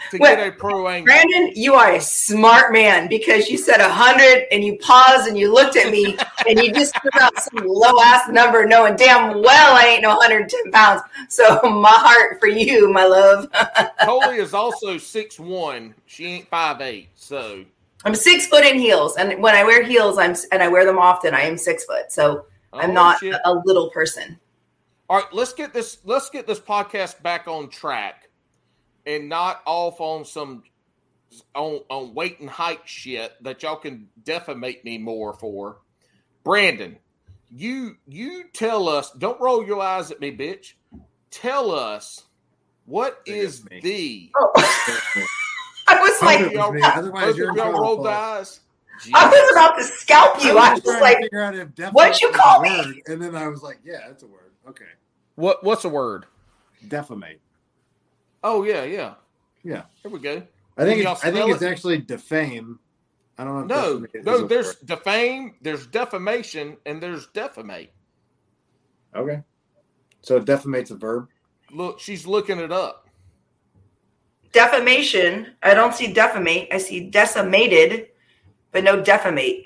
[0.10, 1.06] To Well, get a pro angle.
[1.06, 5.54] Brandon, you are a smart man because you said 100 and you paused and you
[5.54, 6.18] looked at me
[6.48, 10.10] and you just threw out some low ass number knowing damn well I ain't no
[10.10, 11.02] 110 pounds.
[11.30, 13.48] So my heart for you, my love.
[14.04, 15.94] Coley is also six one.
[16.06, 17.10] She ain't five eight.
[17.16, 17.64] So
[18.04, 19.16] I'm six foot in heels.
[19.18, 22.12] And when I wear heels, I'm and I wear them often, I am six foot.
[22.12, 23.34] So oh, I'm oh, not shit.
[23.34, 24.40] a, a little person.
[25.10, 25.98] All right, let's get this.
[26.06, 28.21] Let's get this podcast back on track,
[29.06, 30.64] and not off on some
[31.56, 35.78] on on weight and height shit that y'all can defamate me more for.
[36.44, 36.98] Brandon,
[37.50, 39.12] you you tell us.
[39.12, 40.74] Don't roll your eyes at me, bitch.
[41.30, 42.24] Tell us
[42.86, 43.80] what Think is me.
[43.82, 44.32] the.
[44.38, 44.52] Oh,
[45.88, 46.82] I was like, it was me.
[46.82, 48.08] Otherwise, you're of in y'all rolled Paul.
[48.08, 48.60] eyes.
[49.14, 50.58] I was about to scalp you.
[50.58, 52.70] I was was trying like, figure out if what'd you call me?
[52.70, 54.52] word, and then I was like, yeah, that's a word.
[54.70, 54.86] Okay,
[55.36, 56.26] What what's a word?
[56.88, 57.40] defamate.
[58.44, 59.14] Oh yeah, yeah,
[59.64, 59.84] Yeah.
[60.02, 60.42] Here we go.
[60.78, 62.80] I think it's, I think spell it's actually defame.
[63.38, 64.04] I don't know.
[64.14, 64.48] If No, no.
[64.48, 64.76] There's word.
[64.86, 67.90] defame, there's defamation, and there's defamate.
[69.16, 69.42] okay.
[70.22, 71.28] So defamate's a verb.
[71.72, 73.10] Look, she's looking it up.
[74.54, 75.56] defamation.
[75.64, 76.68] I don't see defamate.
[76.74, 78.08] I see decimated,
[78.72, 79.64] but no defamate.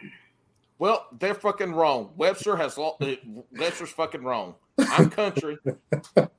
[0.78, 2.12] Well, they're fucking wrong.
[2.18, 3.14] Webster has lo- uh,
[3.58, 4.56] Webster's fucking wrong.
[4.92, 5.58] I'm country,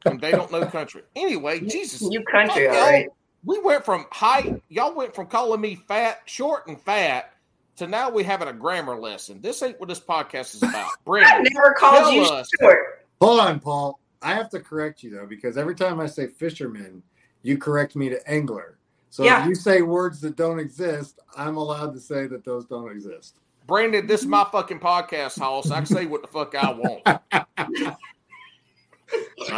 [0.05, 1.03] and they don't know country.
[1.15, 2.91] Anyway, Jesus, You country, fuck all y'all.
[2.93, 3.09] right.
[3.45, 4.61] We went from height.
[4.69, 7.33] Y'all went from calling me fat, short, and fat
[7.77, 9.41] to now we having a grammar lesson.
[9.41, 10.75] This ain't what this podcast is about.
[10.91, 12.51] I Brandon, never called you us.
[12.61, 13.07] short.
[13.23, 13.99] Hold on, Paul.
[14.21, 17.03] I have to correct you though because every time I say fisherman,
[17.43, 18.77] you correct me to angler.
[19.11, 19.43] So Yeah.
[19.43, 23.39] if you say words that don't exist, I'm allowed to say that those don't exist.
[23.66, 25.70] Brandon, this is my fucking podcast house.
[25.70, 27.02] I can say what the fuck I want.
[27.06, 27.16] All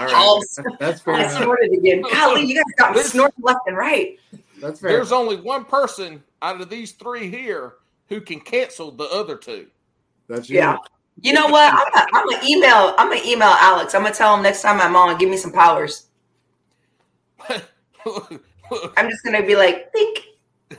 [0.05, 0.59] right, Pulse.
[0.79, 1.41] that's fair I enough.
[1.43, 2.03] snorted again.
[2.03, 4.19] Golly, you guys got me There's- snorting left and right.
[4.61, 4.91] That's fair.
[4.91, 7.75] There's only one person out of these three here
[8.09, 9.69] who can cancel the other two.
[10.29, 10.57] That's you.
[10.59, 10.77] Yeah.
[11.21, 11.73] You know what?
[11.73, 12.95] I'm gonna, I'm gonna email.
[12.99, 13.95] I'm gonna email Alex.
[13.95, 16.07] I'm gonna tell him next time I'm on, give me some powers.
[17.49, 20.21] I'm just gonna be like, think,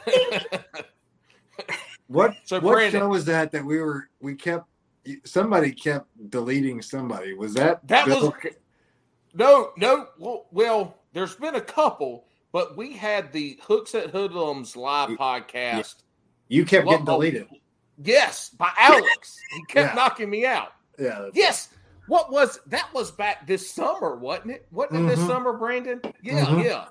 [0.06, 0.43] think.
[2.10, 4.65] What So, what Brandon- show was that that we were we kept
[5.26, 7.36] somebody kept deleting somebody?
[7.36, 8.31] Was that That Bill?
[8.44, 8.53] was
[9.36, 10.07] no, no.
[10.52, 15.15] Well, there's been a couple, but we had the Hooks and Hoodlums live Yeah.
[15.18, 15.95] podcast.
[16.48, 17.48] you kept getting deleted?
[18.03, 19.38] Yes, by Alex.
[19.52, 19.94] He kept Yeah.
[19.95, 20.69] knocking me out.
[20.98, 21.30] Yeah.
[21.36, 21.69] Yes.
[22.07, 22.91] What was that?
[22.91, 24.68] Was back this summer, wasn't it?
[24.72, 25.27] Wasn't it this Mhm.
[25.27, 26.02] summer, Brandon?
[26.23, 26.64] Yeah, Mhm.
[26.64, 26.88] yeah.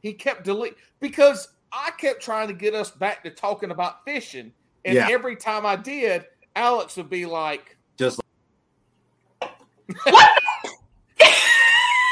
[0.00, 4.52] He kept delete because I kept trying to get us back to talking about fishing,
[4.84, 5.08] and Yeah.
[5.10, 6.24] every time I did,
[6.56, 8.20] Alex would be like, Just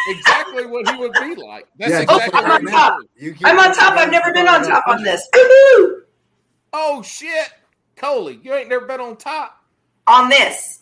[0.09, 1.67] exactly what he would be like.
[1.79, 2.99] That's Yeah, just exactly like what right he now.
[3.17, 3.97] you I'm on top.
[3.99, 5.29] I've never been on top on this.
[5.35, 6.01] Woohoo!
[6.73, 7.49] Oh shit,
[7.97, 9.57] Coley, you ain't never been on top.
[10.07, 10.81] On this.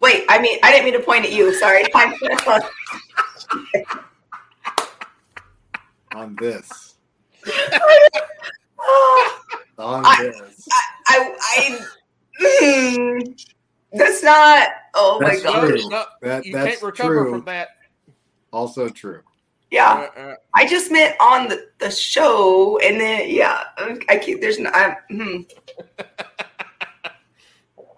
[0.00, 1.54] Wait, I mean, I didn't mean to point at you.
[1.54, 1.84] Sorry.
[6.14, 6.95] On this.
[9.78, 10.68] On I- this.
[11.08, 11.78] I, I,
[12.40, 13.44] mm,
[13.92, 14.68] that's not.
[14.94, 15.68] Oh That's my god.
[15.68, 15.78] true.
[16.22, 17.30] That you that's can't recover true.
[17.32, 17.68] from that.
[18.52, 19.22] Also true.
[19.70, 23.64] Yeah, Uh, uh, I just meant on the, the show, and then yeah,
[24.08, 24.40] I keep.
[24.40, 24.70] There's no.
[24.72, 25.40] I, hmm.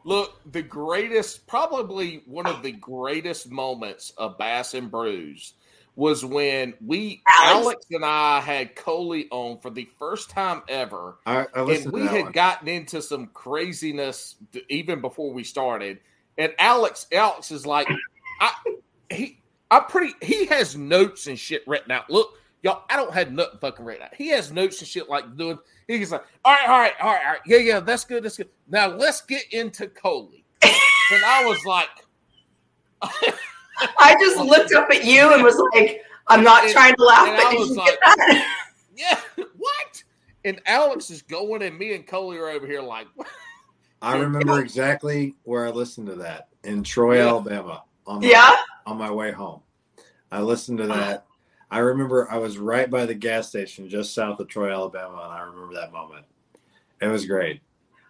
[0.04, 5.52] Look, the greatest, probably one of the greatest moments of Bass and Brews
[5.98, 7.66] was when we, Alex.
[7.66, 11.16] Alex, and I, had Coley on for the first time ever.
[11.26, 12.32] I, I and we had one.
[12.32, 14.36] gotten into some craziness
[14.68, 15.98] even before we started.
[16.38, 17.88] And Alex, Alex is like,
[18.40, 18.52] I,
[19.10, 19.40] he,
[19.72, 22.08] I pretty, he has notes and shit written out.
[22.08, 24.14] Look, y'all, I don't have nothing fucking written out.
[24.14, 25.58] He has notes and shit like doing.
[25.88, 28.36] He's like, all right, all right, all right, all right, yeah, yeah, that's good, that's
[28.36, 28.50] good.
[28.68, 30.44] Now let's get into Coley.
[30.62, 31.88] and I was like,
[33.98, 37.26] I just looked up at you and was like, I'm not And- trying to laugh,
[37.36, 38.56] but I did you like- get that?
[38.96, 39.20] yeah,
[39.56, 40.02] what?
[40.44, 43.06] And Alex is going, and me and Coley are over here like,
[44.00, 47.28] I remember exactly where I listened to that in Troy, Yeah.
[47.28, 47.82] Alabama.
[48.06, 48.54] On my, Yeah.
[48.86, 49.60] on my way home.
[50.30, 50.94] I listened to uh-huh.
[51.00, 51.24] that.
[51.70, 55.32] I remember I was right by the gas station just south of Troy, Alabama, and
[55.32, 56.24] I remember that moment.
[57.02, 57.60] It was great.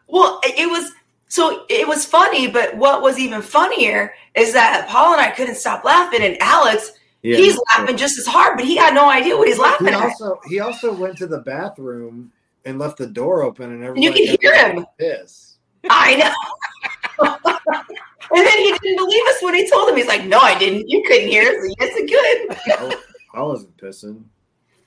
[0.07, 0.93] Well, it was
[1.29, 5.57] so it was funny, but what was even funnier is that Paul and I couldn't
[5.57, 6.93] stop laughing, and Alex,
[7.23, 7.37] Yeah.
[7.37, 10.03] he's laughing just as hard, but he had no idea what he's laughing He at.
[10.03, 12.33] also he also went to the bathroom
[12.65, 14.03] and left the door open, and everything.
[14.03, 14.87] you everybody can hear him.
[14.99, 15.57] Piss.
[15.91, 16.35] I know.
[18.35, 19.97] and then he didn't believe us when he told him.
[19.97, 20.89] He's like, "No, I didn't.
[20.89, 22.93] You couldn't hear us." Yes, it could.
[22.93, 22.97] I,
[23.35, 24.25] I wasn't pissing.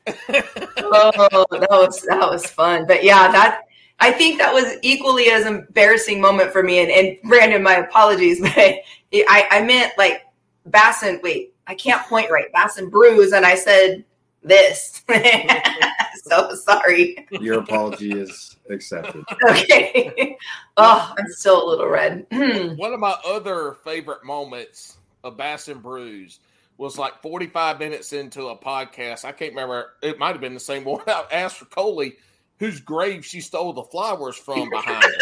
[0.07, 2.85] oh, that was that was fun.
[2.87, 3.61] But yeah, that
[4.01, 6.79] I think that was equally as embarrassing moment for me.
[6.79, 10.23] And, and Brandon, my apologies, but I I meant like
[10.65, 12.51] Bass and wait, I can't point right.
[12.53, 14.03] Bass and Brews, and I said
[14.43, 15.03] this.
[16.23, 17.27] so sorry.
[17.31, 19.23] Your apology is accepted.
[19.49, 20.37] Okay.
[20.77, 22.25] oh, I'm still a little red.
[22.77, 26.39] One of my other favorite moments of Bass and Brews
[26.77, 29.25] was like 45 minutes into a podcast.
[29.25, 29.93] I can't remember.
[30.01, 31.01] It might have been the same one.
[31.07, 32.15] I asked for Coley,
[32.61, 35.17] whose grave she stole the flowers from behind her.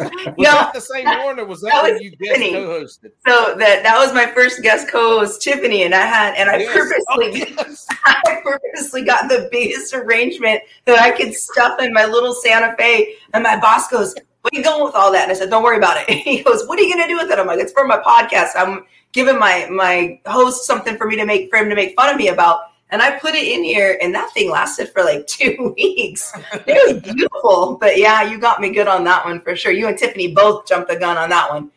[0.00, 2.52] was No, that the same one, or was that, that when was you guest Tiffany.
[2.52, 3.10] co-hosted?
[3.26, 6.68] So that that was my first guest co-host, Tiffany, and I had and I Yes.
[6.70, 7.86] Oh, purposely Oh, yes.
[8.06, 13.14] I purposely got the biggest arrangement that I could stuff in my little Santa Fe.
[13.34, 15.24] And my boss goes, What are you going with all that?
[15.24, 16.08] And I said, Don't worry about it.
[16.10, 17.40] He goes, What are you gonna do with it?
[17.40, 18.50] I'm like, It's for my podcast.
[18.56, 22.08] I'm giving my my host something for me to make for him to make fun
[22.10, 22.60] of me about.
[22.90, 26.32] And I put it in here, and that thing lasted for like two weeks.
[26.66, 27.76] It was beautiful.
[27.80, 29.72] But yeah, you got me good on that one for sure.
[29.72, 31.70] You and Tiffany both jumped the gun on that one.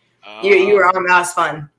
[0.43, 0.91] You you were oh.
[0.95, 1.69] on that was fun.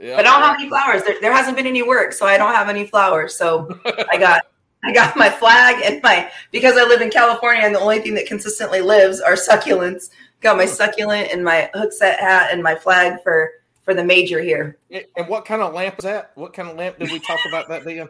[0.00, 1.02] Yeah, But I don't have any flowers.
[1.02, 3.34] There, there hasn't been any work, so I don't have any flowers.
[3.36, 3.78] So
[4.10, 4.42] I got
[4.84, 8.14] I got my flag and my because I live in California and the only thing
[8.14, 10.10] that consistently lives are succulents.
[10.40, 13.50] Got my succulent and my hook set hat and my flag for
[13.82, 14.78] for the major here.
[14.90, 16.32] And what kind of lamp is that?
[16.36, 18.08] What kind of lamp did we talk about that then?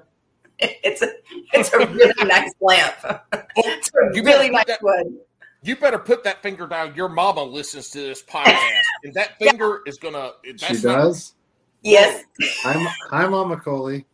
[0.85, 1.09] It's a
[1.53, 2.95] it's a really nice lamp.
[3.57, 5.19] It's a You better really put nice that- one.
[5.63, 6.95] You better put that finger down.
[6.95, 8.61] Your mama listens to this podcast,
[9.03, 10.33] and that finger is gonna.
[10.45, 11.35] That's She not- does.
[11.83, 12.25] Yes.
[12.65, 14.07] I'm hi, Mama Coley.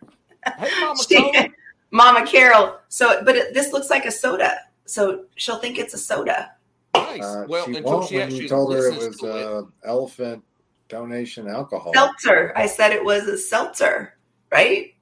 [0.59, 1.53] Hey, Mama She- Tony.
[1.91, 2.77] Mama Carol.
[2.89, 4.59] So, but it, this looks like a soda.
[4.87, 6.53] So she'll think it's a soda.
[6.95, 7.23] Nice.
[7.23, 9.47] Uh, well, she until she when actually you told her it was to it.
[9.47, 10.43] uh, elephant
[10.89, 11.93] donation alcohol.
[11.95, 12.53] Seltzer.
[12.57, 14.17] I said it was a seltzer,
[14.51, 14.95] right?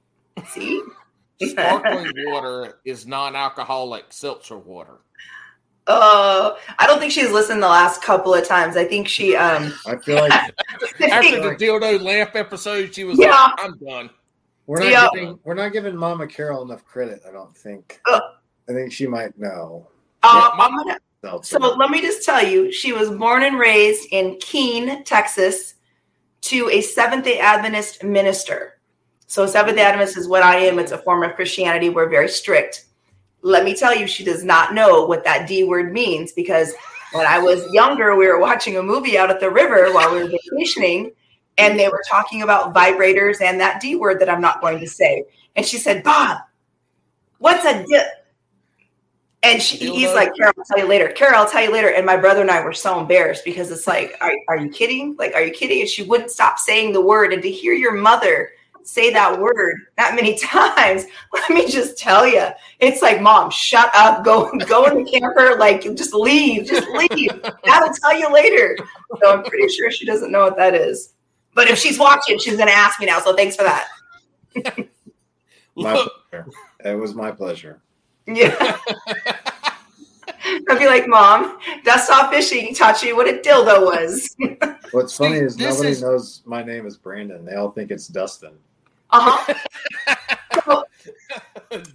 [0.47, 0.81] See?
[1.51, 4.97] Sparkling water is non-alcoholic seltzer water.
[5.85, 8.77] Oh, I don't think she's listened the last couple of times.
[8.77, 10.31] I think she um I feel like
[11.11, 13.29] After the dildo lamp episode, she was Yeah.
[13.31, 14.09] like, "I'm done."
[14.65, 15.07] we're not Yeah.
[15.13, 17.21] giving we're not giving Mama Carol enough credit.
[17.27, 17.99] I don't think.
[18.09, 18.21] Ugh.
[18.69, 19.87] I think she might know.
[20.23, 21.57] uh, Yeah, I'm gonna Seltzer.
[21.59, 25.75] So let me just tell you, she was born and raised in Keene, Texas,
[26.41, 28.79] to a Seventh day Adventist minister.
[29.33, 30.77] So, Seventh Adventist is what I am.
[30.77, 31.89] It's a form of Christianity.
[31.89, 32.85] We're very strict.
[33.41, 36.71] Let me tell you, she does not know what that D word means because
[37.13, 40.21] when I was younger, we were watching a movie out at the river while we
[40.21, 41.13] were vacationing,
[41.57, 44.87] and they were talking about vibrators and that D word that I'm not going to
[44.87, 45.25] say.
[45.55, 46.37] And she said, Bob,
[47.39, 48.09] what's a di-"
[49.41, 51.07] And she, he's like, Carol, I'll tell you later.
[51.07, 51.89] Carol, I'll tell you later.
[51.89, 55.15] And my brother and I were so embarrassed because it's like, are, are you kidding?
[55.17, 55.81] Like, are you kidding?
[55.81, 57.33] And she wouldn't stop saying the word.
[57.33, 58.51] And to hear your mother
[58.85, 62.47] say that word that many times, let me just tell you,
[62.79, 67.31] it's like, mom, shut up, go, go in the camper, like, just leave, just leave.
[67.65, 68.77] I'll tell you later.
[69.21, 71.13] So I'm pretty sure she doesn't know what that is.
[71.55, 73.19] But if she's watching, she's going to ask me now.
[73.19, 73.87] So thanks for that.
[75.75, 75.93] My
[76.29, 76.47] pleasure.
[76.83, 77.81] It was my pleasure.
[78.27, 78.77] Yeah.
[80.45, 84.35] I'd be like, Mom, dust off fishing taught you what a dildo was.
[84.91, 87.45] What's See, funny is this nobody is- knows my name is Brandon.
[87.45, 88.53] They all think it's Dustin.
[89.13, 90.15] Uh huh.
[90.65, 90.85] so,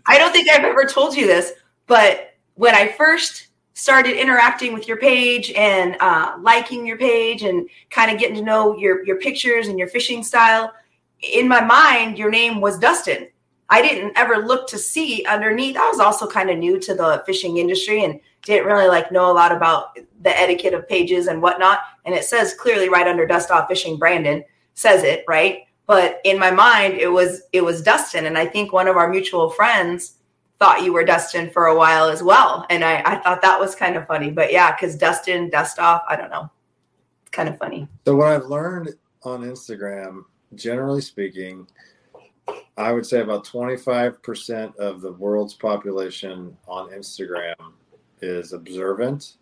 [0.07, 1.53] I don't think I've ever told you this,
[1.87, 7.69] but when I first started interacting with your page and uh, liking your page and
[7.91, 10.73] kind of getting to know your your pictures and your fishing style,
[11.21, 13.29] in my mind, your name was Dustin.
[13.71, 15.77] I didn't ever look to see underneath.
[15.77, 19.31] I was also kind of new to the fishing industry and didn't really like know
[19.31, 21.81] a lot about the etiquette of pages and whatnot.
[22.05, 24.43] And it says clearly right under Dust Off Fishing Brandon
[24.75, 25.68] says it right.
[25.89, 29.09] But in my mind, it was it was Dustin, and I think one of our
[29.09, 30.19] mutual friends
[30.59, 32.67] thought you were Dustin for a while as well.
[32.69, 34.31] And I, I thought that was kind of funny.
[34.31, 36.51] But yeah, because Dustin, dust off, I don't know.
[37.23, 37.89] It's kind of funny.
[38.07, 40.25] So what I've learned on Instagram,
[40.57, 41.67] generally speaking,
[42.77, 47.55] I would say about 25% of the world's population on Instagram
[48.21, 49.35] is observant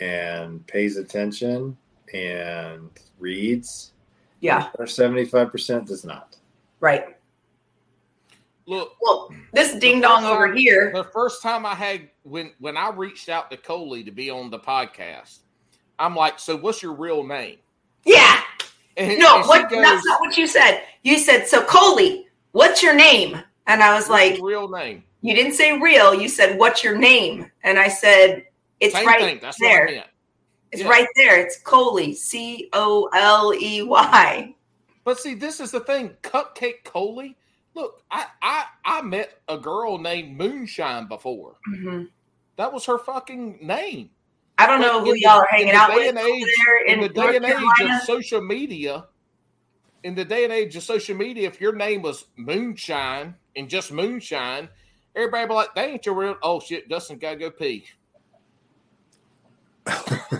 [0.00, 1.76] and pays attention
[2.12, 3.92] and reads.
[4.40, 6.36] Yeah, Or 75% does not.
[6.80, 7.16] right.
[8.66, 8.92] look.
[9.00, 10.92] Well, this ding dong over here.
[10.94, 14.50] The first time I had when when I reached out to Coley to be on
[14.50, 15.38] the podcast,
[15.98, 17.56] I'm like, "So what's your real name?"
[18.04, 18.40] Yeah.
[18.96, 20.82] And, No, and she what goes, that's not what you said.
[21.02, 23.40] You said, so Coley, what's your name?
[23.68, 26.96] And I was "What's like, real name?" you didn't say real, you said, what's your
[26.96, 27.50] name?
[27.64, 28.44] And I said,
[28.80, 29.38] it's Same right thing.
[29.42, 30.04] That's there.
[30.72, 30.80] What I meant.
[30.80, 30.88] It's Yeah.
[30.88, 31.40] right there.
[31.40, 34.54] It's Coley, C O L E Y.
[35.04, 36.10] But see, this is the thing.
[36.22, 37.36] Cupcake Coley.
[37.74, 41.56] Look, I I I met a girl named Moonshine before.
[41.68, 42.08] Mhm.
[42.56, 44.10] That was her fucking name.
[44.58, 46.44] I don't know who y'all the- are hanging in the out day with and age-
[46.66, 49.06] there in in, the day North and age of social media,
[50.02, 53.92] in the day and age of social media, if your name was Moonshine and just
[53.92, 54.68] Moonshine,
[55.14, 57.86] everybody be like, "They ain't your real." Oh shit, Dustin gotta go pee.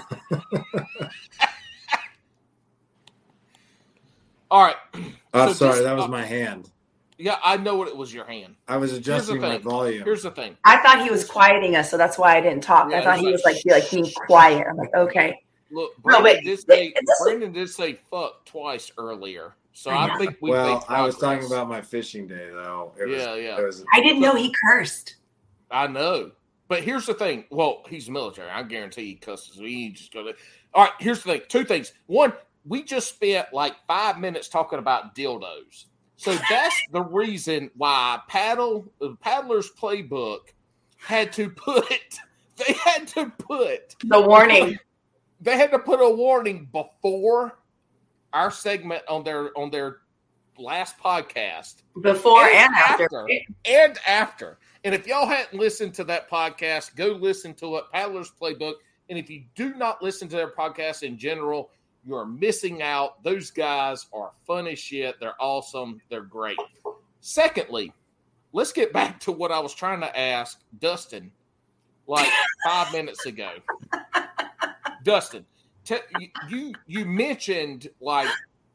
[4.50, 5.14] All right, I'm
[5.48, 6.70] So sorry, this- that was uh, my hand.
[7.18, 8.12] yeah, I know what it was.
[8.14, 8.54] Your hand.
[8.66, 10.04] I was adjusting my volume.
[10.04, 10.56] Here's the thing.
[10.64, 12.90] I thought he was quieting us, so that's why I didn't talk.
[12.90, 14.66] Yeah, I thought it's he was like, like, be like being quiet.
[14.70, 15.40] I'm like, okay.
[15.70, 20.14] Look, No, Brandon but did say this Brandon did say fuck twice earlier, so I
[20.14, 20.50] I, think we.
[20.50, 22.92] well, I was talking about my fishing day, though.
[22.98, 23.58] It was, Yeah, yeah.
[23.60, 25.16] It was, I didn't know he cursed.
[25.70, 26.30] I know.
[26.68, 27.44] But here's the thing.
[27.50, 28.50] Well, he's military.
[28.50, 29.56] I guarantee he cusses.
[29.56, 30.32] He just gonna.
[30.74, 30.92] All right.
[30.98, 31.42] Here's the thing.
[31.48, 31.92] Two things.
[32.06, 32.32] One,
[32.64, 35.86] we just spent like five minutes talking about dildos.
[36.16, 40.40] So that's the reason why paddle the paddler's playbook
[40.98, 41.84] had to put.
[42.66, 43.94] They had to put.
[44.04, 44.76] The warning.
[45.40, 47.60] They had to put a warning before
[48.32, 49.98] our segment on their on their
[50.58, 53.04] last podcast Before And and after.
[53.04, 53.28] after.
[53.64, 54.58] and after.
[54.82, 58.74] And if y'all hadn't listened to that podcast, go listen to it, Paddler's Playbook.
[59.08, 61.70] And if you do not listen to their podcast in general,
[62.08, 63.22] you are missing out.
[63.22, 65.20] Those guys are fun as shit.
[65.20, 66.00] They're awesome.
[66.08, 66.58] They're great.
[67.20, 67.92] Secondly,
[68.52, 71.30] let's get back to what I was trying to ask Dustin
[72.06, 72.30] like
[72.64, 73.50] five minutes ago.
[75.04, 75.44] Dustin,
[75.84, 78.30] te- you you mentioned like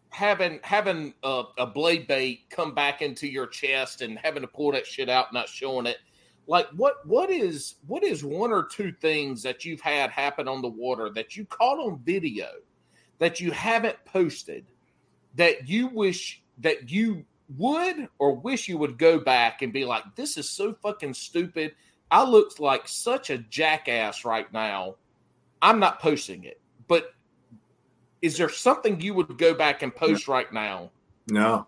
[0.10, 4.72] having having a, a blade bait come back into your chest and having to pull
[4.74, 5.98] that shit out, not showing it.
[6.46, 10.62] Like what what is what is one or two things that you've had happen on
[10.62, 12.50] the water that you caught on video
[13.20, 14.66] that you haven't posted
[15.36, 17.26] that you wish that you
[17.58, 21.74] would or wish you would go back and be like, this is so fucking stupid.
[22.12, 24.96] I look like such a jackass right now.
[25.62, 26.60] I'm not posting it.
[26.88, 27.14] But
[28.22, 30.92] is there something you would go back and post right now?
[31.28, 31.66] No.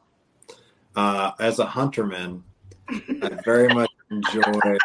[0.95, 2.41] Uh, as a hunterman,
[2.89, 4.77] I very much enjoy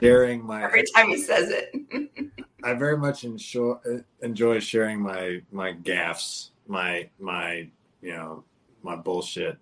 [0.00, 0.62] sharing my.
[0.62, 2.30] Every time he says it.
[2.62, 3.76] I very much enjoy
[4.20, 7.68] enjoy sharing my my gaffs, my my
[8.00, 8.44] you know
[8.82, 9.58] my bullshit.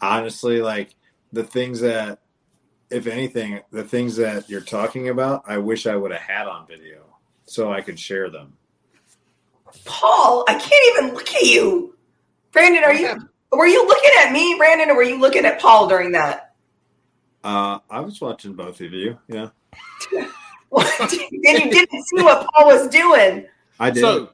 [0.00, 0.94] Honestly, like
[1.32, 2.20] the things that,
[2.90, 6.66] if anything, the things that you're talking about, I wish I would have had on
[6.66, 7.04] video
[7.44, 8.54] so I could share them.
[9.84, 11.96] Paul, I can't even look at you.
[12.52, 15.88] Brandon, are you were you looking at me, Brandon, or were you looking at Paul
[15.88, 16.54] during that?
[17.44, 19.18] Uh, I was watching both of you.
[19.28, 19.50] Yeah.
[20.78, 21.10] then
[21.42, 23.46] you didn't see what Paul was doing.
[23.78, 24.00] I did.
[24.00, 24.30] So,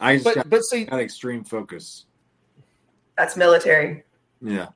[0.00, 2.06] I just but got, but see, got extreme focus.
[3.16, 4.04] That's military.
[4.42, 4.68] Yeah.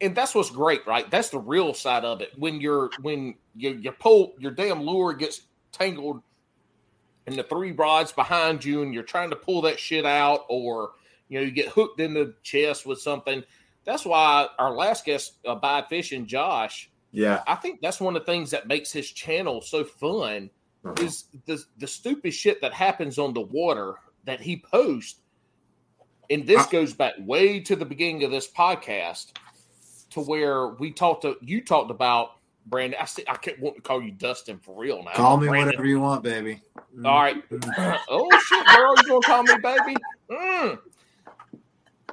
[0.00, 1.10] and that's what's great, right?
[1.10, 2.32] That's the real side of it.
[2.36, 5.42] When you're when you you pull your damn lure gets
[5.72, 6.22] tangled
[7.26, 10.92] in the three rods behind you, and you're trying to pull that shit out, or
[11.28, 13.42] you know you get hooked in the chest with something.
[13.84, 16.90] That's why our last guest, uh, by fishing, Josh.
[17.12, 17.42] Yeah.
[17.46, 20.50] I think that's one of the things that makes his channel so fun
[20.84, 20.94] Uh-huh.
[21.04, 23.94] is the the stupid shit that happens on the water
[24.24, 25.20] that he posts.
[26.30, 29.32] And this I- goes back way to the beginning of this podcast
[30.10, 32.32] to where we talked to you talked about
[32.66, 32.98] Brandon.
[33.00, 35.12] I see, I can't want to call you Dustin for real now.
[35.14, 35.68] Call me Brandon.
[35.68, 36.60] whatever you want, baby.
[37.04, 37.42] All right.
[38.08, 39.96] oh shit, girl, you gonna call me baby?
[40.30, 40.78] Mm.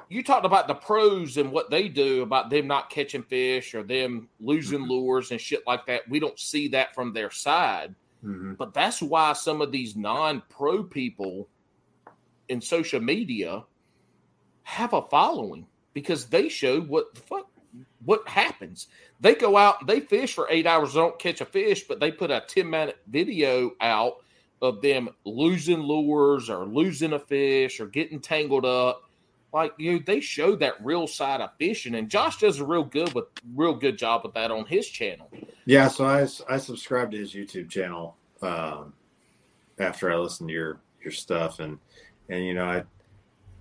[0.08, 3.82] You talked about the pros and what they do about them not catching fish or
[3.82, 4.88] them losing Mhm.
[4.88, 6.08] lures and shit like that.
[6.08, 7.94] We don't see that from their side.
[8.24, 8.56] Mhm.
[8.56, 11.48] But that's why some of these non-pro people
[12.48, 13.64] in social media
[14.62, 17.50] have a following because they show what the fuck
[18.04, 18.86] what happens.
[19.20, 22.30] They go out, they fish for eight hours, don't catch a fish, but they put
[22.30, 24.24] a 10 minute video out
[24.62, 29.05] of them losing lures or losing a fish or getting tangled up.
[29.52, 33.14] Like you they show that real side of fishing, and Josh does a real good
[33.14, 35.30] with real good job with that on his channel.
[35.64, 38.92] Yeah, so I I subscribed to his YouTube channel um,
[39.78, 41.78] after I listened to your your stuff, and
[42.28, 42.84] and you know I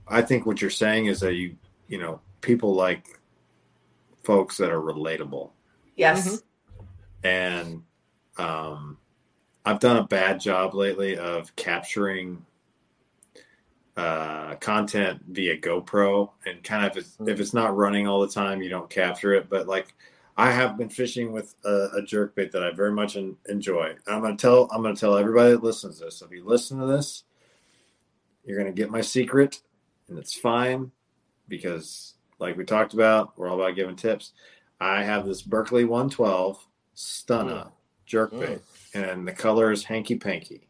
[0.07, 1.55] I think what you're saying is that you
[1.87, 3.19] you know people like
[4.23, 5.51] folks that are relatable,
[5.95, 6.27] Yes.
[6.37, 6.41] Mhm.
[7.23, 7.83] and
[8.37, 8.97] um,
[9.65, 12.45] I've done a bad job lately of capturing
[13.97, 18.27] uh, content via GoPro, and kind of if it's, if it's not running all the
[18.27, 19.49] time, you don't capture it.
[19.49, 19.93] But like,
[20.37, 23.95] I have been fishing with a, a jerkbait that I very much en- enjoy.
[24.07, 26.21] I'm gonna tell I'm gonna tell everybody that listens to this.
[26.21, 27.23] If you listen to this,
[28.43, 29.61] you're gonna get my secret,
[30.09, 30.91] and it's fine
[31.47, 34.33] because, like we talked about, we're all about giving tips.
[34.79, 36.67] I have this Berkley 112
[36.97, 38.17] Stunna hmm.
[38.17, 38.59] jerkbait,
[38.93, 38.99] hmm.
[38.99, 40.67] and the color is hanky panky.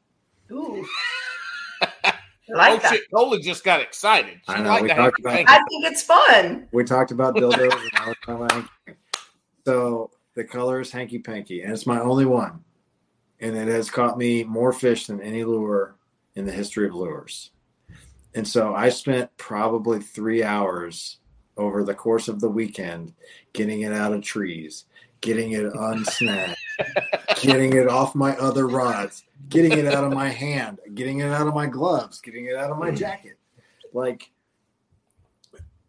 [0.52, 0.86] Ooh.
[2.54, 4.40] I like oh shit, Coley just got excited.
[4.48, 6.68] She I know, liked we talked about- I think it's fun.
[6.72, 8.70] We talked about dildos, and I was about.
[9.66, 12.64] So the color is hanky panky, and it's my only one,
[13.40, 15.96] and it has caught me more fish than any lure
[16.36, 17.52] in the history of lures.
[18.36, 21.20] And so I spent probably three hours
[21.58, 23.14] over the course of the weekend
[23.54, 24.86] getting it out of trees,
[25.22, 26.56] getting it unsnagged,
[27.42, 31.48] getting it off my other rods, getting it out of my hand, getting it out
[31.48, 33.38] of my gloves, getting it out of my jacket.
[33.94, 34.32] Like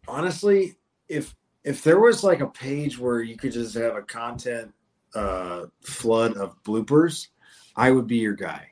[0.07, 0.77] honestly,
[1.07, 4.73] if if there was like a page where you could just have a content
[5.13, 7.27] uh flood of bloopers,
[7.75, 8.71] I would be your guy.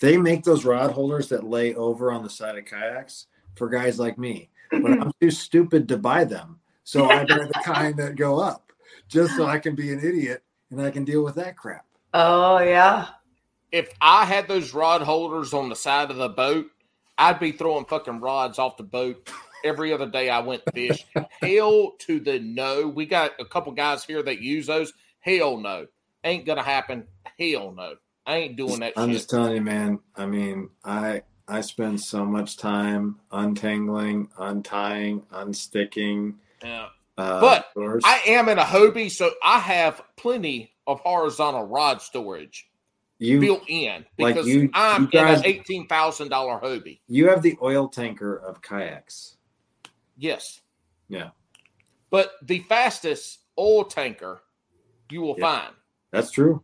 [0.00, 3.98] They make those rod holders that lay over on the side of kayaks for guys
[3.98, 4.50] like me.
[4.70, 6.60] But I'm too stupid to buy them.
[6.84, 8.72] So I buy the kind that go up
[9.08, 11.84] just so I can be an idiot and I can deal with that crap.
[12.14, 13.08] Oh yeah.
[13.72, 16.66] if I had those rod holders on the side of the boat,
[17.18, 19.28] I'd be throwing fucking rods off the boat
[19.64, 21.04] every other day I went fish.
[21.42, 22.88] Hell to the no.
[22.88, 24.92] We got a couple guys here that use those.
[25.20, 25.86] Hell no.
[26.24, 27.06] Ain't gonna happen.
[27.38, 27.94] Hell no.
[28.26, 29.16] I ain't doing that I'm shit.
[29.18, 30.00] just telling you, man.
[30.16, 36.34] I mean, I I spend so much time untangling, untying, unsticking.
[36.62, 36.88] Yeah.
[37.20, 38.00] Uh, But.
[38.04, 42.66] I am in a Hobie, so I have plenty of horizontal rod storage.
[43.18, 47.00] You built in like because you- I'm you guys- in an eighteen thousand dollar Hobie.
[47.06, 49.36] you have the oil tanker of kayaks.
[50.16, 50.62] Yes.
[51.08, 51.30] Yeah.
[52.08, 54.40] But the fastest oil tanker
[55.10, 55.44] you will Yeah.
[55.64, 55.74] find.
[56.10, 56.62] That's true.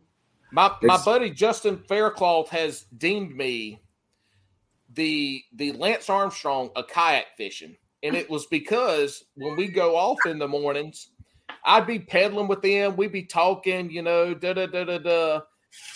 [0.51, 3.81] My my buddy Justin Faircloth has deemed me
[4.89, 7.77] the the Lance Armstrong of kayak fishing.
[8.03, 11.09] And it was because when we go off in the mornings,
[11.65, 15.41] I'd be peddling with them, we'd be talking, you know, da da da da da.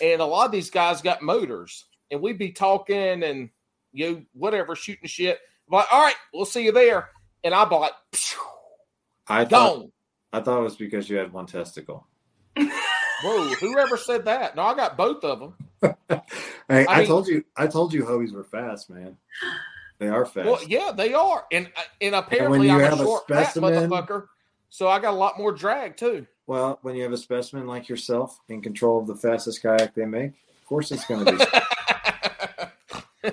[0.02, 3.50] And a lot of these guys got motors, and we'd be talking and
[3.94, 5.40] you know, whatever, shooting shit.
[5.70, 7.10] Like, all right, we'll see you there.
[7.44, 7.94] And I'd be like,
[9.28, 9.92] I thought gone.
[10.34, 12.08] I thought it was because you had one testicle.
[12.58, 14.56] Whoa, whoever said that?
[14.56, 15.92] No, I got both of them.
[16.70, 19.18] Hey, I, I mean- told you I told you Hobies were fast, man.
[20.02, 20.48] They are fast.
[20.48, 23.54] Well, yeah, they are, and uh, and apparently you I'm have a a short fat
[23.54, 24.26] motherfucker,
[24.68, 26.26] so I got a lot more drag too.
[26.48, 30.06] Well, when you have a specimen like yourself in control of the fastest kayak they
[30.06, 31.38] make, of course it's going to be.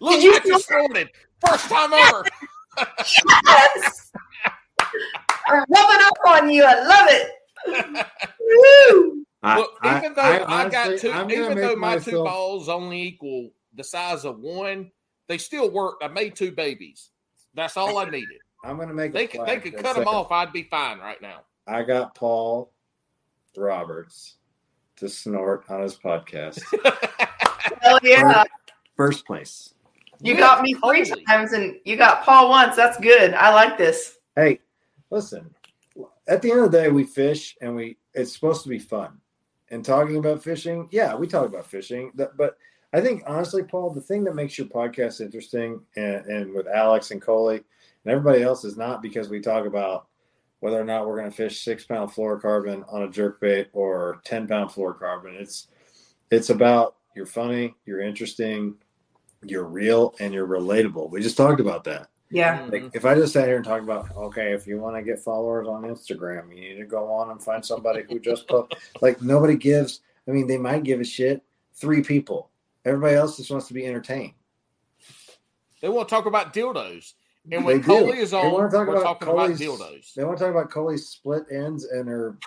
[0.00, 1.10] Look, you I just snorted,
[1.46, 2.24] first time ever.
[3.46, 4.10] Yes.
[5.46, 6.64] I'm rubbing up on you.
[6.66, 8.06] I love it.
[8.40, 9.26] Woo.
[9.42, 13.02] I, Look, I- even though I, honestly- got two, even though my two balls only
[13.02, 14.90] equal the size of one,
[15.28, 16.02] they still worked.
[16.04, 17.10] I made two babies.
[17.54, 18.38] That's all I needed.
[18.64, 19.10] I'm going to make.
[19.10, 20.30] a They could they could for a cut them off.
[20.32, 21.40] I'd be fine right now.
[21.66, 22.72] I got Paul
[23.56, 24.36] Roberts
[24.96, 26.60] to snort on his podcast.
[27.82, 28.44] Hell yeah.
[28.96, 29.74] First place.
[30.20, 31.24] You Yeah, got me three totally.
[31.24, 32.76] times and you got Paul once.
[32.76, 33.34] That's good.
[33.34, 34.18] I like this.
[34.36, 34.60] Hey,
[35.10, 35.54] listen.
[36.26, 39.18] At the end of the day, we fish and we it's supposed to be fun.
[39.70, 42.12] And talking about fishing, yeah, we talk about fishing.
[42.14, 42.56] But but
[42.94, 47.10] I think honestly, Paul, the thing that makes your podcast interesting and, and with Alex
[47.10, 50.06] and Coley and everybody else is not because we talk about
[50.60, 54.20] whether or not we're going to fish six pound fluorocarbon on a jerk bait or
[54.24, 55.34] 10 pound fluorocarbon.
[55.34, 55.66] It's
[56.30, 58.76] it's about you're funny, you're interesting,
[59.44, 61.10] you're real, and you're relatable.
[61.10, 62.10] We just talked about that.
[62.30, 62.58] Yeah.
[62.60, 62.72] Mhm.
[62.72, 65.18] Like if I just sat here and talked about, okay, if you want to get
[65.18, 68.72] followers on Instagram, you need to go on and find somebody who just post.
[69.00, 70.00] like nobody gives.
[70.28, 71.42] I mean, they might give a shit.
[71.74, 72.50] Three people.
[72.84, 74.34] Everybody else just wants to be entertained.
[75.80, 77.12] They want to talk about dildos,
[77.44, 77.86] and They when do.
[77.86, 80.14] Coley is They on, wanna talk we're about talking about dildos.
[80.14, 82.38] They want to talk about Coley's split ends and her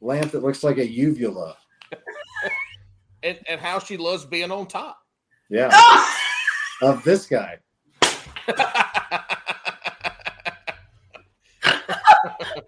[0.00, 1.56] lamp that looks like a uvula.
[3.22, 4.98] and, and how she loves being on top.
[5.50, 5.70] Yeah,
[6.82, 7.58] of this guy.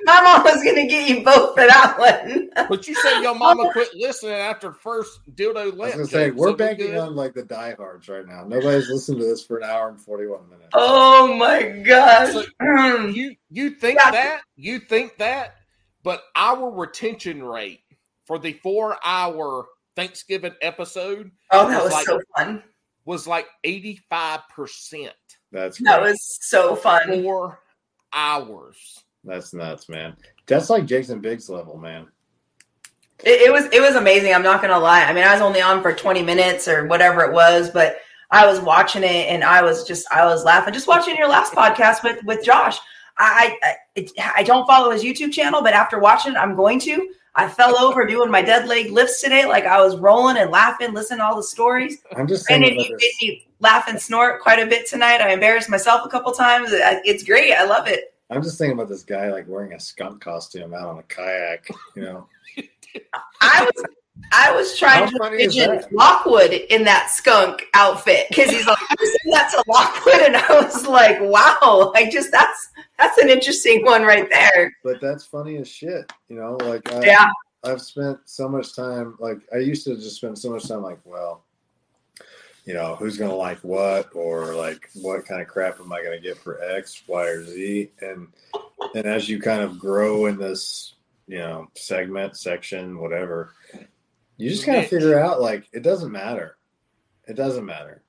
[0.05, 2.51] my mom was going to get you both for that one.
[2.69, 6.49] but you said your mama quit listening after first dildo I was gonna say we're
[6.51, 6.99] so banking good?
[6.99, 8.45] on like the diehards right now.
[8.45, 10.69] Nobody's listened to this for an hour and forty-one minutes.
[10.73, 12.33] Oh my gosh.
[12.33, 12.45] So-.
[13.12, 14.11] You you think Yeah.
[14.11, 15.55] that you think that,
[16.03, 17.81] but our retention rate
[18.27, 22.62] for the four hour Thanksgiving episode Oh, that was like- so fun.
[23.05, 25.12] was like eighty five percent.
[25.53, 27.23] That's That was so fun.
[27.23, 27.61] Four
[28.12, 28.77] hours.
[29.27, 30.16] That's nuts, man.
[30.47, 32.07] That's like Jason Biggs level, man.
[33.24, 34.32] It, it was it was amazing.
[34.35, 35.05] I'm not gonna lie.
[35.05, 37.98] I mean, I was only on for 20 minutes or whatever it was, but
[38.31, 40.73] I was watching it and I was just I was laughing.
[40.73, 42.78] Just watching your last podcast with with Josh.
[43.19, 46.78] I I, it, I don't follow his YouTube channel, but after watching it, I'm going
[46.81, 47.11] to.
[47.39, 49.44] I fell over doing my dead leg lifts today.
[49.44, 51.98] Like I was rolling and laughing, listening to all the stories.
[52.16, 52.62] I'm just saying.
[52.62, 55.20] Brandon, you made me laugh and snort quite a bit tonight.
[55.20, 56.69] I embarrassed myself a couple times.
[56.73, 57.53] It's great.
[57.53, 58.15] I love it.
[58.31, 61.69] I'm just thinking about this guy like wearing a skunk costume out on a kayak.
[61.94, 62.27] You know,
[63.40, 63.85] I was
[64.32, 65.82] I was trying How to envision?
[65.93, 70.61] Lockwood in that skunk outfit because he's like, I sent that to Lockwood, and I
[70.61, 74.74] was like, wow, like just that's that's an interesting one right there.
[74.82, 76.11] but that's funny as shit.
[76.28, 77.28] You know, like I, Yeah,
[77.65, 79.16] I've spent so much time.
[79.20, 80.82] Like I used to just spend so much time.
[80.82, 81.44] Like, well,
[82.66, 86.20] you know, who's gonna like what, or like what kind of crap am I gonna
[86.20, 87.93] get for X, Y, or Z?
[88.01, 88.28] And
[88.94, 90.94] and as you kind of grow in this,
[91.28, 93.52] you know, segment, section, whatever,
[94.36, 96.56] you just kind of figure out like it doesn't matter.
[97.26, 98.02] It doesn't matter.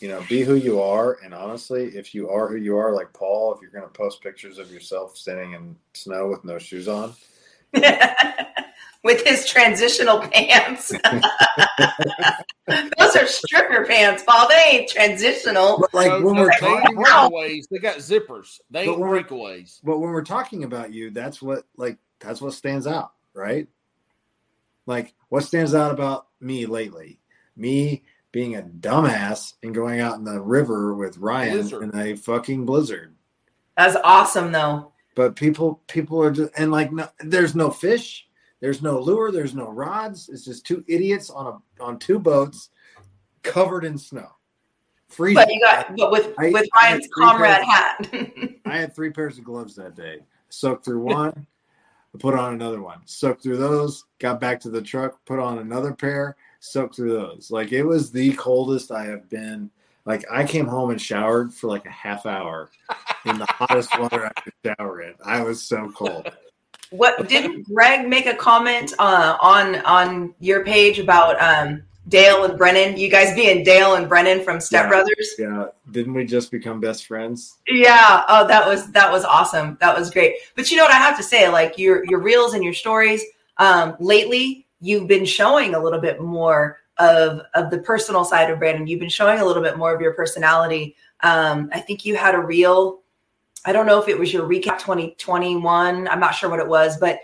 [0.00, 1.18] You know, be who you are.
[1.24, 4.22] And honestly, if you are who you are, like Paul, if you're going to post
[4.22, 7.14] pictures of yourself standing in snow with no shoes on,
[9.04, 10.90] with his transitional pants.
[12.66, 14.48] Those are stripper pants, Paul.
[14.48, 15.78] They ain't transitional.
[15.78, 17.64] but like when we're talking, breakaways.
[17.70, 18.60] They got zippers.
[18.70, 19.80] They ain't But breakaways.
[19.84, 23.68] but when we're talking about you, that's what like that's what stands out, right?
[24.86, 27.20] Like what stands out about me lately?
[27.56, 28.02] Me
[28.32, 31.82] being a dumbass and going out in the river with Ryan Blizzard.
[31.82, 33.14] in a fucking blizzard.
[33.76, 34.92] That's awesome, though.
[35.14, 38.26] But people, people are just and like, no, there's no fish.
[38.64, 39.30] There's no lure.
[39.30, 40.30] There's no rods.
[40.30, 41.46] It's just two idiots on
[41.78, 42.70] a on two boats
[43.42, 44.28] covered in snow.
[45.08, 45.34] Freezing.
[45.34, 48.10] But you got but with I- with Ryan's comrade hat.
[48.64, 50.20] I had three pairs of gloves that day.
[50.48, 51.46] Soaked through one,
[52.14, 53.00] I put on another one.
[53.04, 57.50] Soaked through those, got back to the truck, put on another pair, soaked through those.
[57.50, 59.70] Like it was the coldest I have been.
[60.06, 62.70] Like I came home and showered for like a half hour
[63.26, 65.12] in the hottest water I could shower in.
[65.22, 66.32] I was so cold.
[66.96, 72.56] What didn't Greg make a comment uh, on on your page about um, Dale and
[72.56, 72.96] Brennan?
[72.96, 74.88] You guys being Dale and Brennan from Step Yeah.
[74.88, 75.34] Brothers?
[75.38, 75.66] Yeah.
[75.90, 77.58] Didn't we just become best friends?
[77.68, 78.24] Yeah.
[78.28, 79.76] Oh, that was that was awesome.
[79.80, 80.34] That was great.
[80.56, 81.48] But you know what I have to say?
[81.48, 83.22] Like your your reels and your stories.
[83.58, 88.58] Um, lately, you've been showing a little bit more of of the personal side of
[88.58, 88.86] Brandon.
[88.86, 90.96] You've been showing a little bit more of your personality.
[91.22, 93.00] Um, I think you had a reel.
[93.64, 96.08] I don't know if it was your recap 2021.
[96.08, 97.18] I'm not sure what it was, but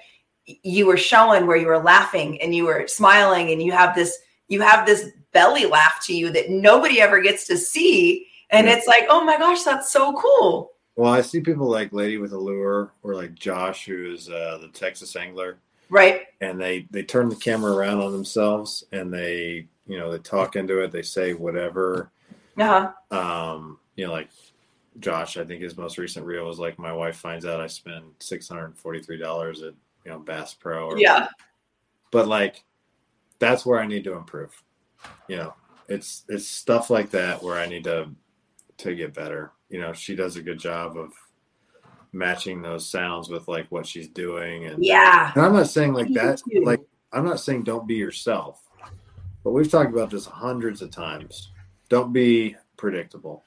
[0.46, 4.18] you were showing where you were laughing and you were smiling and you have this
[4.48, 8.74] you have this belly laugh to you that nobody ever gets to see and Yeah.
[8.74, 12.32] it's like oh my gosh that's so cool Well, I see people like Lady with
[12.32, 15.58] a Lure or like Josh, who is uh, the Texas angler.
[15.88, 20.18] right and they they turn the camera around on themselves and they you know they
[20.18, 22.10] talk into it they say whatever
[22.58, 24.30] uh-huh um you know like
[24.98, 28.04] josh i think his most recent reel was like my wife finds out i spend
[28.18, 31.28] $643 at you know bass pro or yeah.
[32.10, 32.64] But like
[33.38, 34.62] that's where i need to improve
[35.28, 35.54] you know?
[35.88, 38.08] It's it's stuff like that where i need to
[38.78, 39.92] to get better you know?
[39.92, 41.12] She does a good job of
[42.12, 45.32] matching those sounds with like what she's doing and yeah.
[45.34, 46.80] And I'm not saying like that, like
[47.12, 48.62] I'm not saying don't be yourself,
[49.44, 51.52] but we've talked about this hundreds of times.
[51.88, 53.44] Don't be predictable.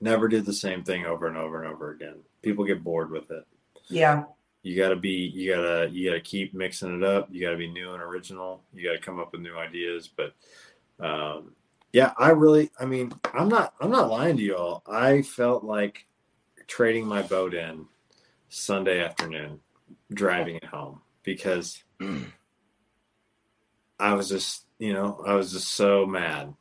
[0.00, 2.16] Never do the same thing over and over and over again.
[2.42, 3.46] People get bored with it.
[3.88, 4.24] yeah
[4.62, 7.28] You gotta be, you gotta, you gotta keep mixing it up.
[7.30, 8.62] You gotta be new and original.
[8.72, 10.08] You gotta come up with new ideas.
[10.08, 10.34] But,
[11.04, 11.52] um,
[11.92, 14.82] yeah, I really, I mean, I'm not, I'm not lying to you all.
[14.86, 16.06] I felt like
[16.66, 17.86] trading my boat in
[18.48, 19.60] Sunday afternoon,
[20.12, 21.82] driving it home because
[23.98, 26.54] I was just, you know, I was just so mad,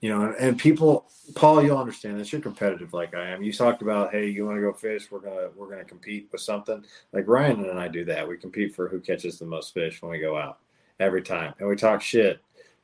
[0.00, 2.32] you know, and, and people, Paul, you'll understand this.
[2.32, 3.42] You're competitive like I am.
[3.42, 5.10] You talked about, hey, you want to go fish?
[5.10, 6.84] We're gonna, we're gonna compete with something.
[7.12, 8.26] Like Ryan and I do that.
[8.28, 10.58] We compete for who catches the most fish when we go out
[11.00, 12.40] every time, and we talk shit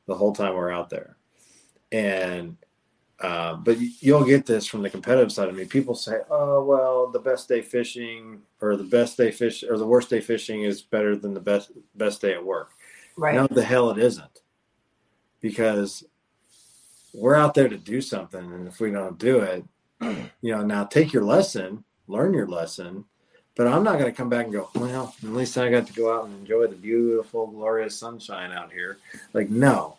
[0.07, 1.15] the whole time we're out there.
[1.91, 2.57] And,
[3.21, 5.63] uh, but you- you'll get this from the competitive side of me.
[5.65, 9.87] People say, "Oh, well, the best day fishing, or the best day fish, or the
[9.87, 12.71] worst day fishing is better than the best best day at work."
[13.15, 14.41] right No, the hell it isn't.
[15.39, 16.03] Because
[17.15, 18.39] we're out there to do something.
[18.39, 19.63] And if we don't do it,
[20.41, 23.05] you know, now take your lesson, learn your lesson.
[23.55, 25.93] But I'm not going to come back and go, well, at least I got to
[25.93, 28.97] go out and enjoy the beautiful, glorious sunshine out here.
[29.33, 29.97] Like, no,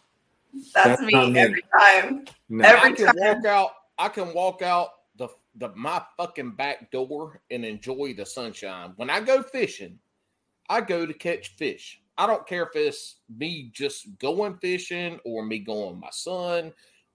[0.74, 1.40] that's, that's me not me.
[1.40, 2.68] every time no.
[2.68, 3.16] Every I can time.
[3.16, 3.70] walk out.
[3.98, 8.92] I can walk out the the my fucking back door and enjoy the sunshine.
[8.96, 9.98] When I go fishing,
[10.68, 12.02] I go to catch fish.
[12.18, 16.72] I don't care if it's me just going fishing or me going with my son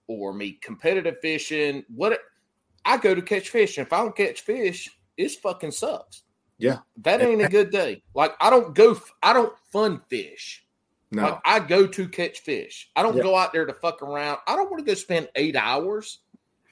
[0.08, 1.84] or me competitive fishing.
[1.94, 2.18] What
[2.84, 3.78] I go to catch fish.
[3.78, 6.22] And if I don't catch fish, it fucking sucks.
[6.58, 6.78] Yeah.
[6.98, 8.02] That ain't a good day.
[8.14, 8.98] Like I don't go.
[9.22, 10.64] I don't fun fish.
[11.10, 11.22] no.
[11.22, 12.90] Like I go to catch fish.
[12.96, 13.22] I don't Yeah.
[13.22, 14.38] go out there to fuck around.
[14.46, 16.20] I don't want to go spend eight hours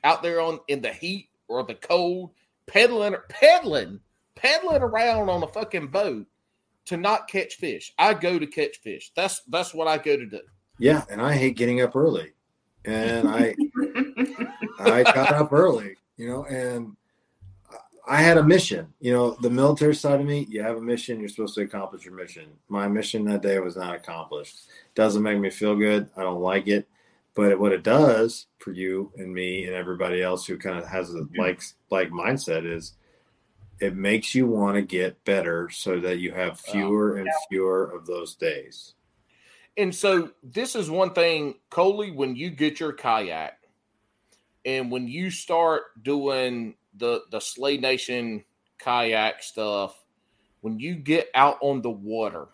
[0.05, 2.31] out there on in the heat or the cold,
[2.67, 4.01] pedaling, pedaling,
[4.37, 6.27] pedaling around on a fucking boat
[6.87, 7.93] to not catch fish.
[7.99, 9.13] I go to catch fish.
[9.15, 10.41] That's that's what I go to do.
[10.79, 11.05] yeah.
[11.11, 12.33] And I hate getting up early.
[12.85, 13.55] And I,
[14.79, 16.97] I got up early, you know, and
[18.07, 18.93] I had a mission.
[19.01, 22.05] You know, the military side of me, you have a mission, you're supposed to accomplish
[22.05, 22.47] your mission.
[22.69, 24.63] My mission that day was not accomplished.
[24.95, 26.09] Doesn't make me feel good.
[26.17, 26.89] I don't like it.
[27.35, 31.15] But what it does for you and me and everybody else who kind of has
[31.15, 32.95] a like like mindset is
[33.81, 38.07] it makes you want to get better so that you have fewer and fewer of
[38.07, 38.95] those days.
[39.81, 43.55] And so this is one thing, Coley, when you get your kayak
[44.67, 48.45] and when you start doing the the Slay Nation
[48.79, 49.97] kayak stuff,
[50.61, 52.49] when you get out on the water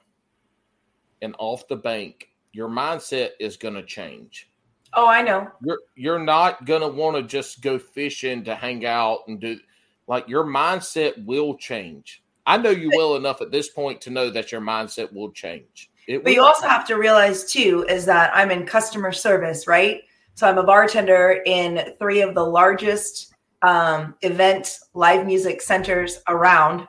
[1.21, 4.49] and off the bank, your mindset is going to change.
[4.95, 8.87] oh i know You're you're not going to want to just go fishing to hang
[8.87, 9.59] out and do
[10.07, 12.23] like your mindset will change.
[12.47, 15.91] I know you well enough at this point to know that your mindset will change.
[16.07, 16.49] It But you will.
[16.49, 20.03] also have to realize too is that I'm in customer service, right?
[20.35, 26.87] So I'm a bartender in three of the largest um, event live music centers around.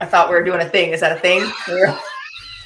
[0.00, 0.90] I thought we were doing a thing.
[0.90, 1.40] Is that a thing?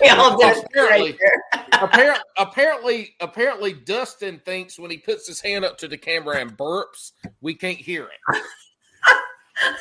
[0.00, 1.18] we all did a thing right Apparently.
[1.72, 6.56] apparently, apparently, apparently, Dustin thinks when he puts his hand up to the camera and
[6.56, 8.42] burps, we can't hear it.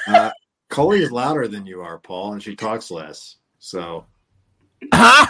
[0.07, 0.29] Uh,
[0.69, 3.37] Coley is louder than you are, Paul, and she talks less.
[3.59, 4.05] So
[4.93, 5.27] Huh?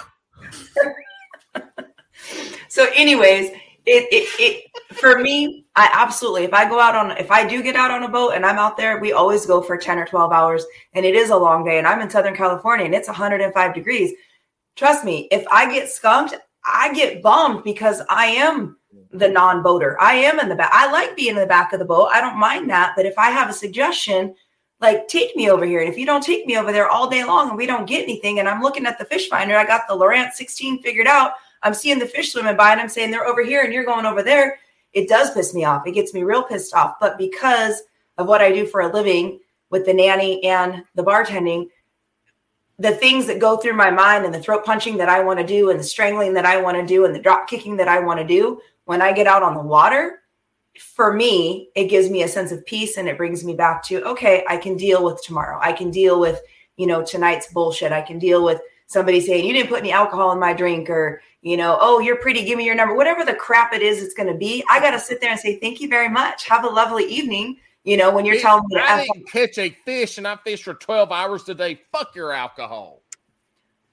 [2.69, 3.49] So, anyways,
[3.85, 7.63] it, it it for me, I absolutely if I go out on if I do
[7.63, 10.05] get out on a boat and I'm out there, we always go for 10 or
[10.05, 13.07] 12 hours and it is a long day and I'm in Southern California and it's
[13.07, 14.13] 105 degrees.
[14.75, 18.77] Trust me, if I get skunked, I get bummed because I am
[19.11, 19.99] the non-boater.
[19.99, 20.69] I am in the back.
[20.71, 22.09] I like being in the back of the boat.
[22.13, 24.35] I don't mind that, but if I have a suggestion,
[24.81, 25.81] like take me over here.
[25.81, 28.03] And if you don't take me over there all day long and we don't get
[28.03, 31.33] anything and I'm looking at the fish finder, I got the Lowrance 16 figured out.
[31.63, 34.05] I'm seeing the fish swimming by and I'm saying they're over here and you're going
[34.05, 34.59] over there.
[34.93, 35.85] It does piss me off.
[35.85, 36.95] It gets me real pissed off.
[36.99, 37.83] But because
[38.17, 39.39] of what I do for a living
[39.69, 41.69] with the nanny and the bartending,
[42.79, 45.45] the things that go through my mind and the throat punching that I want to
[45.45, 47.99] do and the strangling that I want to do and the drop kicking that I
[47.99, 50.18] want to do when I get out on the water,
[50.79, 54.03] for me, it gives me a sense of peace and it brings me back to,
[54.03, 55.59] okay, I can deal with tomorrow.
[55.61, 56.41] I can deal with,
[56.77, 57.91] you know, tonight's bullshit.
[57.91, 61.21] I can deal with somebody saying, you didn't put any alcohol in my drink or,
[61.41, 64.13] you know, oh, you're pretty, give me your number, whatever the crap it is it's
[64.13, 64.63] going to be.
[64.69, 66.47] I got to sit there and say, thank you very much.
[66.47, 67.57] Have a lovely evening.
[67.83, 70.63] You know, when you're telling me to I didn't catch a fish and I fished
[70.65, 71.81] for 12 hours today.
[71.91, 73.01] Fuck your alcohol.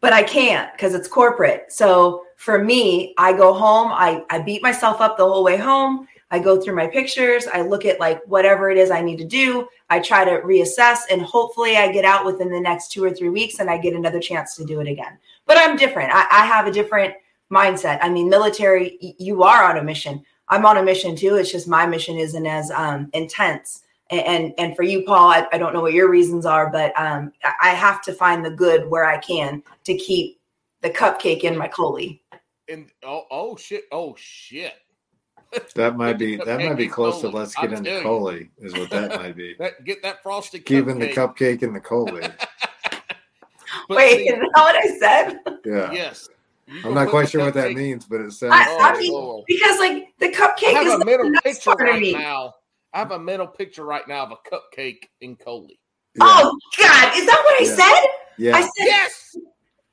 [0.00, 1.72] but I can't because it's corporate.
[1.72, 6.06] So for me, I go home, I, I beat myself up the whole way home.
[6.30, 9.24] I go through my pictures, I look at like whatever it is I need to
[9.24, 9.68] do.
[9.90, 13.28] I try to reassess and hopefully I get out within the next two or three
[13.28, 15.18] weeks and I get another chance to do it again.
[15.46, 16.10] But I'm different.
[16.12, 17.14] I, I have a different
[17.50, 17.98] mindset.
[18.02, 20.24] I mean, military, y- you are on a mission.
[20.48, 21.36] I'm on a mission too.
[21.36, 23.82] It's just my mission isn't as um, intense.
[24.10, 26.96] And, and and for you, Paul, I, I don't know what your reasons are, but
[26.98, 30.40] um, I have to find the good where I can to keep
[30.82, 32.22] the cupcake in my coley.
[32.68, 33.84] And oh, oh shit.
[33.90, 34.74] Oh shit.
[35.74, 38.02] That might be that might be cupcake close to let's I'll get into tell.
[38.02, 39.54] Coley, is what that might be.
[39.58, 41.36] That get that frosted Keeping the cupcake.
[41.58, 42.22] cupcake in the Coley.
[43.88, 45.38] Wait, see, is that what I said?
[45.64, 45.92] Yeah.
[45.92, 46.28] yes.
[46.68, 49.44] You I'm not quite sure what that means, but it sounds I- I mean- Lord.
[49.46, 52.00] Because like the I cupcake is have a the mental best picture part of right
[52.02, 52.12] me.
[52.12, 52.54] now.
[52.92, 55.78] I have a mental picture right now of a cupcake in Coley.
[56.16, 56.24] yeah.
[56.24, 57.74] Oh God, is that what I Yeah.
[57.76, 58.08] said?
[58.38, 58.56] yeah.
[58.56, 59.36] I said Yes.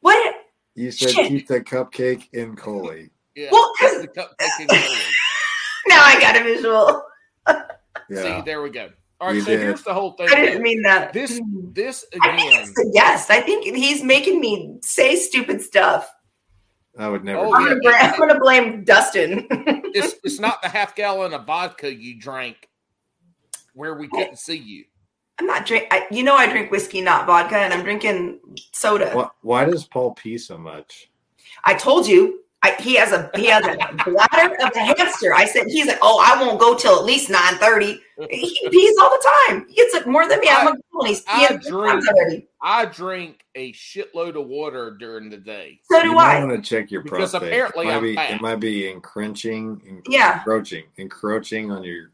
[0.01, 0.35] what?
[0.75, 1.27] you said shit.
[1.27, 3.09] keep the cupcake in Coley.
[3.35, 3.49] Yeah.
[3.51, 4.97] Well, 'cause- the cupcake in Coley.
[5.87, 7.03] Now I got a visual.
[8.09, 8.37] Yeah.
[8.39, 8.89] See, there we go.
[9.21, 9.59] All right, You so did.
[9.61, 10.27] here's the whole thing.
[10.31, 11.13] I didn't mean that.
[11.13, 11.39] This
[11.71, 12.63] this I again.
[12.63, 13.29] it's a guest.
[13.31, 16.11] I think he's making me say stupid stuff.
[16.97, 18.11] I would never Oh, I'm, gonna yeah.
[18.11, 19.47] blame, I'm gonna blame Dustin.
[19.95, 22.67] It's it's not the half gallon of vodka you drank
[23.75, 24.85] where we couldn't see you.
[25.39, 25.85] I'm not drink.
[25.91, 28.39] I, you know, I drink whiskey, not vodka, and I'm drinking
[28.71, 29.11] soda.
[29.13, 31.11] Why, why does Paul pee so much?
[31.63, 32.42] I told you.
[32.65, 33.75] I, he has a he has a
[34.05, 35.33] bladder of a hamster.
[35.33, 37.99] I said he's like, oh, I won't go till at least nine thirty.
[38.29, 39.65] He pees all the time.
[39.67, 40.47] He gets it more than me.
[40.49, 42.47] I'm a girl, he's I peeing drink- already.
[42.61, 45.81] I drink a shitload of water during the day.
[45.91, 46.45] So do might I.
[46.45, 47.49] want to check your Because prostate.
[47.49, 50.37] apparently it might be it might be encroaching, en- Yeah.
[50.37, 52.11] encroaching, encroaching on your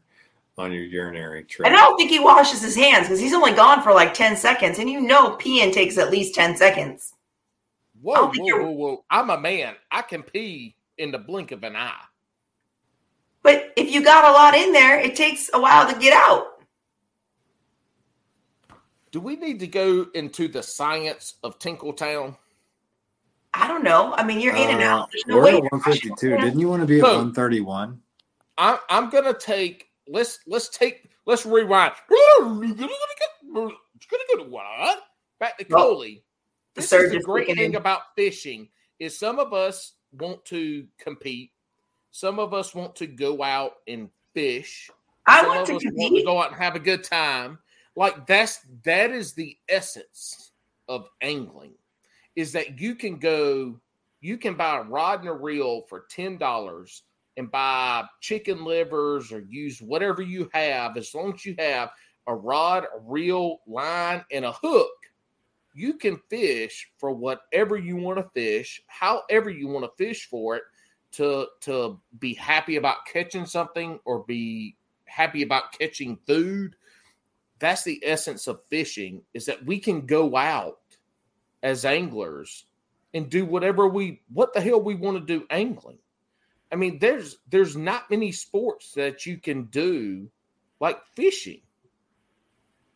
[0.58, 1.68] on your urinary tract.
[1.68, 1.82] And tract.
[1.82, 4.80] I don't think he washes his hands because he's only gone for like ten seconds,
[4.80, 7.14] and you know, peeing takes at least ten seconds.
[8.00, 9.04] I Whoa, don't think whoa, you're- whoa, whoa.
[9.10, 9.74] I'm a man.
[9.90, 11.92] I can pee in the blink of an eye.
[13.42, 16.46] But if you got a lot in there, it takes a while to get out.
[19.12, 22.36] Do we need to go into the science of Tinkletown?
[23.52, 24.14] I don't know.
[24.14, 25.08] I mean, you're in and Uh, out.
[25.10, 25.56] There's no we're way.
[25.56, 26.36] at 152.
[26.36, 27.12] Didn't you want to be at Who?
[27.16, 28.00] 131?
[28.58, 31.92] I'm I'm gonna take let's let's take let's rewind.
[34.48, 34.98] What?
[35.38, 36.22] Back to Well, Coley.
[36.88, 37.76] The This is the great thing in.
[37.76, 41.52] about fishing is some of us want to compete.
[42.10, 44.90] Some of us want to go out and fish.
[45.26, 47.58] I want to want to go out and have a good time.
[47.96, 50.52] Like that's that is the essence
[50.88, 51.74] of angling.
[52.36, 53.80] Is that you can go,
[54.20, 57.02] you can buy a rod and a reel for ten dollars
[57.36, 61.90] and buy chicken livers or use whatever you have, as long as you have
[62.26, 64.90] a rod, a reel, line, and a hook.
[65.72, 70.56] You can fish for whatever you want to fish, however you want to fish for
[70.56, 70.62] it,
[71.12, 76.76] to to be happy about catching something or be happy about catching food.
[77.58, 80.78] That's the essence of fishing is that we can go out
[81.62, 82.66] as anglers
[83.12, 85.98] and do whatever we what the hell we want to do angling.
[86.72, 90.28] I mean there's there's not many sports that you can do
[90.80, 91.60] like fishing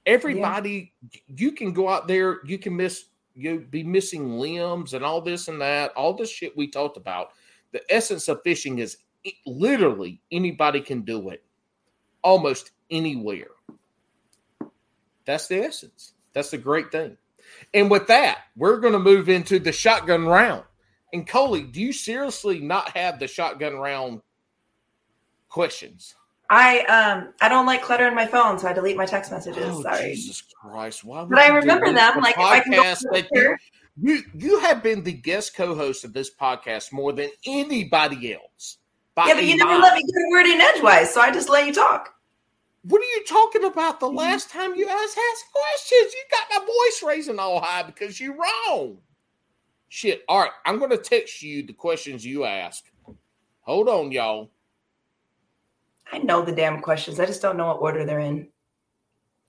[0.06, 0.92] everybody
[1.26, 5.48] you can go out there you can miss you'd be missing limbs and all this
[5.48, 7.30] and that, all the shit we talked about.
[7.72, 11.42] The essence of fishing is it, literally anybody can do it
[12.22, 13.48] almost anywhere.
[15.24, 16.12] That's the essence.
[16.32, 17.16] That's the great thing.
[17.72, 20.64] And with that, we're going to move into the shotgun round.
[21.12, 24.20] And Coley, do you seriously not have the shotgun round
[25.48, 26.14] questions?
[26.50, 29.64] I um I don't like clutter in my phone, so I delete my text messages.
[29.66, 30.14] Oh, Sorry.
[30.14, 31.04] Jesus Christ!
[31.04, 31.20] Why?
[31.22, 33.56] would But I remember them, the like, if I can go podcast to
[34.00, 38.78] you, you have been the guest co-host of this podcast more than anybody else.
[39.16, 41.66] Yeah, but you never let me get a word in edgewise, so I just let
[41.66, 42.14] you talk.
[42.82, 44.00] What are you talking about?
[44.00, 44.14] Mm-hmm.
[44.14, 48.20] The last time you guys asked questions, you got my voice raising all high because
[48.20, 48.98] you're wrong.
[49.88, 50.24] Shit.
[50.28, 52.84] All right, I'm going to text you the questions you ask.
[53.60, 54.50] Hold on, y'all.
[56.12, 57.18] I know the damn questions.
[57.20, 58.48] I just don't know what order they're in.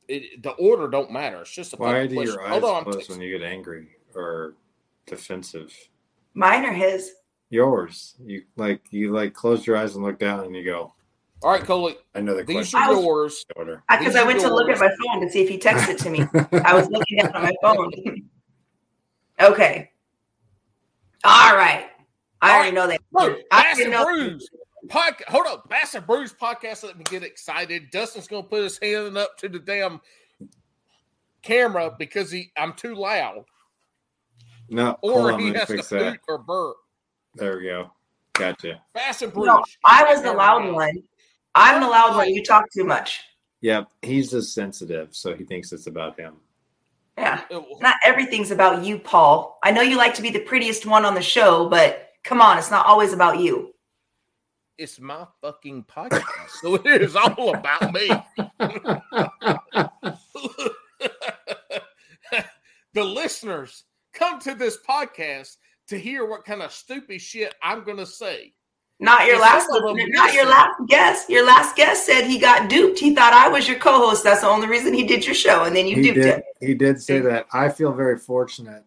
[0.08, 1.42] It, the order don't matter.
[1.42, 3.10] It's just a Why do your eyes Hold close texting.
[3.12, 4.56] when you get angry or
[5.08, 5.74] defensive?
[6.34, 7.12] Mine or his?
[7.50, 8.16] Yours.
[8.24, 10.94] You like you like close your eyes and look down and you go.
[11.44, 11.96] All right, Coley.
[12.16, 13.46] I know the These question are I was- yours.
[13.56, 13.84] order.
[13.90, 15.98] Because These I are went to look at my phone to see if he texted
[16.04, 16.22] to me.
[16.64, 17.92] I was looking down on my phone.
[19.42, 19.92] okay.
[21.24, 21.88] All right.
[22.42, 23.02] I All already know that.
[23.12, 24.06] Look, I Bass already and know.
[24.06, 24.50] Brews.
[24.90, 25.70] Pod, hold up.
[25.70, 26.84] Bass and Brews podcast.
[26.84, 27.90] Let me get excited.
[27.92, 30.00] Dustin's going to put his hand up to the damn
[31.42, 33.46] camera because he I'm too loud.
[34.70, 36.20] No, Or on, he let me has to fix boot that.
[36.28, 36.78] or burp.
[37.36, 37.92] There we go.
[38.34, 38.82] Gotcha.
[38.94, 39.46] Bass and Brews.
[39.48, 41.04] No, I was the loud one.
[41.54, 42.34] I'm the loud one.
[42.34, 43.22] You talk too much.
[43.62, 46.36] Yep, he's just sensitive, so he thinks it's about him.
[47.18, 47.42] Yeah.
[47.80, 49.58] Not everything's about you, Paul.
[49.64, 52.58] I know you like to be the prettiest one on the show, but come on,
[52.58, 53.74] it's not always about you.
[54.78, 58.10] It's my fucking podcast, so it is all about me.
[62.94, 65.56] the listeners come to this podcast
[65.88, 68.54] to hear what kind of stupid shit I'm going to say.
[69.00, 71.30] Not your last some of not your last guest.
[71.30, 73.00] Your last guest said he got duped.
[73.00, 74.26] He thought I was your co-host.
[74.26, 76.26] That's the only reason he did your show, and then you he duped did.
[76.26, 76.44] him.
[76.60, 77.46] He did say that.
[77.54, 78.84] I feel very fortunate,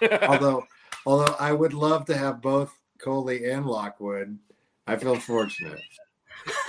[0.22, 0.66] although
[1.04, 4.38] although I would love to have both Coley and Lockwood.
[4.86, 5.80] I feel fortunate.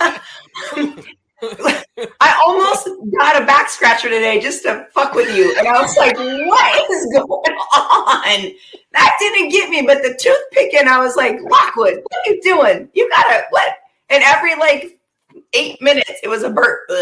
[2.20, 2.88] I almost
[3.18, 6.90] got a back scratcher today just to fuck with you, and I was like, "What
[6.90, 8.52] is going on?"
[8.92, 12.40] That didn't get me, but the tooth picking, I was like, "Lockwood, what are you
[12.42, 12.88] doing?
[12.94, 13.76] You gotta what?"
[14.08, 14.98] And every like
[15.52, 16.80] eight minutes, it was a burp.
[16.88, 16.96] so,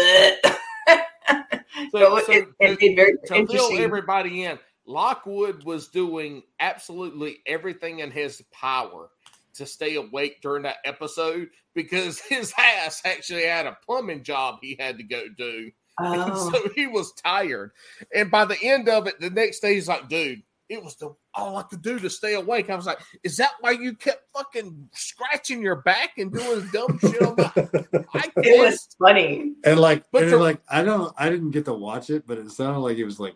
[1.91, 7.99] So, it, so it made very to fill everybody in, Lockwood was doing absolutely everything
[7.99, 9.09] in his power
[9.55, 14.75] to stay awake during that episode because his ass actually had a plumbing job he
[14.79, 15.71] had to go do.
[15.97, 16.51] And Oh.
[16.51, 17.71] so he was tired.
[18.13, 21.15] And by the end of it, the next day he's like, dude, it was the
[21.33, 22.69] all I could do to stay awake.
[22.69, 26.99] I was like, is that why you kept fucking scratching your back and doing dumb
[26.99, 27.21] shit?
[27.21, 27.55] I'm like,
[28.13, 29.53] I It was funny.
[29.63, 32.39] And like, But and the- like, I don't, I didn't get to watch it, but
[32.39, 33.35] it sounded like it was like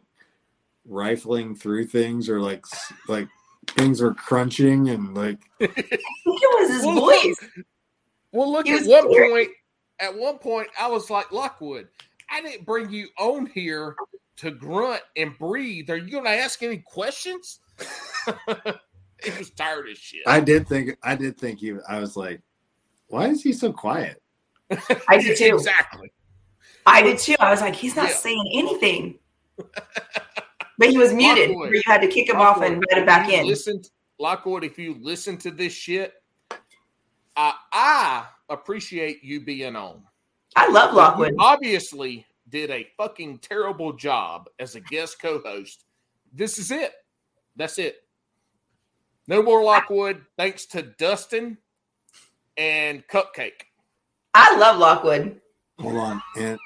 [0.85, 2.65] rifling through things, or like,
[3.07, 3.29] like
[3.71, 5.87] things were crunching, and like, I think
[6.25, 7.35] it was his Well, voice.
[8.31, 9.31] Well, look at one scared.
[9.31, 9.49] point.
[9.99, 11.87] At one point, I was like, Lockwood,
[12.29, 13.95] I didn't bring you on here
[14.37, 15.89] to grunt and breathe.
[15.89, 17.59] Are you going to ask any questions?
[19.23, 20.21] he was tired as shit.
[20.25, 22.41] I did think, I did think he, I was like,
[23.07, 24.21] why is he so quiet?
[25.07, 25.45] I did too.
[25.55, 26.11] Exactly.
[26.85, 27.35] I did too.
[27.39, 28.15] I was like, he's not Yeah.
[28.15, 29.19] saying anything.
[30.79, 31.73] But he was muted, Lockwood.
[31.73, 33.45] you had to kick him off and let him back in.
[33.45, 33.81] Listen,
[34.17, 36.13] Lockwood, if you listen to this shit,
[37.35, 40.01] I, I appreciate you being on.
[40.55, 41.31] I love Lockwood.
[41.31, 45.83] You obviously did a fucking terrible job as a guest co-host.
[46.33, 46.93] This is it.
[47.57, 47.97] That's it.
[49.27, 50.21] No more Lockwood.
[50.37, 51.57] Thanks to Dustin
[52.55, 53.65] and Cupcake.
[54.33, 55.41] I love Lockwood.
[55.77, 56.59] Hold on, and and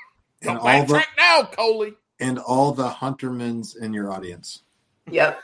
[0.44, 1.96] Don't all the now, Coley.
[2.24, 4.64] And all the Huntermans in your audience.
[5.12, 5.42] Yep.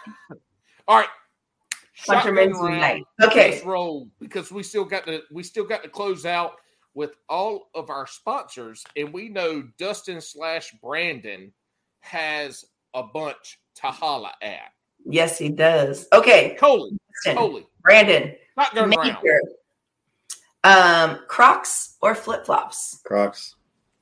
[0.88, 1.10] All right.
[2.08, 3.06] Hunter Shotgun round.
[3.22, 3.52] Okay.
[3.52, 6.54] Let's roll because we still got to we still got to close out
[6.94, 11.52] with all of our sponsors, and we know Dustin slash Brandon
[12.00, 14.72] has a bunch to holla at.
[15.06, 16.08] Yes, he does.
[16.14, 16.56] Okay.
[16.58, 18.36] Coley, Listen, Coley, Brandon.
[18.58, 19.18] shotgun round.
[19.22, 19.42] Major.
[20.64, 23.02] Um, Crocs or flip flops?
[23.06, 23.56] Crocs.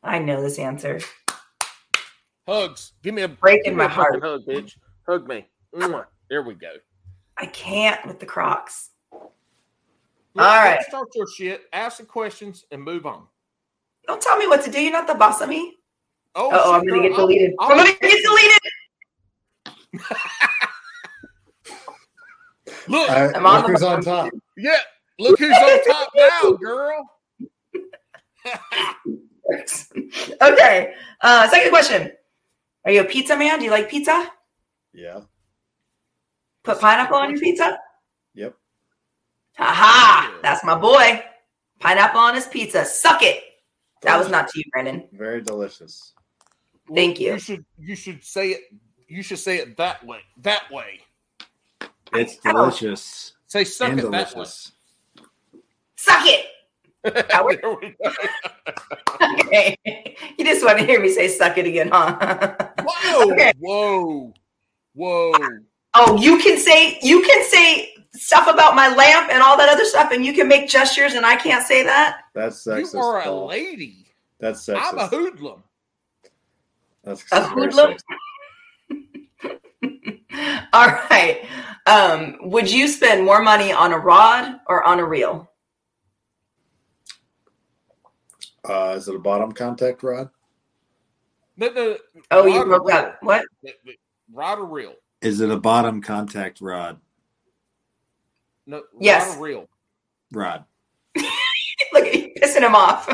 [0.04, 1.00] I know this answer.
[2.48, 2.94] Hugs.
[3.04, 4.24] Give me a Breaking give me my a heart.
[4.24, 4.78] hug, bitch.
[5.08, 5.46] Hug me.
[6.30, 6.72] There we go.
[7.38, 8.90] I can't with the Crocs.
[9.12, 9.32] Look,
[10.46, 10.78] All.
[10.88, 11.64] Start your shit.
[11.74, 13.24] Ask the questions and move on.
[14.08, 14.80] Don't tell me what to do.
[14.82, 15.76] You're not the boss of me.
[16.36, 17.54] Oh, Oh, I'm gonna get deleted.
[17.60, 18.60] I'm- I'm gonna get deleted.
[22.90, 24.32] Look, Uh, I'm on look who's the- on top.
[24.56, 24.78] yeah,
[25.20, 27.10] look who's on top now, girl.
[30.42, 30.94] okay.
[31.22, 32.12] Uh, second question.
[32.88, 33.60] Are you a pizza man?
[33.60, 34.32] Do you like pizza?
[34.94, 35.20] Yeah.
[36.64, 37.78] Put pineapple on your pizza?
[38.34, 38.56] Yep.
[39.60, 40.40] Aha!
[40.42, 41.22] That's my boy.
[41.80, 42.86] Pineapple on his pizza.
[42.86, 43.44] Suck it.
[44.04, 45.04] That was not to you, Brandon.
[45.12, 46.14] Very delicious.
[46.96, 47.34] Thank you.
[47.34, 48.62] You should you should say it.
[49.10, 50.20] You should say it that way.
[50.38, 51.02] That way.
[52.14, 54.46] It's delicious Say suck and it that way.
[55.98, 56.46] Suck it.
[57.04, 57.80] there we go.
[59.40, 59.78] Okay.
[60.38, 62.16] you just want to hear me say suck it again, huh?
[62.86, 63.52] Whoa, Okay.
[63.60, 64.34] whoa,
[64.94, 65.34] whoa.
[65.96, 69.86] oh, you can say you can say stuff about my lamp and all that other
[69.86, 72.22] stuff, and you can make gestures, and I can't say that.
[72.36, 72.94] That's sexist.
[72.94, 73.48] You are a Paul.
[73.48, 74.06] lady.
[74.40, 74.82] That's sexist.
[74.92, 75.64] I'm a hoodlum.
[77.04, 77.96] That's A hoodlum?
[80.74, 81.48] All right.
[81.88, 85.50] Um, would you spend more money on a rod or on a reel?
[88.68, 90.30] Uh, is it a bottom contact rod?
[91.56, 91.98] No, no,
[92.32, 92.98] Oh, you rod or broke reel?
[92.98, 93.18] up.
[93.22, 93.46] What?
[94.32, 94.94] Rod or reel?
[95.22, 97.00] Is it a bottom contact rod?
[98.66, 99.30] No, Yes.
[99.30, 99.70] rod or reel.
[100.32, 100.66] Rod.
[101.94, 103.08] Look at you pissing him off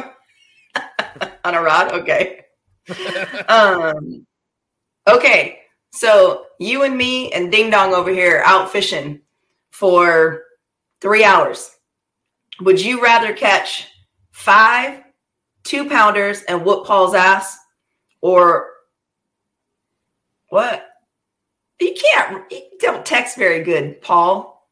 [1.45, 1.91] on a rod.
[1.93, 2.39] Okay.
[3.47, 4.25] Um.
[5.07, 5.59] Okay.
[5.91, 9.21] So you and me and Ding Dong over here out fishing
[9.71, 10.43] for
[10.99, 11.71] three hours.
[12.61, 13.88] Would you rather catch
[14.31, 15.02] five
[15.64, 17.57] two pounders and whoop Paul's ass,
[18.22, 18.69] or
[20.49, 20.85] what?
[21.80, 22.49] You can't.
[22.52, 24.69] You don't text very good, Paul.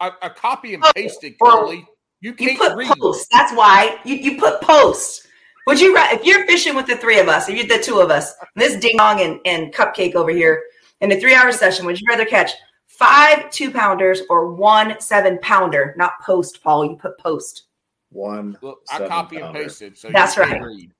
[0.00, 1.86] I, I copy and Oh, pasted, or- Carly.
[2.20, 2.88] You You can't put read.
[2.98, 3.28] post.
[3.30, 5.26] That's why you, you put post.
[5.66, 8.10] Would you if you're fishing with the three of us, if you're the two of
[8.10, 10.62] us, this ding dong and, and cupcake over here
[11.02, 12.52] in a three hour session, would you rather catch
[12.86, 15.94] five two pounders or one seven pounder?
[15.98, 16.86] Not post, Paul.
[16.86, 17.64] You put post.
[18.10, 18.56] One.
[18.62, 19.62] Look, I seven copy and pounder.
[19.62, 20.62] pasted, so That's you can't right.
[20.62, 20.92] read.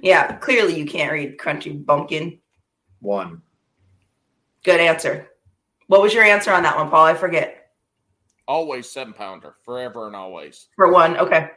[0.00, 2.38] Yeah, clearly you can't read crunchy bumpkin.
[3.00, 3.42] One.
[4.64, 5.28] Good answer.
[5.88, 7.04] What was your answer on that one, Paul?
[7.06, 7.70] I forget.
[8.46, 10.68] Always seven pounder, forever and always.
[10.76, 11.50] For one, okay.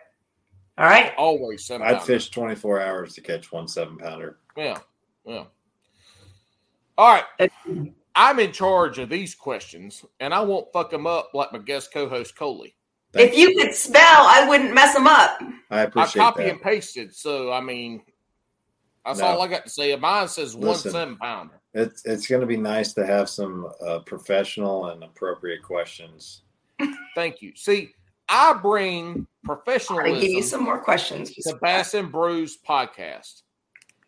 [0.78, 1.14] All right.
[1.18, 2.06] Always seven I'd pounder.
[2.06, 4.40] fish 24 hours to catch one seven pounder.
[4.58, 4.80] Yeah,
[5.26, 5.46] yeah.
[6.98, 7.52] All right.
[8.16, 11.94] I'm in charge of these questions, and I won't fuck them up like my guest
[11.94, 12.76] co-host Coley.
[13.14, 15.42] If you could spell, I wouldn't mess them up.
[15.70, 16.26] I appreciate it.
[16.26, 16.52] I copy that.
[16.54, 18.02] and pasted, so I mean,
[19.06, 19.26] that's No.
[19.26, 19.96] all I got to say.
[19.96, 20.92] Mine says one Listen.
[20.92, 21.60] seven pounder.
[21.74, 26.44] It's it's going to be nice to have some uh, professional and appropriate questions.
[27.16, 27.54] Thank you.
[27.56, 27.92] See,
[28.30, 31.34] I bring I'm professionalism give you some more questions.
[31.34, 33.42] to Bass and Brews podcast.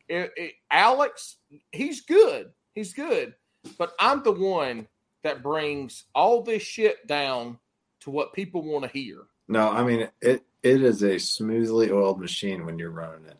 [0.09, 1.37] It- it- Alex,
[1.71, 2.51] he's good.
[2.73, 3.35] He's good.
[3.77, 4.87] But I'm the one
[5.23, 7.57] that brings all this shit down
[8.03, 9.23] to what people want to hear.
[9.47, 10.43] No, I mean it.
[10.63, 13.37] It is a smoothly oiled machine when you're running it.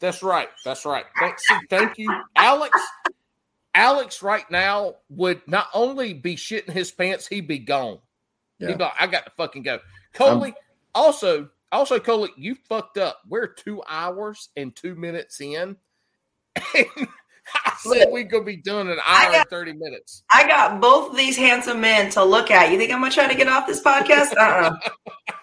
[0.00, 0.48] That's right.
[0.64, 1.04] That's right.
[1.20, 2.80] Thank, see, thank you, Alex.
[3.74, 7.98] Alex, right now would not only be shitting his pants, he'd be gone.
[8.58, 8.68] Yeah.
[8.68, 9.78] He'd be like, I got to fucking go.
[10.12, 10.54] Coley,
[10.94, 13.20] also, also, Coley, you fucked up.
[13.28, 15.76] We're two hours and two minutes in.
[16.56, 16.86] And
[17.64, 20.22] I said we could be done in an I hour got- and thirty minutes.
[20.30, 22.70] I got both of these handsome men to look at.
[22.70, 24.36] You think I'm gonna try to get off this podcast?
[24.36, 24.72] Uh-uh.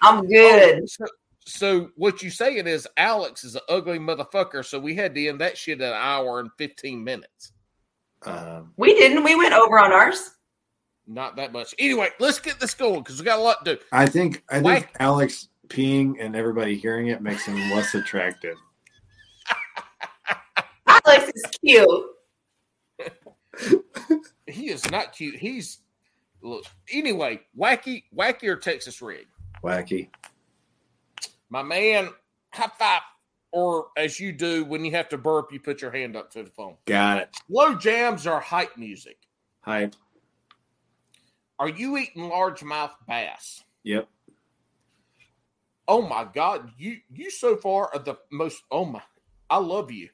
[0.02, 0.82] I'm good.
[0.82, 1.06] Oh, so,
[1.46, 5.42] so what you saying is Alex is an ugly motherfucker, so we had to end
[5.42, 7.52] that shit at an hour and fifteen minutes.
[8.26, 9.24] Um, We didn't.
[9.24, 10.32] We went over on ours.
[11.10, 11.74] Not that much.
[11.80, 13.82] Anyway, let's get this going because we got a lot to do.
[13.92, 18.56] I think I think Why- Alex peeing and everybody hearing it makes him less attractive.
[21.08, 22.06] Alex is cute.
[24.48, 25.36] He is not cute.
[25.36, 25.80] He's
[26.42, 26.64] look.
[26.92, 29.28] Anyway, wacky, wacky or Texas rig.
[29.62, 30.10] Wacky.
[31.50, 32.10] My man,
[32.54, 33.02] high five.
[33.52, 36.44] Or as you do when you have to burp, you put your hand up to
[36.44, 36.76] the phone.
[36.86, 37.38] Got it.
[37.50, 39.18] Low jams are hype music.
[39.62, 39.96] Hype.
[41.60, 43.64] Are you eating largemouth bass?
[43.84, 44.08] Yep.
[45.88, 48.64] Oh my God, you you so far are the most.
[48.72, 49.02] Oh my,
[49.50, 50.10] I love you.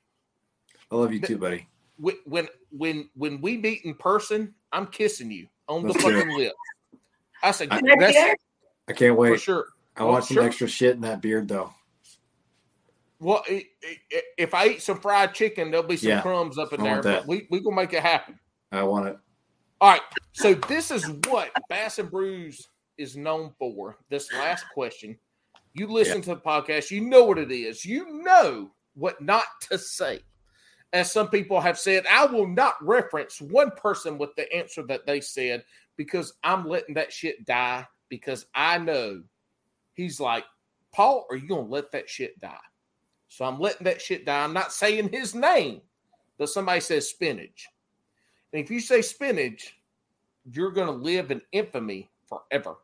[0.93, 1.67] I love you too, buddy.
[1.97, 6.11] When when when when we meet in person, I'm kissing you on the Let's do
[6.11, 6.53] fucking lip.
[7.41, 8.15] I said I that's?
[8.87, 9.41] I can't for wait.
[9.41, 9.67] sure.
[9.97, 10.43] I Oh, want some sure.
[10.43, 11.73] extra shit in that beard though.
[13.19, 16.73] Well, i- i- if I eat some fried chicken, there'll be some Yeah, crumbs up
[16.73, 17.01] in I there.
[17.01, 18.39] But we we gonna make it happen.
[18.71, 19.17] I want it.
[19.81, 20.01] All right.
[20.33, 22.67] So this is what Bass and Brews
[22.97, 23.97] is known for.
[24.09, 25.17] This last question.
[25.73, 27.83] You listen to the podcast, you know what it is.
[27.83, 30.21] You know what not to say.
[30.93, 35.07] As some people have said, I will not reference one person with the answer that
[35.07, 35.65] they said
[35.97, 39.23] because I'm letting that shit die because I know
[39.95, 40.45] he's like,
[40.93, 42.55] Paul, are you gonna let that shit die?
[43.27, 44.43] So I'm letting that shit die.
[44.43, 45.81] I'm not saying his name,
[46.37, 47.67] but somebody says spinach.
[48.53, 49.75] And if you say spinach,
[50.45, 52.75] you're gonna live in infamy forever.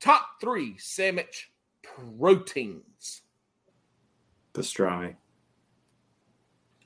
[0.00, 1.52] Top three sandwich
[1.82, 3.22] proteins.
[4.52, 5.14] Pastrami,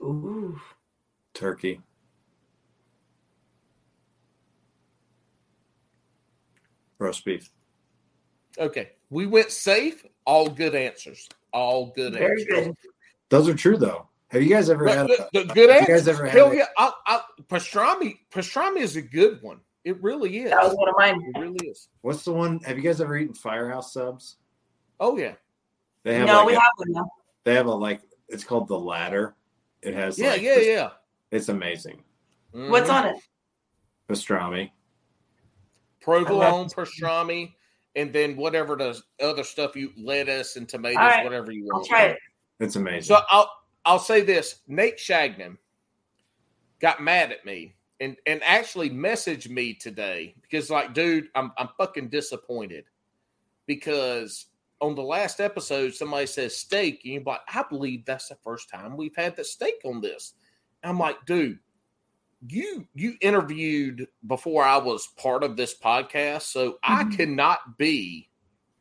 [0.03, 0.61] Ooh.
[1.35, 1.81] turkey,
[6.99, 7.51] roast beef.
[8.59, 8.91] Okay.
[9.11, 10.05] We went safe.
[10.25, 11.29] All good answers.
[11.53, 12.67] All good Very answers.
[12.67, 12.75] good.
[13.29, 14.09] Those are true though.
[14.29, 15.07] Have you guys ever But had?
[15.09, 16.65] the, A, the good have you guys ever had Hell a- yeah.
[16.77, 19.61] I, I, pastrami, pastrami is a good one.
[19.85, 20.51] It really is.
[20.51, 21.23] That was one of mine.
[21.35, 21.89] It really is.
[22.01, 22.59] what's the one?
[22.61, 24.37] Have you guys ever eaten Firehouse subs?
[24.99, 25.35] Oh yeah.
[26.03, 27.09] They have No, like we a- have one now.
[27.45, 29.37] they have a like it's called the ladder.
[29.87, 30.91] It has Yeah, like, yeah, this- yeah.
[31.31, 32.03] It's amazing.
[32.51, 32.95] What's Mhm.
[32.95, 33.17] on it?
[34.09, 34.71] Pastrami.
[36.01, 37.53] provolone, pastrami,
[37.97, 41.25] and then whatever the other stuff you lettuce and tomatoes, All right.
[41.25, 41.89] whatever you I'll want.
[41.89, 42.19] try it.
[42.61, 43.03] It's amazing.
[43.17, 43.51] So I'll
[43.85, 45.59] I'll say this: Nate Shagnon
[46.81, 51.69] got mad at me and and actually messaged me today because, like, dude, I'm I'm
[51.77, 52.85] fucking disappointed
[53.67, 54.47] because
[54.81, 58.69] on the last episode somebody says steak and you're like, I believe that's the first
[58.69, 60.35] time we've had the steak on this.
[60.85, 61.59] I'm like, dude,
[62.47, 67.17] you you interviewed before I was part of this podcast, so I Mhm.
[67.17, 68.29] cannot be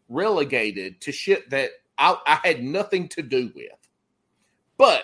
[0.10, 3.72] relegated to shit that I, I had nothing to do with.
[4.78, 5.04] But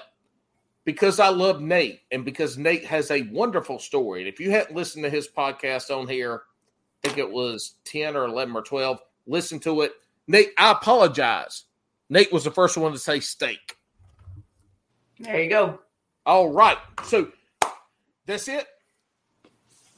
[0.84, 4.76] because I love Nate and because Nate has a wonderful story, and if you hadn't
[4.76, 6.44] listened to his podcast on here,
[7.04, 9.94] I think it was 10 or 11 or 12, listen to it.
[10.28, 11.66] Nate, I apologize.
[12.10, 13.78] Nate was the first one to say steak.
[15.20, 15.80] There you go.
[16.26, 16.78] All right.
[17.04, 17.32] So
[18.26, 18.68] that's it.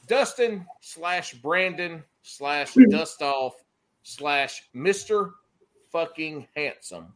[0.08, 2.90] Dustin slash Brandon slash hmm.
[2.90, 3.54] dust off
[4.04, 5.32] slash Mr.
[5.92, 7.14] fucking handsome.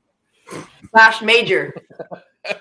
[0.91, 1.73] Slash major.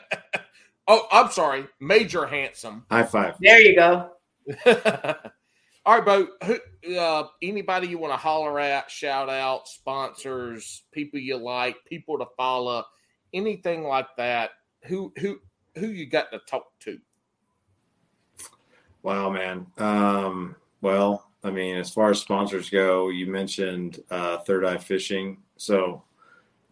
[0.88, 1.66] Oh, I'm sorry.
[1.80, 2.84] Major handsome.
[2.90, 3.34] High five.
[3.40, 4.10] There you go.
[5.86, 6.28] All right, Bo.
[6.44, 12.18] Who, uh, anybody you want to holler at, shout out, sponsors, people you like, people
[12.18, 12.84] to follow,
[13.32, 14.50] anything like that.
[14.86, 15.38] Who who
[15.76, 16.98] who you got to talk to?
[19.04, 19.66] Wow, man.
[19.78, 25.38] Um, well, I mean, as far as sponsors go, you mentioned uh, Third Eye Fishing.
[25.56, 26.02] So,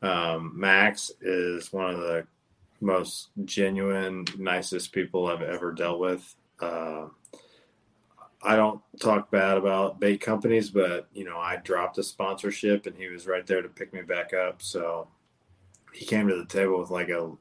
[0.03, 2.27] um, Max is one of the
[2.81, 6.35] most genuine, nicest people I've ever dealt with.
[6.61, 7.07] Uh,
[8.45, 12.97] I don't talk bad about bait companies, but you know, I dropped a sponsorship and
[12.97, 14.61] he was right there to pick me back up.
[14.61, 15.09] So
[15.93, 17.33] he came to the table with like a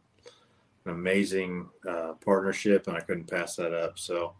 [0.86, 3.98] an amazing uh, partnership, and I couldn't pass that up.
[3.98, 4.34] So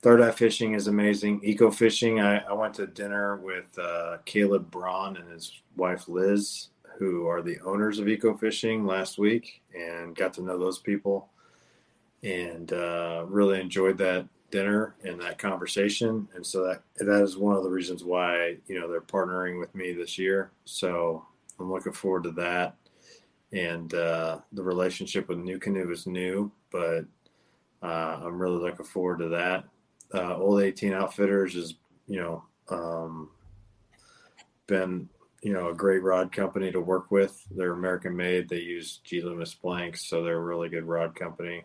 [0.00, 1.40] Third Eye Fishing is amazing.
[1.42, 6.68] Eco Fishing, I, I went to dinner with uh, Caleb Braun and his wife Liz,
[6.98, 11.28] who are the owners of Eco Fishing last week, and got to know those people,
[12.22, 16.28] and uh, really enjoyed that dinner and that conversation.
[16.34, 19.74] And so that that is one of the reasons why you know they're partnering with
[19.74, 20.52] me this year.
[20.64, 21.26] So
[21.58, 22.76] I'm looking forward to that.
[23.52, 27.06] And uh, the relationship with NuCanoe is new, but
[27.82, 29.64] uh, I'm really looking forward to that
[30.12, 31.74] uh, Old 18 Outfitters is
[32.08, 33.28] you know, um,
[34.66, 35.08] been,
[35.42, 37.46] you know, a great rod company to work with.
[37.50, 38.48] They're American made.
[38.48, 41.62] They use G Loomis blanks, so they're a really good rod company.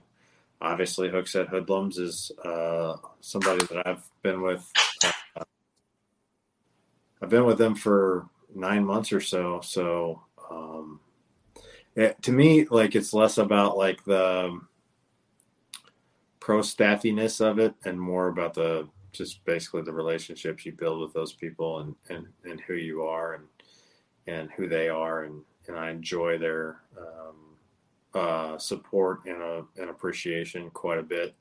[0.64, 4.65] Obviously, Hooks and Hoodlums is uh, somebody that I've been with.
[5.35, 5.44] Uh,
[7.22, 9.60] I've been with them for nine months or so.
[9.61, 11.02] So, um,
[11.98, 14.57] it, to me, like it's less about like the
[16.40, 21.14] pro staffiness of it and more about the just basically the relationships you build with
[21.14, 23.45] those people and and, and who you are and
[24.27, 27.53] and who they are and and I enjoy their um,
[28.14, 31.35] uh, support and uh, and appreciation quite a bit.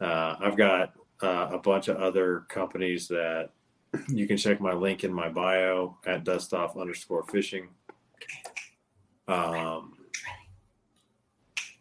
[0.00, 3.50] Uh, I've got uh, a bunch of other companies that
[4.08, 7.68] you can check my link in my bio at dustoff underscore fishing.
[9.28, 9.94] Um,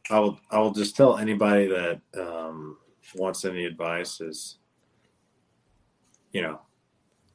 [0.09, 2.77] I will I will just tell anybody that um,
[3.15, 4.57] wants any advice is,
[6.31, 6.59] you know,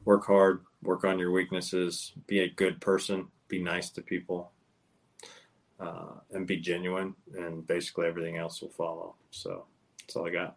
[0.04, 4.52] work hard, work on your weaknesses, be a good person, be nice to people,
[5.80, 9.16] uh, and be genuine, and basically everything else will follow.
[9.30, 9.66] So
[10.00, 10.56] that's all I got.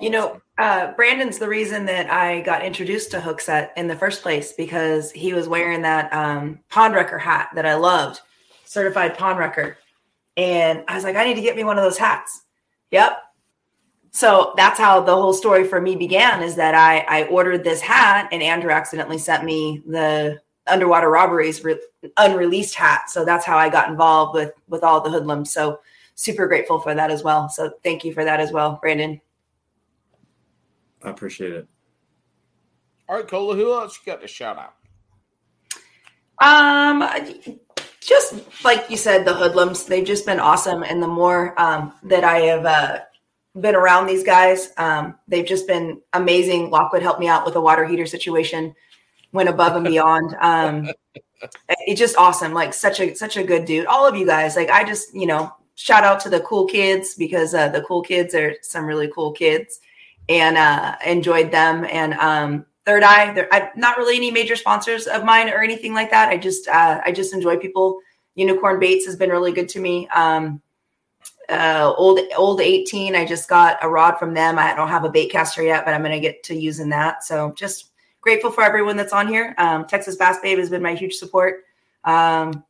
[0.00, 4.22] You know, uh, Brandon's the reason that I got introduced to Hookset in the first
[4.22, 8.20] place because he was wearing that um, pond wrecker hat that I loved,
[8.64, 9.76] certified pond wrecker.
[10.38, 12.44] And I was like, I need to get me one of those hats.
[12.92, 13.18] Yep.
[14.10, 17.80] so that's how the whole story for me began is that I, I ordered this
[17.80, 20.40] hat and Andrew accidentally sent me the
[20.70, 21.78] underwater robberies re-
[22.16, 23.10] unreleased hat.
[23.10, 25.52] So that's how I got involved with, with all the hoodlums.
[25.52, 25.80] So
[26.14, 27.48] super grateful for that as well.
[27.48, 29.20] So thank you for that as well, Brandon.
[31.02, 31.66] I appreciate it.
[33.08, 34.74] All right, Coley, who else you got to shout out?
[36.40, 37.06] Um,
[38.00, 38.34] just
[38.64, 40.82] like you said, the hoodlums, they've just been awesome.
[40.82, 42.98] And the more um, that I have uh,
[43.60, 46.70] been around these guys, um, they've just been amazing.
[46.70, 48.74] Lockwood helped me out with a water heater situation,
[49.32, 50.36] went above and beyond.
[50.40, 50.90] Um,
[51.86, 52.52] it's just awesome.
[52.52, 53.86] Like such a, such a good dude.
[53.86, 57.14] All of you guys, like I just, you know, shout out to the cool kids
[57.14, 59.80] because uh, the cool kids are some really cool kids
[60.28, 61.86] and uh, enjoyed them.
[61.90, 66.10] And um, Third Eye, I, not really any major sponsors of mine or anything like
[66.10, 66.28] that.
[66.28, 68.00] I just uh, I just enjoy people.
[68.34, 70.08] Unicorn Baits has been really good to me.
[70.08, 70.62] Um,
[71.48, 74.58] uh, old old 18, I just got a rod from them.
[74.58, 77.24] I don't have a bait caster yet, but I'm going to get to using that.
[77.24, 77.89] So just
[78.20, 79.54] grateful for everyone that's on here.
[79.58, 81.64] Um, Texas Bass Babe has been my huge support.
[82.04, 82.64] Um,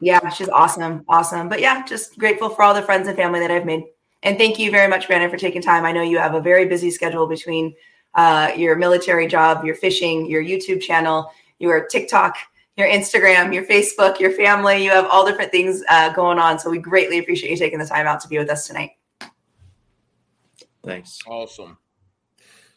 [0.00, 1.48] yeah, she's awesome, awesome.
[1.48, 3.84] But yeah, just grateful for all the friends and family that I've made.
[4.22, 5.84] And thank you very much, Brandon, for taking time.
[5.84, 7.74] I know you have a very busy schedule between
[8.14, 12.36] uh, your military job, your fishing, your YouTube channel, your TikTok,
[12.76, 14.82] your Instagram, your Facebook, your family.
[14.82, 16.58] You have all different things uh, going on.
[16.58, 18.92] So we greatly appreciate you taking the time out to be with us tonight.
[20.84, 21.18] Thanks.
[21.26, 21.78] Awesome.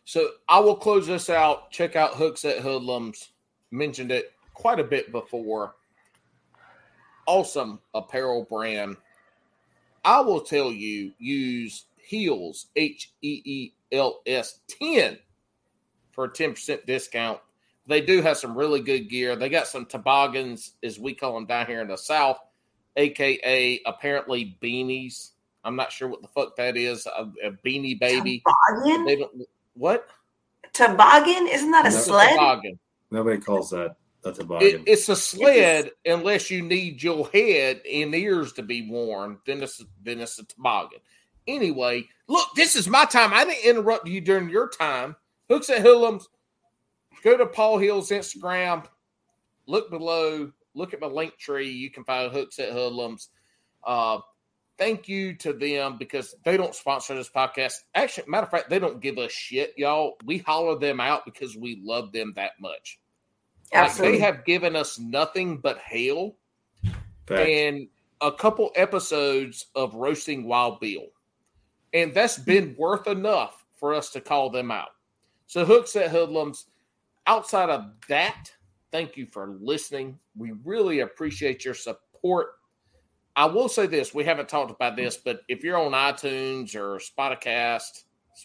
[0.09, 1.69] So I will close this out.
[1.69, 3.29] Check out Hooks and Hoodlums.
[3.69, 5.75] Mentioned it quite a bit before.
[7.27, 8.97] Awesome apparel brand.
[10.03, 15.19] I will tell you, use Heels, H E E L S 10
[16.11, 17.39] for a 10% discount.
[17.85, 19.35] They do have some really good gear.
[19.35, 22.39] They got some toboggans, as we call them down here in the South,
[22.95, 25.33] aka apparently beanies.
[25.63, 27.05] I'm not sure what the fuck that is.
[27.05, 28.41] A, a beanie baby.
[28.73, 29.45] Toboggan?
[29.79, 30.07] They don't, what?
[30.73, 31.47] Toboggan?
[31.47, 31.95] Isn't that a No.
[31.95, 32.29] sled?
[32.31, 32.79] Toboggan.
[33.11, 34.67] Nobody calls that a toboggan.
[34.67, 39.39] It, it's a sled unless you need your head and ears to be worn.
[39.45, 40.99] Then it's then it's a toboggan.
[41.47, 43.33] Anyway, look, this is my time.
[43.33, 45.15] I didn't interrupt you during your time.
[45.49, 46.27] Hooks and Hoodlums.
[47.23, 48.85] Go to Paul Hill's Instagram.
[49.65, 50.51] Look below.
[50.75, 51.69] Look at my link tree.
[51.69, 53.29] You can find Hooks and Hoodlums.
[53.83, 54.19] Uh,
[54.79, 57.73] thank you to them because they don't sponsor this podcast.
[57.93, 60.15] Actually, matter of fact, they don't give us shit, y'all.
[60.25, 62.99] We holler them out because we love them that much.
[63.71, 64.17] Like, Absolutely.
[64.17, 66.37] they have given us nothing but hail
[67.27, 67.47] Facts.
[67.47, 67.87] and
[68.21, 71.07] a couple episodes of roasting Wild Bill.
[71.93, 72.81] And that's been hmm.
[72.81, 74.89] worth enough for us to call them out.
[75.47, 76.67] So, Hooks and Hoodlums,
[77.27, 78.51] outside of that,
[78.91, 80.17] thank you for listening.
[80.37, 82.58] We really appreciate your support.
[83.39, 86.97] I will say this we haven't talked about this, but if you're on iTunes or
[86.97, 87.81] Spotify,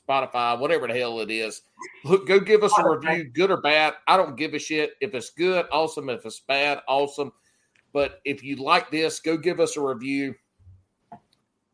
[0.09, 1.63] Spotify, whatever the hell it is,
[2.05, 3.95] look, go give us a review, good or bad.
[4.07, 4.93] I don't give a shit.
[5.01, 6.09] If it's good, awesome.
[6.11, 7.33] If it's bad, awesome.
[7.93, 10.37] But if you like this, go give us a review.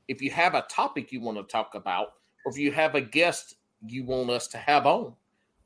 [0.08, 2.14] If you have a topic you want to talk about,
[2.46, 3.56] or if you have a guest
[3.86, 5.14] you want us to have on,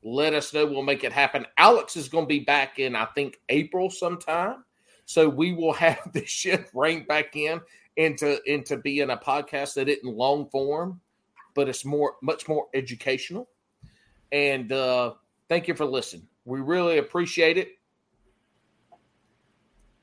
[0.03, 0.65] let us know.
[0.65, 1.45] We'll make it happen.
[1.57, 4.65] Alex is going to be back in, I think, April sometime.
[5.05, 7.61] So we will have this shit rein back in
[7.97, 10.99] into into being a podcast that isn't long form,
[11.53, 13.47] but it's more much more educational.
[14.31, 15.13] And uh,
[15.47, 16.27] thank you for listening.
[16.43, 17.69] We really appreciate it.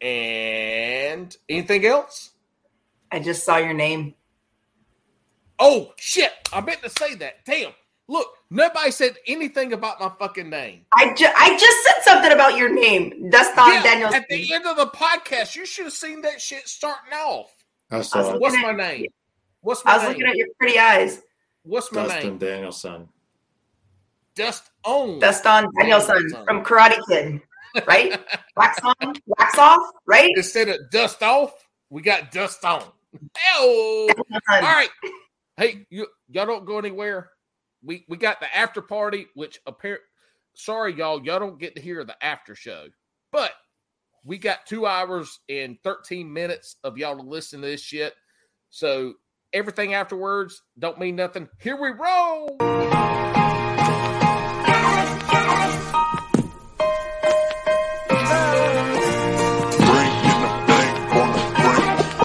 [0.01, 2.31] And anything else?
[3.13, 4.15] I just saw your name.
[5.59, 6.33] Oh shit!
[6.53, 7.45] I meant to say that.
[7.45, 7.73] Damn.
[8.09, 10.85] Look, nobody said anything about my fucking name.
[10.95, 13.31] I, ju- I just said something about your name.
[13.31, 14.15] Dustin Yeah, Daniels.
[14.15, 17.53] at the end of the podcast, you should have seen that shit starting off.
[17.91, 18.41] I I saw it.
[18.41, 19.07] What's my name?
[19.61, 20.19] What's my I my was name?
[20.19, 21.23] looking at your pretty eyes.
[21.63, 22.39] What's my Dustin name?
[22.39, 23.09] Danielson.
[24.35, 25.19] Dust on.
[25.21, 26.45] Dustin Danielson Danielson.
[26.47, 27.41] from Karate Kid,
[27.87, 28.19] right?
[28.57, 30.31] wax on, wax off, right?
[30.37, 31.53] Instead of dust off,
[31.91, 32.83] we got dust on.
[33.59, 34.11] Oh,
[34.51, 34.89] all right.
[35.59, 37.31] Hey, you y'all don't go anywhere.
[37.85, 40.03] We we got the after party, which apparent.
[40.55, 42.87] Sorry, y'all, y'all don't get to hear the after show,
[43.31, 43.53] but
[44.25, 48.15] we got two hours and thirteen minutes of y'all to listen to this shit.
[48.71, 49.15] So
[49.53, 51.49] everything afterwards don't mean nothing.
[51.59, 52.59] Here we roll.